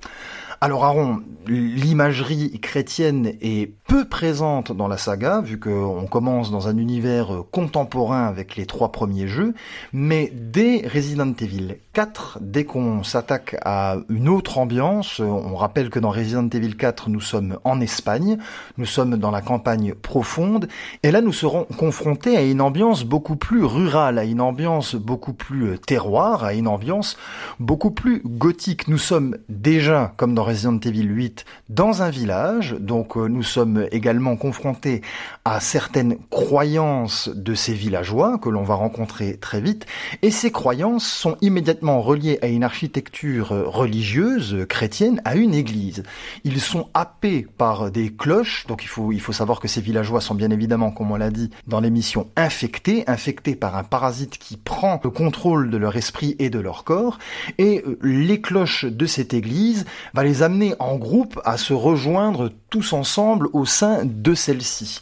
Alors 0.64 0.86
Aaron, 0.86 1.20
l'imagerie 1.46 2.58
chrétienne 2.58 3.34
est 3.42 3.70
peu 3.86 4.06
présente 4.08 4.72
dans 4.72 4.88
la 4.88 4.96
saga, 4.96 5.42
vu 5.42 5.60
qu'on 5.60 6.06
commence 6.06 6.50
dans 6.50 6.68
un 6.68 6.78
univers 6.78 7.42
contemporain 7.50 8.24
avec 8.24 8.56
les 8.56 8.64
trois 8.64 8.90
premiers 8.90 9.28
jeux, 9.28 9.52
mais 9.92 10.32
dès 10.34 10.88
Resident 10.88 11.34
Evil 11.38 11.76
4, 11.92 12.38
dès 12.40 12.64
qu'on 12.64 13.04
s'attaque 13.04 13.56
à 13.62 13.96
une 14.08 14.30
autre 14.30 14.56
ambiance, 14.56 15.20
on 15.20 15.54
rappelle 15.54 15.90
que 15.90 15.98
dans 15.98 16.10
Resident 16.10 16.48
Evil 16.48 16.76
4, 16.76 17.10
nous 17.10 17.20
sommes 17.20 17.58
en 17.64 17.82
Espagne, 17.82 18.38
nous 18.78 18.86
sommes 18.86 19.18
dans 19.18 19.30
la 19.30 19.42
campagne 19.42 19.92
profonde, 19.92 20.66
et 21.02 21.10
là 21.10 21.20
nous 21.20 21.34
serons 21.34 21.64
confrontés 21.76 22.38
à 22.38 22.42
une 22.42 22.62
ambiance 22.62 23.04
beaucoup 23.04 23.36
plus 23.36 23.64
rurale, 23.64 24.18
à 24.18 24.24
une 24.24 24.40
ambiance 24.40 24.94
beaucoup 24.94 25.34
plus 25.34 25.78
terroir, 25.78 26.42
à 26.42 26.54
une 26.54 26.68
ambiance 26.68 27.18
beaucoup 27.60 27.90
plus 27.90 28.22
gothique. 28.24 28.88
Nous 28.88 28.96
sommes 28.96 29.36
déjà, 29.50 30.14
comme 30.16 30.34
dans 30.34 30.53
Evil 30.54 31.08
8 31.08 31.44
dans 31.68 32.02
un 32.02 32.10
village, 32.10 32.76
donc 32.78 33.16
euh, 33.16 33.28
nous 33.28 33.42
sommes 33.42 33.86
également 33.92 34.36
confrontés 34.36 35.02
à 35.44 35.60
certaines 35.60 36.16
croyances 36.30 37.28
de 37.28 37.54
ces 37.54 37.74
villageois 37.74 38.38
que 38.38 38.48
l'on 38.48 38.62
va 38.62 38.74
rencontrer 38.74 39.36
très 39.36 39.60
vite, 39.60 39.86
et 40.22 40.30
ces 40.30 40.50
croyances 40.50 41.06
sont 41.06 41.36
immédiatement 41.40 42.00
reliées 42.00 42.38
à 42.42 42.46
une 42.46 42.64
architecture 42.64 43.48
religieuse 43.48 44.66
chrétienne, 44.68 45.20
à 45.24 45.36
une 45.36 45.54
église. 45.54 46.02
Ils 46.44 46.60
sont 46.60 46.88
happés 46.94 47.46
par 47.58 47.90
des 47.90 48.12
cloches, 48.12 48.66
donc 48.66 48.84
il 48.84 48.88
faut, 48.88 49.12
il 49.12 49.20
faut 49.20 49.32
savoir 49.32 49.60
que 49.60 49.68
ces 49.68 49.80
villageois 49.80 50.20
sont 50.20 50.34
bien 50.34 50.50
évidemment, 50.50 50.90
comme 50.90 51.10
on 51.10 51.16
l'a 51.16 51.30
dit 51.30 51.50
dans 51.66 51.80
l'émission, 51.80 52.28
infectés, 52.36 53.04
infectés 53.06 53.56
par 53.56 53.76
un 53.76 53.84
parasite 53.84 54.38
qui 54.38 54.56
prend 54.56 55.00
le 55.02 55.10
contrôle 55.10 55.70
de 55.70 55.76
leur 55.76 55.96
esprit 55.96 56.36
et 56.38 56.50
de 56.50 56.58
leur 56.58 56.84
corps, 56.84 57.18
et 57.58 57.82
euh, 57.86 57.98
les 58.02 58.40
cloches 58.40 58.84
de 58.84 59.06
cette 59.06 59.34
église 59.34 59.84
va 60.12 60.24
les 60.24 60.42
amener 60.44 60.74
en 60.78 60.96
groupe 60.96 61.40
à 61.44 61.56
se 61.56 61.72
rejoindre 61.72 62.52
tous 62.70 62.92
ensemble 62.92 63.48
au 63.52 63.64
sein 63.64 64.02
de 64.04 64.34
celle-ci. 64.34 65.00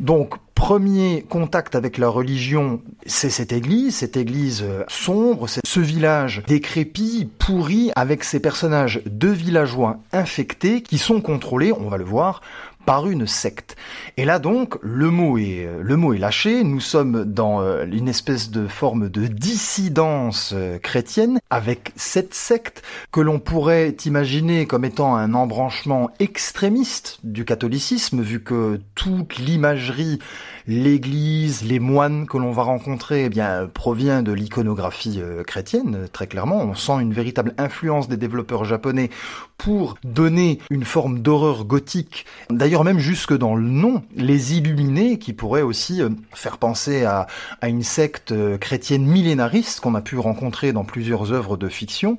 Donc, 0.00 0.36
premier 0.54 1.24
contact 1.28 1.74
avec 1.74 1.98
la 1.98 2.08
religion, 2.08 2.80
c'est 3.04 3.30
cette 3.30 3.52
église, 3.52 3.96
cette 3.96 4.16
église 4.16 4.62
euh, 4.64 4.84
sombre, 4.88 5.46
ce 5.48 5.80
village 5.80 6.42
décrépit, 6.46 7.28
pourri, 7.38 7.92
avec 7.94 8.24
ces 8.24 8.40
personnages 8.40 9.02
de 9.04 9.28
villageois 9.28 9.98
infectés 10.12 10.82
qui 10.82 10.98
sont 10.98 11.20
contrôlés, 11.20 11.72
on 11.72 11.88
va 11.88 11.98
le 11.98 12.04
voir, 12.04 12.40
par 12.86 13.08
une 13.08 13.26
secte. 13.26 13.76
Et 14.16 14.24
là 14.24 14.38
donc, 14.38 14.78
le 14.80 15.10
mot 15.10 15.36
est, 15.36 15.68
le 15.82 15.96
mot 15.96 16.14
est 16.14 16.18
lâché, 16.18 16.64
nous 16.64 16.80
sommes 16.80 17.24
dans 17.24 17.60
euh, 17.60 17.84
une 17.90 18.08
espèce 18.08 18.50
de 18.50 18.66
forme 18.66 19.08
de 19.08 19.26
dissidence 19.26 20.52
euh, 20.54 20.78
chrétienne 20.78 21.38
avec 21.50 21.92
cette 21.96 22.34
secte 22.34 22.82
que 23.12 23.20
l'on 23.20 23.38
pourrait 23.38 23.96
imaginer 24.04 24.66
comme 24.66 24.84
étant 24.84 25.16
un 25.16 25.34
embranchement 25.34 26.10
extrémiste 26.20 27.18
du 27.24 27.44
catholicisme, 27.44 28.22
vu 28.22 28.42
que 28.42 28.80
toute 28.94 29.36
l'imagerie, 29.36 30.18
l'église, 30.66 31.62
les 31.62 31.78
moines 31.78 32.26
que 32.26 32.38
l'on 32.38 32.52
va 32.52 32.62
rencontrer, 32.62 33.24
eh 33.24 33.28
bien, 33.28 33.68
provient 33.72 34.22
de 34.22 34.32
l'iconographie 34.32 35.20
euh, 35.20 35.42
chrétienne, 35.42 36.08
très 36.12 36.26
clairement. 36.26 36.62
On 36.62 36.74
sent 36.74 37.00
une 37.00 37.12
véritable 37.12 37.54
influence 37.58 38.08
des 38.08 38.16
développeurs 38.16 38.64
japonais 38.64 39.10
pour 39.56 39.96
donner 40.04 40.58
une 40.70 40.84
forme 40.84 41.20
d'horreur 41.20 41.64
gothique. 41.64 42.26
D'ailleurs, 42.50 42.84
même 42.84 42.98
jusque 42.98 43.36
dans 43.36 43.54
le 43.54 43.68
nom, 43.68 44.02
les 44.14 44.54
illuminés, 44.54 45.18
qui 45.18 45.32
pourraient 45.32 45.62
aussi 45.62 46.02
euh, 46.02 46.10
faire 46.34 46.58
penser 46.58 47.04
à, 47.04 47.26
à 47.60 47.68
une 47.68 47.82
secte 47.82 48.32
euh, 48.32 48.58
chrétienne 48.58 49.06
millénariste 49.06 49.80
qu'on 49.80 49.94
a 49.94 50.02
pu 50.02 50.18
rencontrer 50.18 50.72
dans 50.72 50.84
plusieurs 50.84 51.32
œuvres 51.32 51.56
de 51.56 51.68
fiction. 51.68 52.18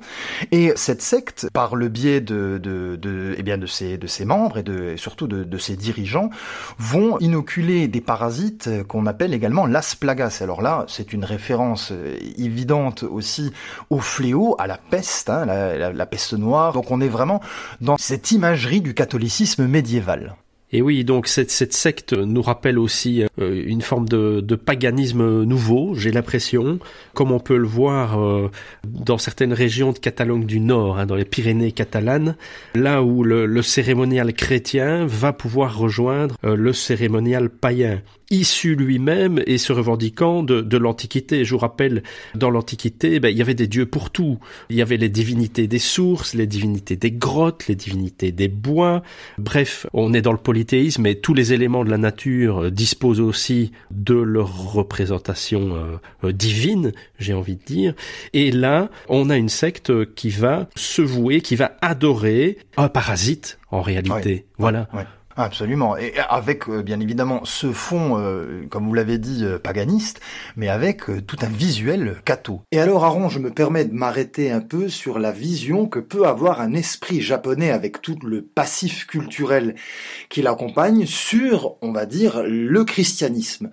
Et 0.50 0.72
cette 0.76 1.02
secte, 1.02 1.48
par 1.52 1.76
le 1.76 1.88
biais 1.88 2.20
de, 2.20 2.58
de, 2.62 2.96
de, 2.96 3.34
eh 3.36 3.42
bien 3.42 3.58
de, 3.58 3.66
ses, 3.66 3.98
de 3.98 4.06
ses 4.06 4.24
membres 4.24 4.58
et, 4.58 4.62
de, 4.62 4.96
surtout 4.96 5.26
de, 5.26 5.44
de 5.44 5.58
ses 5.58 5.76
dirigeants, 5.76 6.30
vont 6.78 7.18
inoculer 7.18 7.88
des 7.88 8.00
parasites 8.00 8.68
qu'on 8.88 9.06
appelle 9.06 9.34
également 9.34 9.66
las 9.66 9.94
plagas. 9.94 10.38
Alors 10.40 10.62
là, 10.62 10.84
c'est 10.88 11.12
une 11.12 11.24
référence 11.24 11.90
euh, 11.92 12.16
évidente 12.36 13.04
aussi 13.04 13.52
au 13.90 13.98
fléau, 13.98 14.56
à 14.58 14.66
la 14.66 14.78
peste, 14.78 15.30
hein, 15.30 15.46
la, 15.46 15.76
la, 15.76 15.92
la 15.92 16.06
peste 16.06 16.32
noire. 16.32 16.72
Donc 16.72 16.90
on 16.90 17.00
est 17.00 17.08
vraiment 17.08 17.27
dans 17.80 17.96
cette 17.96 18.32
imagerie 18.32 18.80
du 18.80 18.94
catholicisme 18.94 19.66
médiéval. 19.66 20.36
Et 20.70 20.82
oui, 20.82 21.02
donc 21.02 21.28
cette, 21.28 21.50
secte 21.50 22.12
nous 22.12 22.42
rappelle 22.42 22.78
aussi 22.78 23.24
euh, 23.40 23.64
une 23.66 23.80
forme 23.80 24.06
de, 24.06 24.54
paganisme 24.54 25.44
nouveau, 25.44 25.94
j'ai 25.94 26.10
l'impression, 26.10 26.78
comme 27.14 27.32
on 27.32 27.40
peut 27.40 27.56
le 27.56 27.66
voir 27.66 28.20
euh, 28.20 28.50
dans 28.84 29.16
certaines 29.16 29.54
régions 29.54 29.92
de 29.92 29.98
Catalogne 29.98 30.44
du 30.44 30.60
Nord, 30.60 30.98
hein, 30.98 31.06
dans 31.06 31.14
les 31.14 31.24
Pyrénées 31.24 31.72
catalanes, 31.72 32.36
là 32.74 33.02
où 33.02 33.24
le, 33.24 33.46
le, 33.46 33.62
cérémonial 33.62 34.34
chrétien 34.34 35.06
va 35.06 35.32
pouvoir 35.32 35.78
rejoindre 35.78 36.36
euh, 36.44 36.54
le 36.54 36.74
cérémonial 36.74 37.48
païen 37.48 38.02
issu 38.30 38.74
lui-même 38.74 39.42
et 39.46 39.58
se 39.58 39.72
revendiquant 39.72 40.42
de, 40.42 40.60
de 40.60 40.76
l'Antiquité. 40.76 41.44
Je 41.44 41.52
vous 41.52 41.58
rappelle, 41.58 42.02
dans 42.34 42.50
l'Antiquité, 42.50 43.20
ben, 43.20 43.28
il 43.28 43.36
y 43.36 43.42
avait 43.42 43.54
des 43.54 43.66
dieux 43.66 43.86
pour 43.86 44.10
tout. 44.10 44.38
Il 44.70 44.76
y 44.76 44.82
avait 44.82 44.96
les 44.96 45.08
divinités 45.08 45.66
des 45.66 45.78
sources, 45.78 46.34
les 46.34 46.46
divinités 46.46 46.96
des 46.96 47.10
grottes, 47.10 47.66
les 47.68 47.74
divinités 47.74 48.32
des 48.32 48.48
bois. 48.48 49.02
Bref, 49.38 49.86
on 49.92 50.12
est 50.12 50.22
dans 50.22 50.32
le 50.32 50.38
polythéisme 50.38 51.06
et 51.06 51.18
tous 51.18 51.34
les 51.34 51.52
éléments 51.52 51.84
de 51.84 51.90
la 51.90 51.98
nature 51.98 52.70
disposent 52.70 53.20
aussi 53.20 53.72
de 53.90 54.14
leur 54.14 54.72
représentation 54.72 55.74
euh, 55.74 55.96
euh, 56.24 56.32
divine, 56.32 56.92
j'ai 57.18 57.32
envie 57.32 57.56
de 57.56 57.64
dire. 57.64 57.94
Et 58.32 58.50
là, 58.50 58.90
on 59.08 59.30
a 59.30 59.36
une 59.36 59.48
secte 59.48 60.14
qui 60.14 60.30
va 60.30 60.68
se 60.76 61.02
vouer, 61.02 61.40
qui 61.40 61.56
va 61.56 61.76
adorer 61.80 62.58
un 62.76 62.88
parasite 62.88 63.58
en 63.70 63.82
réalité. 63.82 64.30
Ouais. 64.30 64.46
Voilà. 64.58 64.88
Ouais. 64.92 65.04
Absolument. 65.38 65.96
Et 65.96 66.14
avec, 66.18 66.68
euh, 66.68 66.82
bien 66.82 66.98
évidemment, 66.98 67.44
ce 67.44 67.70
fond, 67.70 68.18
euh, 68.18 68.66
comme 68.70 68.86
vous 68.86 68.92
l'avez 68.92 69.18
dit, 69.18 69.44
euh, 69.44 69.60
paganiste, 69.60 70.20
mais 70.56 70.68
avec 70.68 71.04
tout 71.28 71.36
un 71.42 71.48
visuel 71.48 72.16
catho. 72.24 72.62
Et 72.72 72.80
alors, 72.80 73.04
Aaron, 73.04 73.28
je 73.28 73.38
me 73.38 73.52
permets 73.52 73.84
de 73.84 73.94
m'arrêter 73.94 74.50
un 74.50 74.60
peu 74.60 74.88
sur 74.88 75.20
la 75.20 75.30
vision 75.30 75.86
que 75.86 76.00
peut 76.00 76.26
avoir 76.26 76.60
un 76.60 76.74
esprit 76.74 77.20
japonais 77.20 77.70
avec 77.70 78.02
tout 78.02 78.18
le 78.24 78.42
passif 78.42 79.06
culturel 79.06 79.76
qui 80.28 80.42
l'accompagne 80.42 81.06
sur, 81.06 81.76
on 81.82 81.92
va 81.92 82.04
dire, 82.04 82.42
le 82.44 82.84
christianisme. 82.84 83.70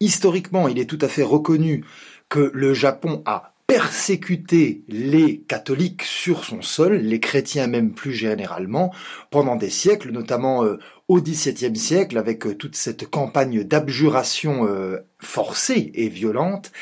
Historiquement, 0.00 0.66
il 0.66 0.80
est 0.80 0.90
tout 0.90 0.98
à 1.00 1.06
fait 1.06 1.22
reconnu 1.22 1.84
que 2.28 2.50
le 2.52 2.74
Japon 2.74 3.22
a 3.24 3.51
persécuter 3.72 4.84
les 4.86 5.40
catholiques 5.40 6.02
sur 6.02 6.44
son 6.44 6.60
sol, 6.60 6.96
les 6.96 7.20
chrétiens 7.20 7.68
même 7.68 7.94
plus 7.94 8.12
généralement, 8.12 8.92
pendant 9.30 9.56
des 9.56 9.70
siècles, 9.70 10.10
notamment 10.10 10.62
euh, 10.62 10.76
au 11.08 11.22
XVIIe 11.22 11.74
siècle, 11.74 12.18
avec 12.18 12.46
euh, 12.46 12.54
toute 12.54 12.76
cette 12.76 13.08
campagne 13.08 13.64
d'abjuration 13.64 14.66
euh, 14.66 14.98
forcée 15.22 15.90
et 15.94 16.08
violente. 16.08 16.72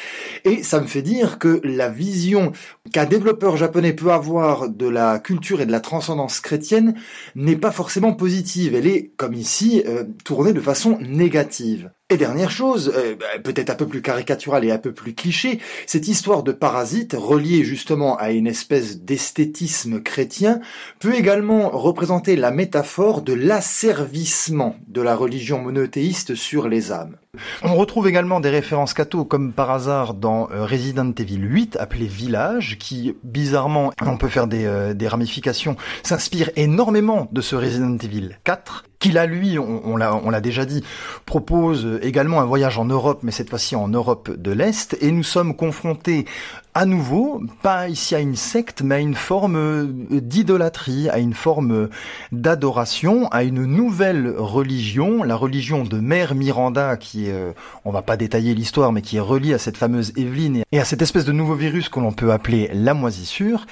Et 0.45 0.62
ça 0.62 0.80
me 0.80 0.86
fait 0.86 1.03
dire 1.03 1.38
que 1.38 1.61
la 1.62 1.88
vision 1.88 2.53
qu'un 2.93 3.07
développeur 3.07 3.57
japonais 3.57 3.93
peut 3.93 4.11
avoir 4.11 4.68
de 4.68 4.88
la 4.88 5.18
culture 5.18 5.61
et 5.61 5.66
de 5.66 5.72
la 5.72 5.80
transcendance 5.80 6.41
chrétienne 6.41 6.95
n'est 7.34 7.57
pas 7.57 7.70
forcément 7.70 8.14
positive. 8.14 8.74
Elle 8.74 8.86
est, 8.86 9.12
comme 9.16 9.34
ici, 9.34 9.82
euh, 9.86 10.05
tournée 10.24 10.53
de 10.53 10.61
façon 10.61 10.99
négative. 11.01 11.91
Et 12.12 12.16
dernière 12.16 12.51
chose, 12.51 12.93
euh, 12.97 13.14
bah, 13.14 13.26
peut-être 13.45 13.70
un 13.70 13.76
peu 13.76 13.86
plus 13.86 14.03
caricaturale 14.03 14.64
et 14.64 14.72
un 14.72 14.78
peu 14.78 14.93
plus 14.93 15.14
cliché, 15.14 15.61
cette 15.86 16.09
histoire 16.09 16.43
de 16.43 16.51
parasite 16.51 17.14
reliée 17.16 17.62
justement 17.62 18.16
à 18.16 18.32
une 18.32 18.49
espèce 18.49 19.01
d'esthétisme 19.03 20.03
chrétien 20.03 20.61
peut 20.99 21.14
également 21.14 21.70
représenter 21.70 22.34
la 22.34 22.51
métaphore 22.51 23.22
de 23.22 23.32
l'asservissement 23.32 24.74
de 24.88 25.03
la 25.03 25.14
religion 25.14 25.61
monothéiste 25.61 26.34
sur 26.34 26.68
les 26.68 26.91
âmes. 26.91 27.20
On 27.62 27.74
retrouve 27.76 28.09
également 28.09 28.41
des 28.41 28.51
références 28.51 28.95
catho 28.95 29.24
comme 29.24 29.53
par 29.53 29.70
hasard 29.70 30.14
dans 30.14 30.51
euh, 30.51 30.64
Resident 30.64 31.12
Evil 31.12 31.39
8 31.39 31.76
appelé 31.76 32.07
Village 32.07 32.78
qui 32.78 33.14
bizarrement, 33.22 33.93
on 34.03 34.16
peut 34.16 34.28
faire 34.28 34.47
des, 34.47 34.64
euh, 34.64 34.95
des 34.95 35.07
ramifications, 35.07 35.76
s'inspire 36.03 36.51
énormément 36.57 37.28
de 37.31 37.41
ce 37.41 37.57
Resident 37.57 37.97
Evil 37.99 38.37
4 38.45 38.85
qui 39.01 39.11
là 39.11 39.26
lui, 39.26 39.59
on, 39.59 39.96
l'a 39.96 40.40
déjà 40.40 40.64
dit, 40.64 40.84
propose 41.26 41.98
également 42.03 42.40
un 42.40 42.44
voyage 42.44 42.78
en 42.78 42.84
Europe 42.84 43.20
mais 43.22 43.32
cette 43.32 43.51
fois-ci 43.51 43.74
en 43.74 43.88
Europe 43.88 44.30
de 44.30 44.53
l'Est 44.53 44.96
et 45.01 45.11
nous 45.11 45.24
sommes 45.24 45.57
confrontés 45.57 46.26
à 46.72 46.86
nouveau, 46.86 47.42
pas 47.62 47.88
ici 47.88 48.14
à 48.14 48.20
une 48.20 48.36
secte, 48.36 48.82
mais 48.82 48.94
à 48.94 48.98
une 49.01 49.16
forme 49.16 49.92
d'idolâtrie, 50.09 51.09
à 51.09 51.18
une 51.18 51.34
forme 51.34 51.88
d'adoration, 52.30 53.26
à 53.32 53.42
une 53.42 53.64
nouvelle 53.64 54.32
religion, 54.38 55.24
la 55.24 55.34
religion 55.34 55.82
de 55.82 55.98
Mère 55.98 56.36
Miranda, 56.36 56.96
qui 56.96 57.26
est, 57.26 57.32
euh, 57.32 57.53
on 57.84 57.90
va 57.90 58.03
pas 58.03 58.16
détailler 58.16 58.55
l'histoire, 58.55 58.92
mais 58.92 59.03
qui 59.03 59.16
est 59.16 59.20
reliée 59.20 59.55
à 59.55 59.59
cette 59.59 59.76
fameuse 59.76 60.12
Evelyne 60.16 60.62
et 60.70 60.78
à 60.78 60.84
cette 60.84 61.03
espèce 61.03 61.24
de 61.24 61.32
nouveau 61.32 61.55
virus 61.55 61.88
que 61.88 61.98
l'on 61.98 62.12
peut 62.12 62.30
appeler 62.30 62.70
la 62.72 62.94
moisissure. 62.94 63.66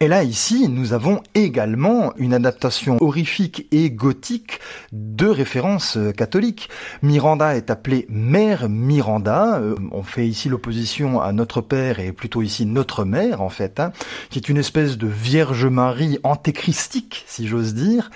Et 0.00 0.08
là, 0.08 0.24
ici, 0.24 0.68
nous 0.70 0.94
avons 0.94 1.20
également 1.34 2.14
une 2.16 2.32
adaptation 2.32 2.96
horrifique 3.02 3.66
et 3.72 3.90
gothique 3.90 4.58
de 4.92 5.26
références 5.26 5.98
catholiques. 6.16 6.68
Miranda 7.02 7.56
est 7.56 7.70
appelée 7.70 8.06
Mère 8.08 8.68
Miranda. 8.68 9.58
Euh, 9.58 9.74
on 9.92 10.02
fait 10.02 10.26
ici 10.26 10.48
l'opposition 10.48 11.20
à 11.20 11.32
notre 11.32 11.60
Père 11.60 12.00
et 12.00 12.12
plutôt 12.12 12.42
ici 12.42 12.66
notre 12.66 13.04
mère 13.04 13.42
en 13.42 13.48
fait, 13.48 13.80
hein, 13.80 13.92
qui 14.30 14.38
est 14.38 14.48
une 14.48 14.58
espèce 14.58 14.98
de 14.98 15.06
Vierge 15.06 15.66
Marie 15.66 16.18
antéchristique, 16.22 17.24
si 17.26 17.46
j'ose 17.46 17.74
dire, 17.74 18.10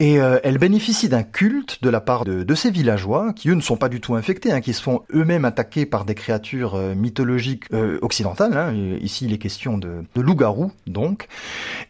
et 0.00 0.20
euh, 0.20 0.38
elle 0.44 0.58
bénéficie 0.58 1.08
d'un 1.08 1.22
culte 1.22 1.82
de 1.82 1.90
la 1.90 2.00
part 2.00 2.24
de, 2.24 2.42
de, 2.42 2.54
ces 2.54 2.70
villageois, 2.70 3.32
qui 3.34 3.50
eux 3.50 3.54
ne 3.54 3.60
sont 3.60 3.76
pas 3.76 3.88
du 3.88 4.00
tout 4.00 4.14
infectés, 4.14 4.52
hein, 4.52 4.60
qui 4.60 4.72
se 4.72 4.82
font 4.82 5.02
eux-mêmes 5.14 5.44
attaquer 5.44 5.86
par 5.86 6.04
des 6.04 6.14
créatures 6.14 6.74
euh, 6.74 6.94
mythologiques 6.94 7.64
euh, 7.72 7.98
occidentales, 8.02 8.56
hein, 8.56 8.74
ici 9.00 9.26
il 9.26 9.32
est 9.32 9.38
question 9.38 9.78
de, 9.78 10.04
de 10.14 10.20
loup-garou 10.20 10.72
donc, 10.86 11.28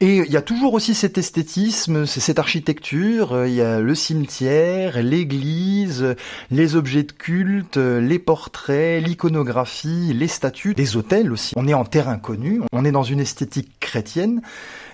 et 0.00 0.18
il 0.18 0.32
y 0.32 0.36
a 0.36 0.42
toujours 0.42 0.74
aussi 0.74 0.94
cet 0.94 1.18
esthétisme, 1.18 2.06
cette 2.06 2.38
architecture, 2.38 3.46
il 3.46 3.54
y 3.54 3.62
a 3.62 3.80
le 3.80 3.94
cimetière, 4.06 5.02
l'église, 5.02 6.14
les 6.52 6.76
objets 6.76 7.02
de 7.02 7.10
culte, 7.10 7.76
les 7.76 8.18
portraits, 8.20 9.04
l'iconographie, 9.04 10.12
les 10.14 10.28
statues, 10.28 10.74
les 10.76 10.96
hôtels 10.96 11.32
aussi. 11.32 11.54
On 11.56 11.66
est 11.66 11.74
en 11.74 11.84
terrain 11.84 12.16
connu, 12.16 12.60
on 12.72 12.84
est 12.84 12.92
dans 12.92 13.02
une 13.02 13.18
esthétique 13.18 13.72
chrétienne, 13.80 14.42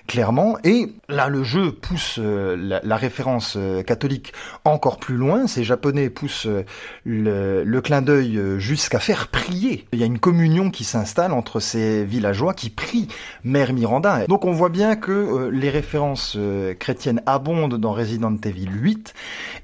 clairement, 0.07 0.57
et 0.63 0.93
là 1.09 1.29
le 1.29 1.43
jeu 1.43 1.71
pousse 1.71 2.17
euh, 2.19 2.79
la, 2.83 2.97
référence 2.97 3.55
euh, 3.57 3.83
catholique 3.83 4.33
encore 4.65 4.97
plus 4.97 5.15
loin, 5.15 5.47
ces 5.47 5.63
japonais 5.63 6.09
poussent 6.09 6.45
euh, 6.45 6.65
le, 7.05 7.63
le 7.63 7.81
clin 7.81 8.01
d'œil 8.01 8.39
jusqu'à 8.57 8.99
faire 8.99 9.27
prier. 9.27 9.85
Il 9.93 9.99
y 9.99 10.03
a 10.03 10.05
une 10.05 10.19
communion 10.19 10.69
qui 10.69 10.83
s'installe 10.83 11.31
entre 11.31 11.59
ces 11.59 12.03
villageois 12.03 12.53
qui 12.53 12.69
prient 12.69 13.07
Mère 13.43 13.73
Miranda. 13.73 14.27
Donc 14.27 14.45
on 14.45 14.51
voit 14.51 14.69
bien 14.69 14.95
que 14.95 15.49
les 15.51 15.69
références 15.69 16.37
chrétiennes 16.79 17.21
abondent 17.25 17.77
dans 17.77 17.93
Resident 17.93 18.35
Evil 18.43 18.69
8, 18.71 19.13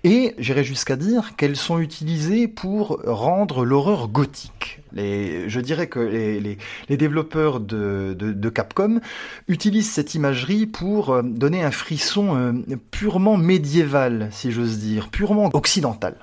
et 0.04 0.36
j'irais 0.38 0.64
jusqu'à 0.64 0.96
dire 0.96 1.36
qu'elles 1.36 1.56
sont 1.56 1.80
utilisées 1.80 2.48
pour 2.48 3.02
rendre 3.06 3.66
l'horreur 3.66 4.08
gothique. 4.08 4.78
Je 4.96 5.60
dirais 5.60 5.88
que 5.88 6.00
les, 6.00 6.98
développeurs 6.98 7.60
de, 7.60 8.50
Capcom 8.50 9.00
utilisent 9.48 9.92
cette 9.92 10.16
imagerie 10.16 10.66
pour 10.66 11.12
euh, 11.12 11.22
donner 11.24 11.64
un 11.64 11.72
frisson 11.72 12.36
euh, 12.36 12.54
purement 12.92 13.38
médiéval, 13.38 14.30
si 14.32 14.52
j'ose 14.52 14.80
dire, 14.80 15.10
purement 15.10 15.50
occidental. 15.54 16.16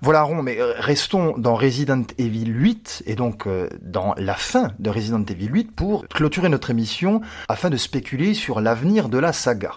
Voilà 0.00 0.22
rond, 0.22 0.42
mais 0.42 0.60
euh, 0.60 0.72
restons 0.78 1.36
dans 1.36 1.54
Resident 1.54 2.04
Evil 2.18 2.46
8 2.46 3.02
et 3.06 3.16
donc 3.16 3.46
dans 3.82 4.14
la 4.16 4.34
fin 4.34 4.72
de 4.78 4.90
Resident 4.90 5.24
Evil 5.24 5.48
8 5.48 5.72
pour 5.72 6.06
clôturer 6.08 6.48
notre 6.48 6.70
émission 6.70 7.20
afin 7.48 7.68
de 7.70 7.76
spéculer 7.76 8.34
sur 8.34 8.60
l'avenir 8.60 9.08
de 9.08 9.18
la 9.18 9.32
saga. 9.32 9.72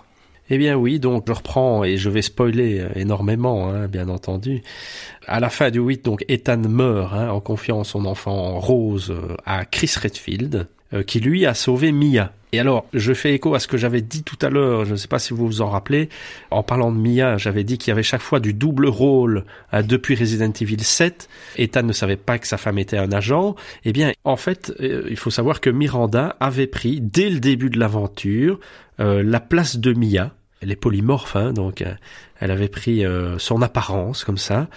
Eh 0.54 0.58
bien 0.58 0.76
oui, 0.76 1.00
donc 1.00 1.24
je 1.30 1.32
reprends 1.32 1.86
et 1.86 1.96
je 1.96 2.10
vais 2.10 2.22
spoiler 2.22 2.86
énormément, 2.96 3.70
hein, 3.70 3.88
bien 3.88 4.10
entendu. 4.10 4.62
À 5.26 5.40
la 5.40 5.50
fin 5.50 5.72
du 5.72 5.80
8, 5.80 6.04
donc 6.04 6.26
Ethan 6.28 6.58
meurt 6.58 7.14
hein, 7.14 7.30
en 7.30 7.40
confiant 7.40 7.86
son 7.86 8.04
enfant 8.04 8.60
Rose 8.60 9.12
euh, 9.12 9.38
à 9.46 9.64
Chris 9.64 9.94
Redfield, 10.04 10.68
euh, 10.94 11.04
qui 11.04 11.22
lui 11.22 11.46
a 11.46 11.54
sauvé 11.54 11.94
Mia. 11.94 12.34
Et 12.52 12.60
alors, 12.60 12.86
je 12.94 13.14
fais 13.14 13.34
écho 13.34 13.56
à 13.56 13.60
ce 13.60 13.70
que 13.70 13.78
j'avais 13.78 14.02
dit 14.02 14.24
tout 14.24 14.38
à 14.42 14.50
l'heure, 14.50 14.84
je 14.84 14.92
ne 14.92 14.96
sais 14.98 15.08
pas 15.08 15.20
si 15.20 15.34
vous 15.34 15.48
vous 15.48 15.62
en 15.62 15.70
rappelez, 15.70 16.10
en 16.50 16.64
parlant 16.64 16.92
de 16.92 16.98
Mia, 16.98 17.38
j'avais 17.38 17.64
dit 17.64 17.78
qu'il 17.78 17.88
y 17.88 17.94
avait 17.94 18.04
chaque 18.04 18.20
fois 18.20 18.42
du 18.42 18.54
double 18.54 18.88
rôle 18.88 19.46
hein, 19.72 19.84
depuis 19.84 20.16
Resident 20.16 20.52
Evil 20.60 20.84
7. 20.84 21.30
Ethan 21.60 21.84
ne 21.84 21.94
savait 21.94 22.18
pas 22.18 22.40
que 22.40 22.48
sa 22.48 22.58
femme 22.58 22.78
était 22.78 22.98
un 22.98 23.14
agent. 23.14 23.56
Eh 23.86 23.94
bien, 23.94 24.12
en 24.26 24.36
fait, 24.36 24.74
euh, 24.82 25.08
il 25.10 25.16
faut 25.16 25.30
savoir 25.30 25.62
que 25.62 25.70
Miranda 25.70 26.36
avait 26.42 26.68
pris, 26.68 27.00
dès 27.00 27.30
le 27.30 27.40
début 27.40 27.70
de 27.70 27.80
l'aventure, 27.80 28.60
la 29.00 29.40
place 29.40 29.78
de 29.78 29.94
Mia, 29.94 30.32
elle 30.62 30.72
est 30.72 30.76
polymorphe, 30.76 31.36
hein, 31.36 31.54
donc 31.54 31.82
euh, 31.82 31.94
elle 32.40 32.52
avait 32.52 32.70
pris 32.70 33.04
euh, 33.04 33.38
son 33.40 33.62
apparence 33.62 34.24
comme 34.24 34.38
ça, 34.38 34.68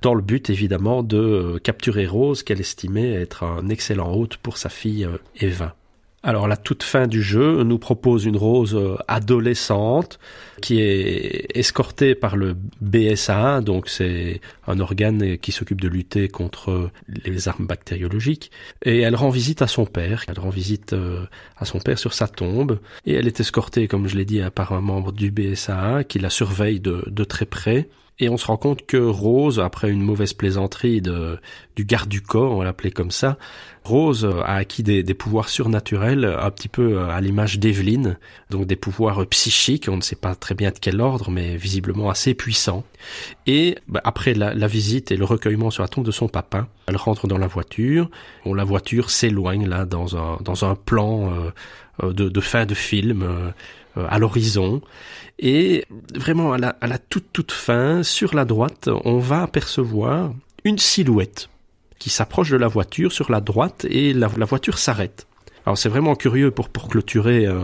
dans 0.00 0.14
le 0.14 0.22
but 0.22 0.50
évidemment 0.50 1.02
de 1.02 1.18
euh, 1.18 1.58
capturer 1.58 2.06
Rose, 2.06 2.42
qu'elle 2.42 2.60
estimait 2.60 3.12
être 3.12 3.42
un 3.42 3.68
excellent 3.68 4.12
hôte 4.12 4.36
pour 4.36 4.56
sa 4.56 4.68
fille 4.68 5.06
Eva. 5.36 5.74
Alors 6.24 6.46
la 6.46 6.56
toute 6.56 6.84
fin 6.84 7.08
du 7.08 7.20
jeu 7.20 7.64
nous 7.64 7.78
propose 7.78 8.26
une 8.26 8.36
rose 8.36 8.76
euh, 8.76 8.96
adolescente 9.08 10.20
qui 10.60 10.80
est 10.80 11.48
escortée 11.56 12.14
par 12.14 12.36
le 12.36 12.54
BSA, 12.80 13.60
donc 13.60 13.88
c'est 13.88 14.40
un 14.68 14.78
organe 14.78 15.36
qui 15.38 15.50
s'occupe 15.50 15.80
de 15.80 15.88
lutter 15.88 16.28
contre 16.28 16.90
les 17.08 17.48
armes 17.48 17.66
bactériologiques, 17.66 18.52
et 18.84 19.00
elle 19.00 19.16
rend 19.16 19.30
visite 19.30 19.62
à 19.62 19.66
son 19.66 19.84
père, 19.84 20.24
elle 20.28 20.38
rend 20.38 20.50
visite 20.50 20.92
euh, 20.92 21.24
à 21.56 21.64
son 21.64 21.80
père 21.80 21.98
sur 21.98 22.14
sa 22.14 22.28
tombe, 22.28 22.78
et 23.04 23.14
elle 23.14 23.26
est 23.26 23.40
escortée, 23.40 23.88
comme 23.88 24.06
je 24.06 24.16
l'ai 24.16 24.24
dit, 24.24 24.40
par 24.54 24.72
un 24.72 24.80
membre 24.80 25.10
du 25.10 25.32
BSA 25.32 26.04
qui 26.04 26.20
la 26.20 26.30
surveille 26.30 26.78
de, 26.78 27.02
de 27.08 27.24
très 27.24 27.46
près. 27.46 27.88
Et 28.18 28.28
on 28.28 28.36
se 28.36 28.46
rend 28.46 28.56
compte 28.56 28.86
que 28.86 28.98
Rose, 28.98 29.58
après 29.58 29.90
une 29.90 30.02
mauvaise 30.02 30.32
plaisanterie 30.32 31.00
de, 31.00 31.38
du 31.74 31.84
garde 31.84 32.08
du 32.08 32.20
corps, 32.20 32.52
on 32.52 32.58
va 32.58 32.64
l'appeler 32.64 32.92
comme 32.92 33.10
ça, 33.10 33.36
Rose 33.84 34.28
a 34.44 34.56
acquis 34.56 34.82
des, 34.82 35.02
pouvoirs 35.14 35.48
surnaturels, 35.48 36.24
un 36.24 36.50
petit 36.50 36.68
peu 36.68 37.00
à 37.00 37.20
l'image 37.20 37.58
d'Evelyn, 37.58 38.16
donc 38.50 38.66
des 38.66 38.76
pouvoirs 38.76 39.26
psychiques, 39.26 39.88
on 39.90 39.96
ne 39.96 40.02
sait 40.02 40.16
pas 40.16 40.34
très 40.34 40.54
bien 40.54 40.70
de 40.70 40.78
quel 40.80 41.00
ordre, 41.00 41.30
mais 41.30 41.56
visiblement 41.56 42.08
assez 42.08 42.34
puissants. 42.34 42.84
Et 43.46 43.76
bah, 43.88 44.00
après 44.04 44.34
la, 44.34 44.66
visite 44.66 45.10
et 45.10 45.16
le 45.16 45.24
recueillement 45.24 45.70
sur 45.70 45.82
la 45.82 45.88
tombe 45.88 46.04
de 46.04 46.10
son 46.10 46.28
papa, 46.28 46.68
elle 46.86 46.96
rentre 46.96 47.26
dans 47.26 47.38
la 47.38 47.48
voiture, 47.48 48.08
bon, 48.44 48.54
la 48.54 48.64
voiture 48.64 49.10
s'éloigne 49.10 49.68
là 49.68 49.84
dans 49.84 50.16
un, 50.16 50.38
dans 50.40 50.64
un 50.64 50.76
plan 50.76 51.32
euh, 51.32 51.50
euh, 52.04 52.12
de, 52.12 52.40
fin 52.40 52.66
de 52.66 52.74
film 52.74 53.22
euh, 53.22 53.50
à 54.08 54.18
l'horizon. 54.18 54.80
Et 55.38 55.84
vraiment 56.14 56.52
à 56.52 56.58
la 56.58 56.98
toute 56.98 57.32
toute 57.32 57.52
fin, 57.52 58.04
sur 58.04 58.34
la 58.34 58.44
droite, 58.44 58.88
on 59.04 59.18
va 59.18 59.42
apercevoir 59.42 60.32
une 60.64 60.78
silhouette 60.78 61.48
qui 62.02 62.10
s'approche 62.10 62.50
de 62.50 62.56
la 62.56 62.66
voiture 62.66 63.12
sur 63.12 63.30
la 63.30 63.40
droite 63.40 63.86
et 63.88 64.12
la, 64.12 64.26
voiture 64.26 64.76
s'arrête. 64.76 65.28
Alors 65.64 65.78
c'est 65.78 65.88
vraiment 65.88 66.16
curieux 66.16 66.50
pour, 66.50 66.68
pour 66.68 66.88
clôturer 66.88 67.46
euh, 67.46 67.60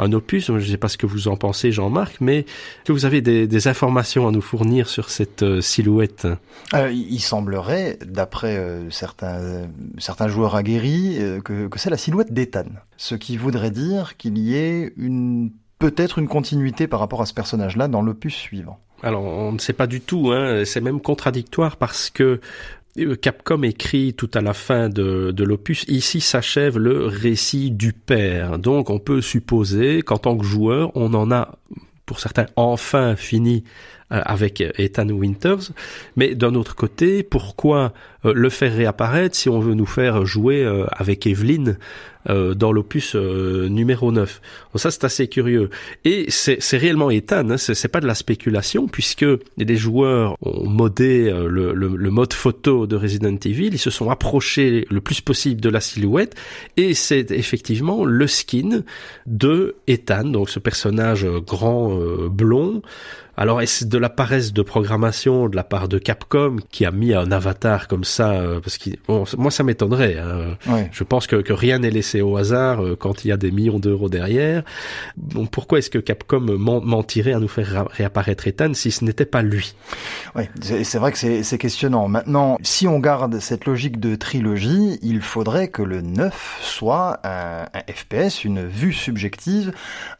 un 0.00 0.12
opus, 0.12 0.46
je 0.46 0.52
ne 0.54 0.60
sais 0.60 0.76
pas 0.76 0.88
ce 0.88 0.98
que 0.98 1.06
vous 1.06 1.28
en 1.28 1.36
pensez 1.36 1.70
Jean-Marc, 1.70 2.16
mais 2.20 2.46
que 2.84 2.90
vous 2.90 3.04
avez 3.04 3.20
des, 3.20 3.68
informations 3.68 4.26
à 4.26 4.32
nous 4.32 4.40
fournir 4.40 4.88
sur 4.88 5.08
cette 5.08 5.44
euh, 5.44 5.60
silhouette? 5.60 6.26
Euh, 6.74 6.90
Il 6.90 7.20
semblerait, 7.20 7.96
d'après 8.04 8.60
certains, 8.90 9.68
certains 9.98 10.26
joueurs 10.26 10.56
aguerris, 10.56 11.20
que, 11.44 11.68
que 11.68 11.78
c'est 11.78 11.90
la 11.90 11.96
silhouette 11.96 12.32
d'Ethan, 12.32 12.66
ce 12.96 13.14
qui 13.14 13.36
voudrait 13.36 13.70
dire 13.70 14.16
qu'il 14.16 14.36
y 14.36 14.56
ait 14.56 14.92
une 14.96 15.52
peut-être 15.78 16.18
une 16.18 16.26
continuité 16.26 16.88
par 16.88 16.98
rapport 16.98 17.22
à 17.22 17.26
ce 17.26 17.34
personnage-là 17.34 17.86
dans 17.86 18.02
l'opus 18.02 18.34
suivant. 18.34 18.80
Alors 19.02 19.22
on 19.22 19.52
ne 19.52 19.58
sait 19.58 19.74
pas 19.74 19.86
du 19.86 20.00
tout, 20.00 20.32
hein. 20.32 20.64
c'est 20.64 20.80
même 20.80 21.00
contradictoire 21.00 21.76
parce 21.76 22.08
que 22.08 22.40
Capcom 23.20 23.62
écrit 23.62 24.14
tout 24.14 24.30
à 24.34 24.40
la 24.40 24.54
fin 24.54 24.88
de, 24.88 25.42
l'opus, 25.42 25.84
ici 25.88 26.20
s'achève 26.20 26.78
le 26.78 27.06
récit 27.06 27.70
du 27.70 27.92
père. 27.92 28.58
Donc 28.58 28.90
on 28.90 28.98
peut 28.98 29.20
supposer 29.20 30.02
qu'en 30.02 30.18
tant 30.18 30.36
que 30.36 30.44
joueur, 30.44 30.92
on 30.94 31.12
en 31.14 31.30
a, 31.30 31.58
pour 32.06 32.20
certains, 32.20 32.46
enfin 32.56 33.16
fini 33.16 33.64
euh, 33.64 33.95
avec 34.10 34.60
Ethan 34.78 35.08
Winters. 35.08 35.72
Mais 36.16 36.34
d'un 36.34 36.54
autre 36.54 36.74
côté, 36.74 37.22
pourquoi 37.22 37.92
euh, 38.24 38.32
le 38.34 38.50
faire 38.50 38.74
réapparaître 38.74 39.36
si 39.36 39.48
on 39.48 39.60
veut 39.60 39.74
nous 39.74 39.86
faire 39.86 40.24
jouer 40.24 40.66
avec 40.92 41.26
Evelyn 41.26 41.76
euh, 42.28 42.54
dans 42.54 42.72
l'opus 42.72 43.14
euh, 43.14 43.68
numéro 43.68 44.10
9. 44.10 44.40
Donc 44.72 44.80
ça 44.80 44.90
c'est 44.90 45.04
assez 45.04 45.28
curieux. 45.28 45.70
Et 46.04 46.26
c'est 46.28 46.76
réellement 46.76 47.08
Ethan, 47.08 47.50
hein, 47.50 47.56
c'est 47.56 47.88
pas 47.88 48.00
de 48.00 48.06
la 48.06 48.16
spéculation 48.16 48.88
puisque 48.88 49.24
les 49.56 49.76
joueurs 49.76 50.36
ont 50.42 50.68
modé 50.68 51.28
euh, 51.28 51.46
le, 51.46 51.72
le, 51.72 51.94
le, 51.94 52.10
mode 52.10 52.32
photo 52.32 52.88
de 52.88 52.96
Resident 52.96 53.36
Evil, 53.44 53.68
ils 53.72 53.78
se 53.78 53.90
sont 53.90 54.10
approchés 54.10 54.86
le 54.90 55.00
plus 55.00 55.20
possible 55.20 55.60
de 55.60 55.68
la 55.68 55.80
silhouette 55.80 56.34
et 56.76 56.94
c'est 56.94 57.30
effectivement 57.30 58.04
le 58.04 58.26
skin 58.26 58.82
de 59.26 59.76
Ethan, 59.86 60.24
donc 60.24 60.50
ce 60.50 60.58
personnage 60.58 61.26
grand 61.46 61.96
blond 62.28 62.82
alors 63.36 63.60
est-ce 63.60 63.84
de 63.84 63.98
la 63.98 64.08
paresse 64.08 64.52
de 64.52 64.62
programmation 64.62 65.48
de 65.48 65.56
la 65.56 65.64
part 65.64 65.88
de 65.88 65.98
Capcom 65.98 66.56
qui 66.70 66.86
a 66.86 66.90
mis 66.90 67.14
un 67.14 67.30
avatar 67.30 67.86
comme 67.86 68.04
ça 68.04 68.32
euh, 68.32 68.60
Parce 68.60 68.78
que 68.78 68.90
moi 69.36 69.50
ça 69.50 69.62
m'étonnerait. 69.62 70.16
Hein. 70.18 70.56
Je 70.90 71.04
pense 71.04 71.26
que, 71.26 71.36
que 71.36 71.52
rien 71.52 71.78
n'est 71.78 71.90
laissé 71.90 72.22
au 72.22 72.36
hasard 72.36 72.82
euh, 72.82 72.96
quand 72.98 73.24
il 73.24 73.28
y 73.28 73.32
a 73.32 73.36
des 73.36 73.50
millions 73.50 73.78
d'euros 73.78 74.08
derrière. 74.08 74.62
Bon, 75.16 75.46
pourquoi 75.46 75.78
est-ce 75.78 75.90
que 75.90 75.98
Capcom 75.98 76.40
mentirait 76.40 77.34
à 77.34 77.38
nous 77.38 77.48
faire 77.48 77.86
réapparaître 77.90 78.46
Ethan 78.46 78.72
si 78.72 78.90
ce 78.90 79.04
n'était 79.04 79.26
pas 79.26 79.42
lui? 79.42 79.74
Oui, 80.34 80.44
c'est 80.62 80.98
vrai 80.98 81.12
que 81.12 81.42
c'est 81.42 81.58
questionnant. 81.58 82.08
Maintenant, 82.08 82.56
si 82.62 82.88
on 82.88 82.98
garde 82.98 83.38
cette 83.40 83.66
logique 83.66 84.00
de 84.00 84.16
trilogie, 84.16 84.98
il 85.02 85.20
faudrait 85.20 85.68
que 85.68 85.82
le 85.82 86.00
9 86.00 86.58
soit 86.62 87.20
un, 87.24 87.66
un 87.74 87.92
FPS, 87.92 88.44
une 88.44 88.66
vue 88.66 88.92
subjective, 88.92 89.72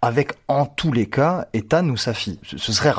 avec 0.03 0.33
en 0.49 0.67
tous 0.67 0.93
les 0.93 1.07
cas 1.07 1.47
Ethan 1.55 1.89
ou 1.89 1.97
sa 1.97 2.13
fille. 2.13 2.39
Ce 2.45 2.73
serait 2.73 2.91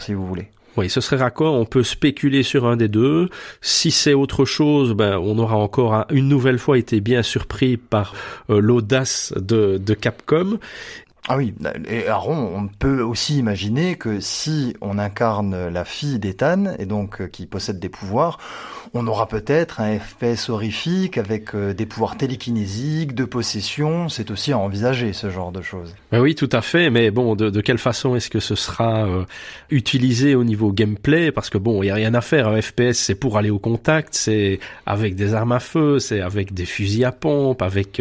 si 0.00 0.14
vous 0.14 0.26
voulez. 0.26 0.48
Oui, 0.76 0.90
ce 0.90 1.00
serait 1.00 1.16
raccord. 1.16 1.54
On 1.54 1.66
peut 1.66 1.84
spéculer 1.84 2.42
sur 2.42 2.66
un 2.66 2.76
des 2.76 2.88
deux. 2.88 3.28
Si 3.60 3.92
c'est 3.92 4.14
autre 4.14 4.44
chose, 4.44 4.92
ben, 4.92 5.18
on 5.18 5.38
aura 5.38 5.56
encore 5.56 6.04
une 6.10 6.28
nouvelle 6.28 6.58
fois 6.58 6.78
été 6.78 7.00
bien 7.00 7.22
surpris 7.22 7.76
par 7.76 8.14
euh, 8.50 8.60
l'audace 8.60 9.32
de, 9.36 9.78
de 9.78 9.94
Capcom. 9.94 10.58
Ah 11.26 11.38
oui, 11.38 11.54
et 11.88 12.06
Aaron, 12.06 12.52
on 12.54 12.68
peut 12.68 13.00
aussi 13.00 13.38
imaginer 13.38 13.96
que 13.96 14.20
si 14.20 14.76
on 14.82 14.98
incarne 14.98 15.68
la 15.68 15.86
fille 15.86 16.18
d'Ethan, 16.18 16.74
et 16.78 16.84
donc 16.84 17.22
euh, 17.22 17.28
qui 17.28 17.46
possède 17.46 17.78
des 17.78 17.88
pouvoirs, 17.88 18.38
on 18.92 19.06
aura 19.06 19.26
peut-être 19.26 19.80
un 19.80 19.98
FPS 19.98 20.50
horrifique 20.50 21.16
avec 21.16 21.54
euh, 21.54 21.72
des 21.72 21.86
pouvoirs 21.86 22.18
télékinésiques, 22.18 23.14
de 23.14 23.24
possession, 23.24 24.10
c'est 24.10 24.30
aussi 24.30 24.52
à 24.52 24.58
envisager 24.58 25.14
ce 25.14 25.30
genre 25.30 25.50
de 25.50 25.62
choses. 25.62 25.94
Ben 26.12 26.20
oui, 26.20 26.34
tout 26.34 26.50
à 26.52 26.60
fait, 26.60 26.90
mais 26.90 27.10
bon, 27.10 27.36
de, 27.36 27.60
quelle 27.62 27.78
façon 27.78 28.14
est-ce 28.16 28.28
que 28.28 28.40
ce 28.40 28.54
sera 28.54 29.06
euh, 29.06 29.24
utilisé 29.70 30.34
au 30.34 30.44
niveau 30.44 30.72
gameplay? 30.72 31.32
Parce 31.32 31.48
que 31.48 31.56
bon, 31.56 31.82
il 31.82 31.86
y 31.86 31.90
a 31.90 31.94
rien 31.94 32.12
à 32.12 32.20
faire, 32.20 32.48
un 32.48 32.60
FPS 32.60 32.92
c'est 32.92 33.14
pour 33.14 33.38
aller 33.38 33.50
au 33.50 33.58
contact, 33.58 34.14
c'est 34.14 34.60
avec 34.84 35.14
des 35.14 35.32
armes 35.32 35.52
à 35.52 35.60
feu, 35.60 36.00
c'est 36.00 36.20
avec 36.20 36.52
des 36.52 36.66
fusils 36.66 37.06
à 37.06 37.12
pompe, 37.12 37.62
avec 37.62 37.98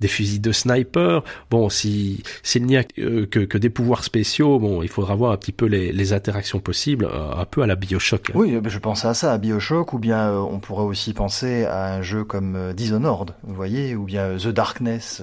des 0.00 0.08
fusils 0.08 0.40
de 0.40 0.52
sniper. 0.52 1.22
Bon, 1.50 1.68
si 1.68 2.22
s'il 2.42 2.66
n'y 2.66 2.76
a 2.76 2.84
euh, 2.98 3.26
que, 3.26 3.40
que, 3.40 3.58
des 3.58 3.70
pouvoirs 3.70 4.04
spéciaux, 4.04 4.58
bon, 4.58 4.82
il 4.82 4.88
faudra 4.88 5.14
voir 5.14 5.32
un 5.32 5.36
petit 5.36 5.52
peu 5.52 5.66
les, 5.66 5.92
les 5.92 6.12
interactions 6.12 6.60
possibles, 6.60 7.06
euh, 7.06 7.34
un 7.36 7.44
peu 7.44 7.62
à 7.62 7.66
la 7.66 7.76
Bioshock. 7.76 8.32
Oui, 8.34 8.58
je 8.64 8.78
pensais 8.78 9.08
à 9.08 9.14
ça, 9.14 9.32
à 9.32 9.38
Bioshock, 9.38 9.92
ou 9.92 9.98
bien 9.98 10.30
euh, 10.30 10.38
on 10.38 10.58
pourrait 10.58 10.84
aussi 10.84 11.12
penser 11.12 11.64
à 11.64 11.94
un 11.94 12.02
jeu 12.02 12.24
comme 12.24 12.72
Dishonored, 12.74 13.32
vous 13.42 13.54
voyez, 13.54 13.94
ou 13.94 14.04
bien 14.04 14.36
The 14.36 14.48
Darkness, 14.48 15.22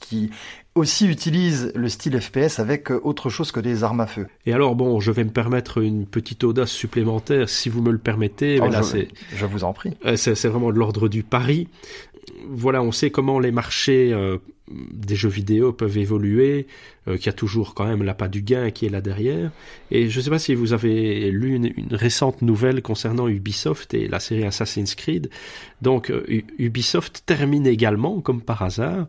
qui 0.00 0.30
aussi 0.74 1.06
utilise 1.06 1.72
le 1.74 1.88
style 1.88 2.20
FPS 2.20 2.58
avec 2.58 2.90
autre 2.90 3.30
chose 3.30 3.50
que 3.50 3.60
des 3.60 3.82
armes 3.82 4.00
à 4.00 4.06
feu. 4.06 4.26
Et 4.44 4.52
alors 4.52 4.74
bon, 4.74 5.00
je 5.00 5.10
vais 5.10 5.24
me 5.24 5.30
permettre 5.30 5.78
une 5.78 6.04
petite 6.06 6.44
audace 6.44 6.70
supplémentaire, 6.70 7.48
si 7.48 7.70
vous 7.70 7.80
me 7.80 7.90
le 7.90 7.98
permettez. 7.98 8.60
Oh, 8.60 8.68
là, 8.68 8.82
je, 8.82 9.06
je 9.34 9.46
vous 9.46 9.64
en 9.64 9.72
prie. 9.72 9.96
C'est 10.16 10.46
vraiment 10.46 10.70
de 10.70 10.78
l'ordre 10.78 11.08
du 11.08 11.22
pari. 11.22 11.68
Voilà, 12.48 12.82
on 12.82 12.92
sait 12.92 13.10
comment 13.10 13.38
les 13.38 13.50
marchés 13.50 14.12
euh, 14.12 14.38
des 14.68 15.16
jeux 15.16 15.28
vidéo 15.28 15.72
peuvent 15.72 15.98
évoluer, 15.98 16.66
euh, 17.08 17.16
qu'il 17.16 17.26
y 17.26 17.28
a 17.28 17.32
toujours 17.32 17.74
quand 17.74 17.86
même 17.86 18.02
l'appât 18.02 18.28
du 18.28 18.42
gain 18.42 18.70
qui 18.70 18.86
est 18.86 18.88
là 18.88 19.00
derrière. 19.00 19.50
Et 19.90 20.08
je 20.08 20.18
ne 20.18 20.24
sais 20.24 20.30
pas 20.30 20.38
si 20.38 20.54
vous 20.54 20.72
avez 20.72 21.30
lu 21.30 21.54
une, 21.54 21.72
récente 21.94 22.42
nouvelle 22.42 22.82
concernant 22.82 23.28
Ubisoft 23.28 23.94
et 23.94 24.08
la 24.08 24.20
série 24.20 24.44
Assassin's 24.44 24.94
Creed. 24.94 25.30
Donc 25.82 26.12
Ubisoft 26.58 27.22
termine 27.26 27.66
également, 27.66 28.20
comme 28.20 28.42
par 28.42 28.62
hasard, 28.62 29.06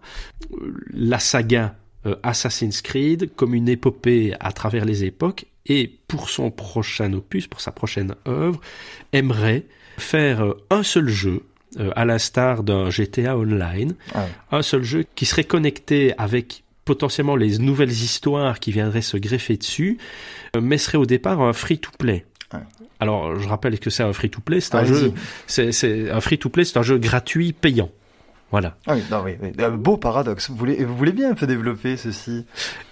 la 0.94 1.20
saga 1.20 1.76
Assassin's 2.24 2.82
Creed 2.82 3.32
comme 3.36 3.54
une 3.54 3.68
épopée 3.68 4.34
à 4.40 4.52
travers 4.52 4.86
les 4.86 5.04
époques 5.04 5.46
et 5.66 5.92
pour 6.08 6.30
son 6.30 6.52
prochain 6.52 7.12
opus, 7.14 7.48
pour 7.48 7.62
sa 7.62 7.72
prochaine 7.72 8.16
œuvre, 8.28 8.62
aimerait 9.12 9.66
faire 9.98 10.54
un 10.70 10.84
seul 10.84 11.10
jeu 11.10 11.42
euh, 11.80 11.92
à 11.96 12.06
l'instar 12.06 12.64
d'un 12.64 12.90
GTA 12.90 13.38
Online, 13.38 13.96
ah 14.14 14.26
un 14.52 14.62
seul 14.62 14.84
jeu 14.84 15.06
qui 15.16 15.26
serait 15.26 15.44
connecté 15.44 16.14
avec 16.18 16.64
potentiellement 16.86 17.36
les 17.36 17.60
nouvelles 17.60 17.92
histoires 17.92 18.60
qui 18.60 18.72
viendraient 18.72 19.02
se 19.02 19.18
greffer 19.18 19.58
dessus, 19.58 19.98
euh, 20.56 20.62
mais 20.62 20.78
serait 20.78 20.98
au 20.98 21.06
départ 21.06 21.42
un 21.42 21.54
free-to-play. 21.54 22.26
Alors, 23.00 23.38
je 23.38 23.48
rappelle 23.48 23.78
que 23.78 23.90
c'est 23.90 24.04
un 24.04 24.14
free-to-play, 24.14 24.62
c'est 24.62 24.76
un 24.76 24.86
jeu, 24.86 25.14
c'est 25.46 26.10
un 26.10 26.22
free-to-play, 26.22 26.66
c'est 26.66 26.80
un 26.80 26.84
jeu 26.84 26.98
gratuit 26.98 27.54
payant. 27.54 27.92
Voilà. 28.52 28.78
Ah 28.88 28.96
oui, 28.96 29.04
non, 29.12 29.24
oui, 29.26 29.36
Un 29.60 29.72
beau 29.72 29.98
paradoxe. 29.98 30.50
Vous 30.50 30.56
voulez, 30.56 30.84
vous 30.86 30.96
voulez 30.96 31.12
bien 31.12 31.32
un 31.32 31.34
peu 31.34 31.48
développer 31.48 31.98
ceci? 31.98 32.46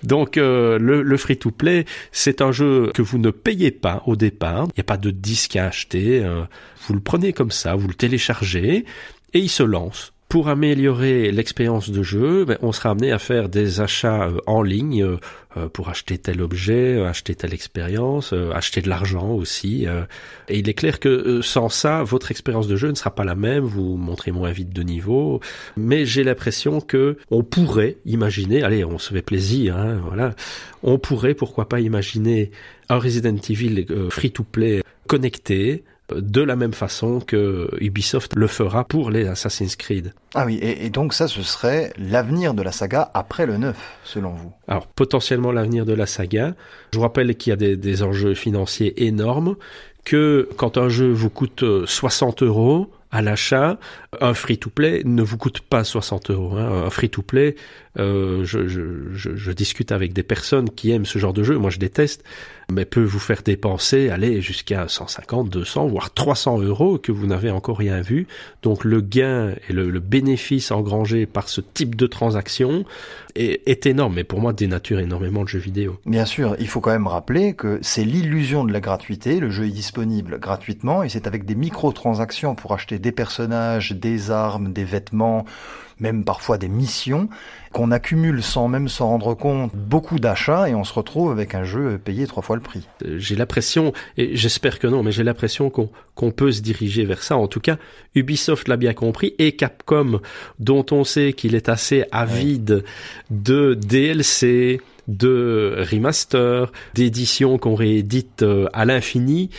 Donc, 0.03 0.37
euh, 0.37 0.77
le, 0.77 1.01
le 1.01 1.17
free-to-play, 1.17 1.85
c'est 2.11 2.41
un 2.41 2.51
jeu 2.51 2.91
que 2.93 3.01
vous 3.01 3.17
ne 3.17 3.29
payez 3.31 3.71
pas 3.71 4.03
au 4.05 4.15
départ. 4.15 4.65
Il 4.69 4.77
n'y 4.77 4.81
a 4.81 4.83
pas 4.83 4.97
de 4.97 5.11
disque 5.11 5.55
à 5.55 5.67
acheter. 5.67 6.23
Euh, 6.23 6.43
vous 6.87 6.93
le 6.93 6.99
prenez 6.99 7.31
comme 7.31 7.51
ça, 7.51 7.75
vous 7.75 7.87
le 7.87 7.93
téléchargez 7.93 8.85
et 9.33 9.39
il 9.39 9.49
se 9.49 9.63
lance 9.63 10.13
pour 10.27 10.49
améliorer 10.49 11.31
l'expérience 11.31 11.91
de 11.91 12.01
jeu, 12.01 12.45
ben, 12.45 12.57
on 12.61 12.71
sera 12.71 12.89
amené 12.89 13.11
à 13.11 13.19
faire 13.19 13.47
des 13.47 13.79
achats 13.79 14.23
euh, 14.23 14.39
en 14.47 14.63
ligne 14.63 15.03
euh, 15.03 15.17
euh, 15.55 15.69
pour 15.69 15.89
acheter 15.89 16.17
tel 16.17 16.41
objet, 16.41 16.99
acheter 17.05 17.35
telle 17.35 17.53
expérience, 17.53 18.33
acheter 18.53 18.81
de 18.81 18.89
l'argent 18.89 19.29
aussi. 19.29 19.85
et 20.49 20.59
il 20.59 20.67
est 20.67 20.73
clair 20.73 20.99
que 20.99 21.41
sans 21.41 21.69
ça, 21.69 22.03
votre 22.03 22.31
expérience 22.31 22.67
de 22.67 22.75
jeu 22.75 22.89
ne 22.89 22.95
sera 22.95 23.13
pas 23.13 23.23
la 23.23 23.35
même. 23.35 23.63
Vous 23.63 23.95
montrez 23.95 24.31
moins 24.31 24.51
vite 24.51 24.73
de 24.73 24.83
niveau. 24.83 25.39
Mais 25.77 26.05
j'ai 26.05 26.23
l'impression 26.23 26.81
que 26.81 27.17
on 27.31 27.43
pourrait 27.43 27.97
imaginer, 28.05 28.63
allez, 28.63 28.83
on 28.83 28.97
se 28.97 29.13
fait 29.13 29.21
plaisir, 29.21 29.77
hein, 29.77 30.01
voilà, 30.05 30.35
on 30.83 30.97
pourrait 30.97 31.35
pourquoi 31.35 31.69
pas 31.69 31.79
imaginer 31.79 32.51
un 32.89 32.97
Resident 32.97 33.37
Evil 33.49 33.85
free-to-play 34.09 34.81
connecté 35.07 35.83
de 36.13 36.41
la 36.41 36.55
même 36.55 36.73
façon 36.73 37.19
que 37.19 37.69
Ubisoft 37.79 38.35
le 38.35 38.47
fera 38.47 38.83
pour 38.83 39.09
les 39.09 39.27
Assassin's 39.27 39.75
Creed. 39.75 40.13
Ah 40.33 40.45
oui, 40.45 40.59
et, 40.61 40.89
donc 40.89 41.13
ça, 41.13 41.27
ce 41.27 41.41
serait 41.41 41.91
l'avenir 41.97 42.53
de 42.53 42.61
la 42.61 42.71
saga 42.71 43.09
après 43.13 43.45
le 43.45 43.57
9, 43.57 43.75
selon 44.03 44.31
vous? 44.31 44.51
Alors, 44.67 44.87
potentiellement 44.87 45.51
l'avenir 45.51 45.85
de 45.85 45.93
la 45.93 46.05
saga. 46.05 46.53
Je 46.93 46.97
vous 46.97 47.03
rappelle 47.03 47.35
qu'il 47.35 47.51
y 47.51 47.53
a 47.53 47.57
des, 47.57 47.75
des 47.75 48.03
enjeux 48.03 48.35
financiers 48.35 49.05
énormes, 49.05 49.55
que 50.03 50.47
quand 50.57 50.77
un 50.77 50.89
jeu 50.89 51.11
vous 51.11 51.29
coûte 51.29 51.63
60 51.85 52.43
euros, 52.43 52.91
à 53.15 53.21
l'achat, 53.21 53.79
un 54.19 54.33
free-to-play 54.33 55.03
ne 55.05 55.23
vous 55.23 55.37
coûte 55.37 55.61
pas 55.61 55.85
60 55.85 56.31
euros. 56.31 56.57
Hein. 56.57 56.85
Un 56.85 56.89
free-to-play, 56.89 57.55
euh, 57.97 58.43
je, 58.43 58.67
je, 58.67 59.13
je, 59.13 59.51
discute 59.53 59.93
avec 59.93 60.11
des 60.11 60.21
personnes 60.21 60.69
qui 60.69 60.91
aiment 60.91 61.05
ce 61.05 61.17
genre 61.17 61.31
de 61.31 61.41
jeu, 61.41 61.57
moi 61.57 61.69
je 61.69 61.79
déteste, 61.79 62.25
mais 62.71 62.85
peut 62.85 63.03
vous 63.03 63.19
faire 63.19 63.41
dépenser, 63.43 64.09
aller 64.09 64.41
jusqu'à 64.41 64.87
150, 64.87 65.49
200, 65.49 65.87
voire 65.87 66.13
300 66.13 66.59
euros 66.61 66.97
que 66.97 67.11
vous 67.11 67.27
n'avez 67.27 67.51
encore 67.51 67.77
rien 67.77 68.01
vu. 68.01 68.27
Donc 68.63 68.83
le 68.83 69.01
gain 69.01 69.53
et 69.69 69.73
le, 69.73 69.99
bénéfice 69.99 70.71
engrangé 70.71 71.25
par 71.25 71.49
ce 71.49 71.61
type 71.61 71.95
de 71.95 72.05
transaction 72.05 72.85
est, 73.35 73.85
énorme, 73.85 74.15
mais 74.15 74.23
pour 74.23 74.39
moi 74.39 74.53
dénature 74.53 74.99
énormément 74.99 75.41
le 75.41 75.47
jeu 75.47 75.59
vidéo. 75.59 75.97
Bien 76.05 76.25
sûr, 76.25 76.55
il 76.59 76.67
faut 76.67 76.79
quand 76.79 76.91
même 76.91 77.07
rappeler 77.07 77.53
que 77.53 77.79
c'est 77.81 78.03
l'illusion 78.03 78.63
de 78.63 78.71
la 78.71 78.79
gratuité, 78.79 79.39
le 79.39 79.49
jeu 79.49 79.65
est 79.65 79.71
disponible 79.71 80.39
gratuitement 80.39 81.03
et 81.03 81.09
c'est 81.09 81.27
avec 81.27 81.45
des 81.45 81.55
microtransactions 81.55 82.55
pour 82.55 82.73
acheter 82.73 82.99
des 82.99 83.11
personnages, 83.11 83.91
des 83.91 84.31
armes, 84.31 84.71
des 84.71 84.85
vêtements, 84.85 85.45
même 85.99 86.23
parfois 86.23 86.57
des 86.57 86.67
missions, 86.67 87.29
qu'on 87.71 87.91
accumule 87.91 88.41
sans 88.41 88.67
même 88.67 88.87
s'en 88.87 89.09
rendre 89.09 89.33
compte 89.33 89.71
beaucoup 89.75 90.19
d'achats 90.19 90.69
et 90.69 90.75
on 90.75 90.83
se 90.83 90.93
retrouve 90.93 91.31
avec 91.31 91.55
un 91.55 91.63
jeu 91.63 91.97
payé 91.97 92.27
trois 92.27 92.43
fois 92.43 92.55
le 92.55 92.61
prix. 92.61 92.87
Euh, 93.05 93.17
j'ai 93.17 93.35
l'impression, 93.35 93.93
et 94.17 94.35
j'espère 94.35 94.79
que 94.79 94.87
non, 94.87 95.03
mais 95.03 95.11
j'ai 95.11 95.23
l'impression 95.23 95.69
qu'on 95.69 96.31
peut 96.31 96.51
se 96.51 96.61
diriger 96.61 97.05
vers 97.05 97.23
ça. 97.23 97.37
En 97.37 97.47
tout 97.47 97.59
cas, 97.59 97.77
Ubisoft 98.13 98.67
l'a 98.67 98.77
bien 98.77 98.93
compris 98.93 99.33
et 99.39 99.53
Capcom, 99.53 100.21
dont 100.59 100.85
on 100.91 101.03
sait 101.03 101.33
qu'il 101.33 101.55
est 101.55 101.69
assez 101.69 102.05
avide 102.11 102.83
de 103.29 103.73
DLC, 103.73 104.81
de 105.07 105.85
remaster, 105.91 106.71
d'éditions 106.93 107.57
qu'on 107.57 107.75
réédite 107.75 108.43
euh, 108.43 108.67
à 108.73 108.85
l'infini. 108.85 109.49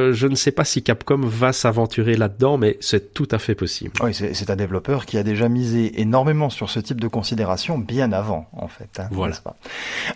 Euh, 0.00 0.12
je 0.12 0.28
ne 0.28 0.36
sais 0.36 0.52
pas 0.52 0.64
si 0.64 0.82
Capcom 0.82 1.20
va 1.22 1.52
s'aventurer 1.52 2.16
là-dedans, 2.16 2.56
mais 2.56 2.76
c'est 2.80 3.12
tout 3.14 3.26
à 3.32 3.38
fait 3.38 3.56
possible. 3.56 3.92
Oui, 4.02 4.14
c'est 4.14 4.50
un 4.50 4.56
développeur 4.56 5.06
qui 5.06 5.18
a 5.18 5.24
déjà 5.24 5.48
misé 5.48 6.00
énormément 6.00 6.50
sur 6.50 6.70
ce 6.70 6.78
type 6.78 7.00
de 7.00 7.08
considération 7.08 7.78
bien 7.78 8.12
avant, 8.12 8.48
en 8.52 8.68
fait. 8.68 9.00
Hein, 9.00 9.08
voilà. 9.10 9.34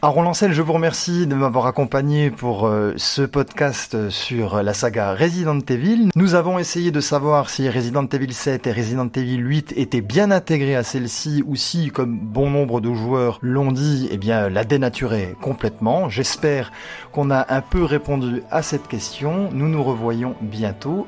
Alors, 0.01 0.23
Lancel, 0.23 0.53
je 0.53 0.63
vous 0.63 0.73
remercie 0.73 1.27
de 1.27 1.35
m'avoir 1.35 1.67
accompagné 1.67 2.31
pour 2.31 2.67
euh, 2.67 2.93
ce 2.97 3.23
podcast 3.23 4.09
sur 4.11 4.63
la 4.63 4.73
saga 4.73 5.15
Resident 5.15 5.59
Evil. 5.59 6.11
Nous 6.15 6.37
avons 6.37 6.61
essayé 6.61 6.93
de 6.93 7.01
savoir 7.01 7.51
si 7.51 7.69
Resident 7.69 8.07
Evil 8.07 8.33
7 8.33 8.69
et 8.69 8.73
Resident 8.73 9.09
Evil 9.09 9.39
8 9.39 9.75
étaient 9.77 10.01
bien 10.01 10.31
intégrés 10.31 10.77
à 10.77 10.85
celle-ci 10.85 11.43
ou 11.47 11.57
si, 11.57 11.91
comme 11.91 12.19
bon 12.19 12.51
nombre 12.51 12.81
de 12.81 12.93
joueurs 12.95 13.41
l'ont 13.43 13.73
dit, 13.73 14.09
eh 14.13 14.17
bien, 14.17 14.49
la 14.49 14.63
dénaturer 14.63 15.35
complètement. 15.41 16.09
J'espère 16.09 16.71
qu'on 17.11 17.31
a 17.31 17.53
un 17.53 17.63
peu 17.63 17.83
répondu 17.83 18.43
à 18.51 18.63
cette 18.63 18.87
question. 18.87 19.51
Nous 19.53 19.72
nous 19.73 19.83
revoyons 19.83 20.37
bientôt. 20.41 21.07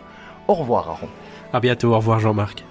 Au 0.48 0.54
revoir 0.54 0.90
Aaron. 0.90 1.08
À 1.52 1.60
bientôt, 1.60 1.92
au 1.92 1.96
revoir 1.96 2.18
Jean-Marc. 2.18 2.64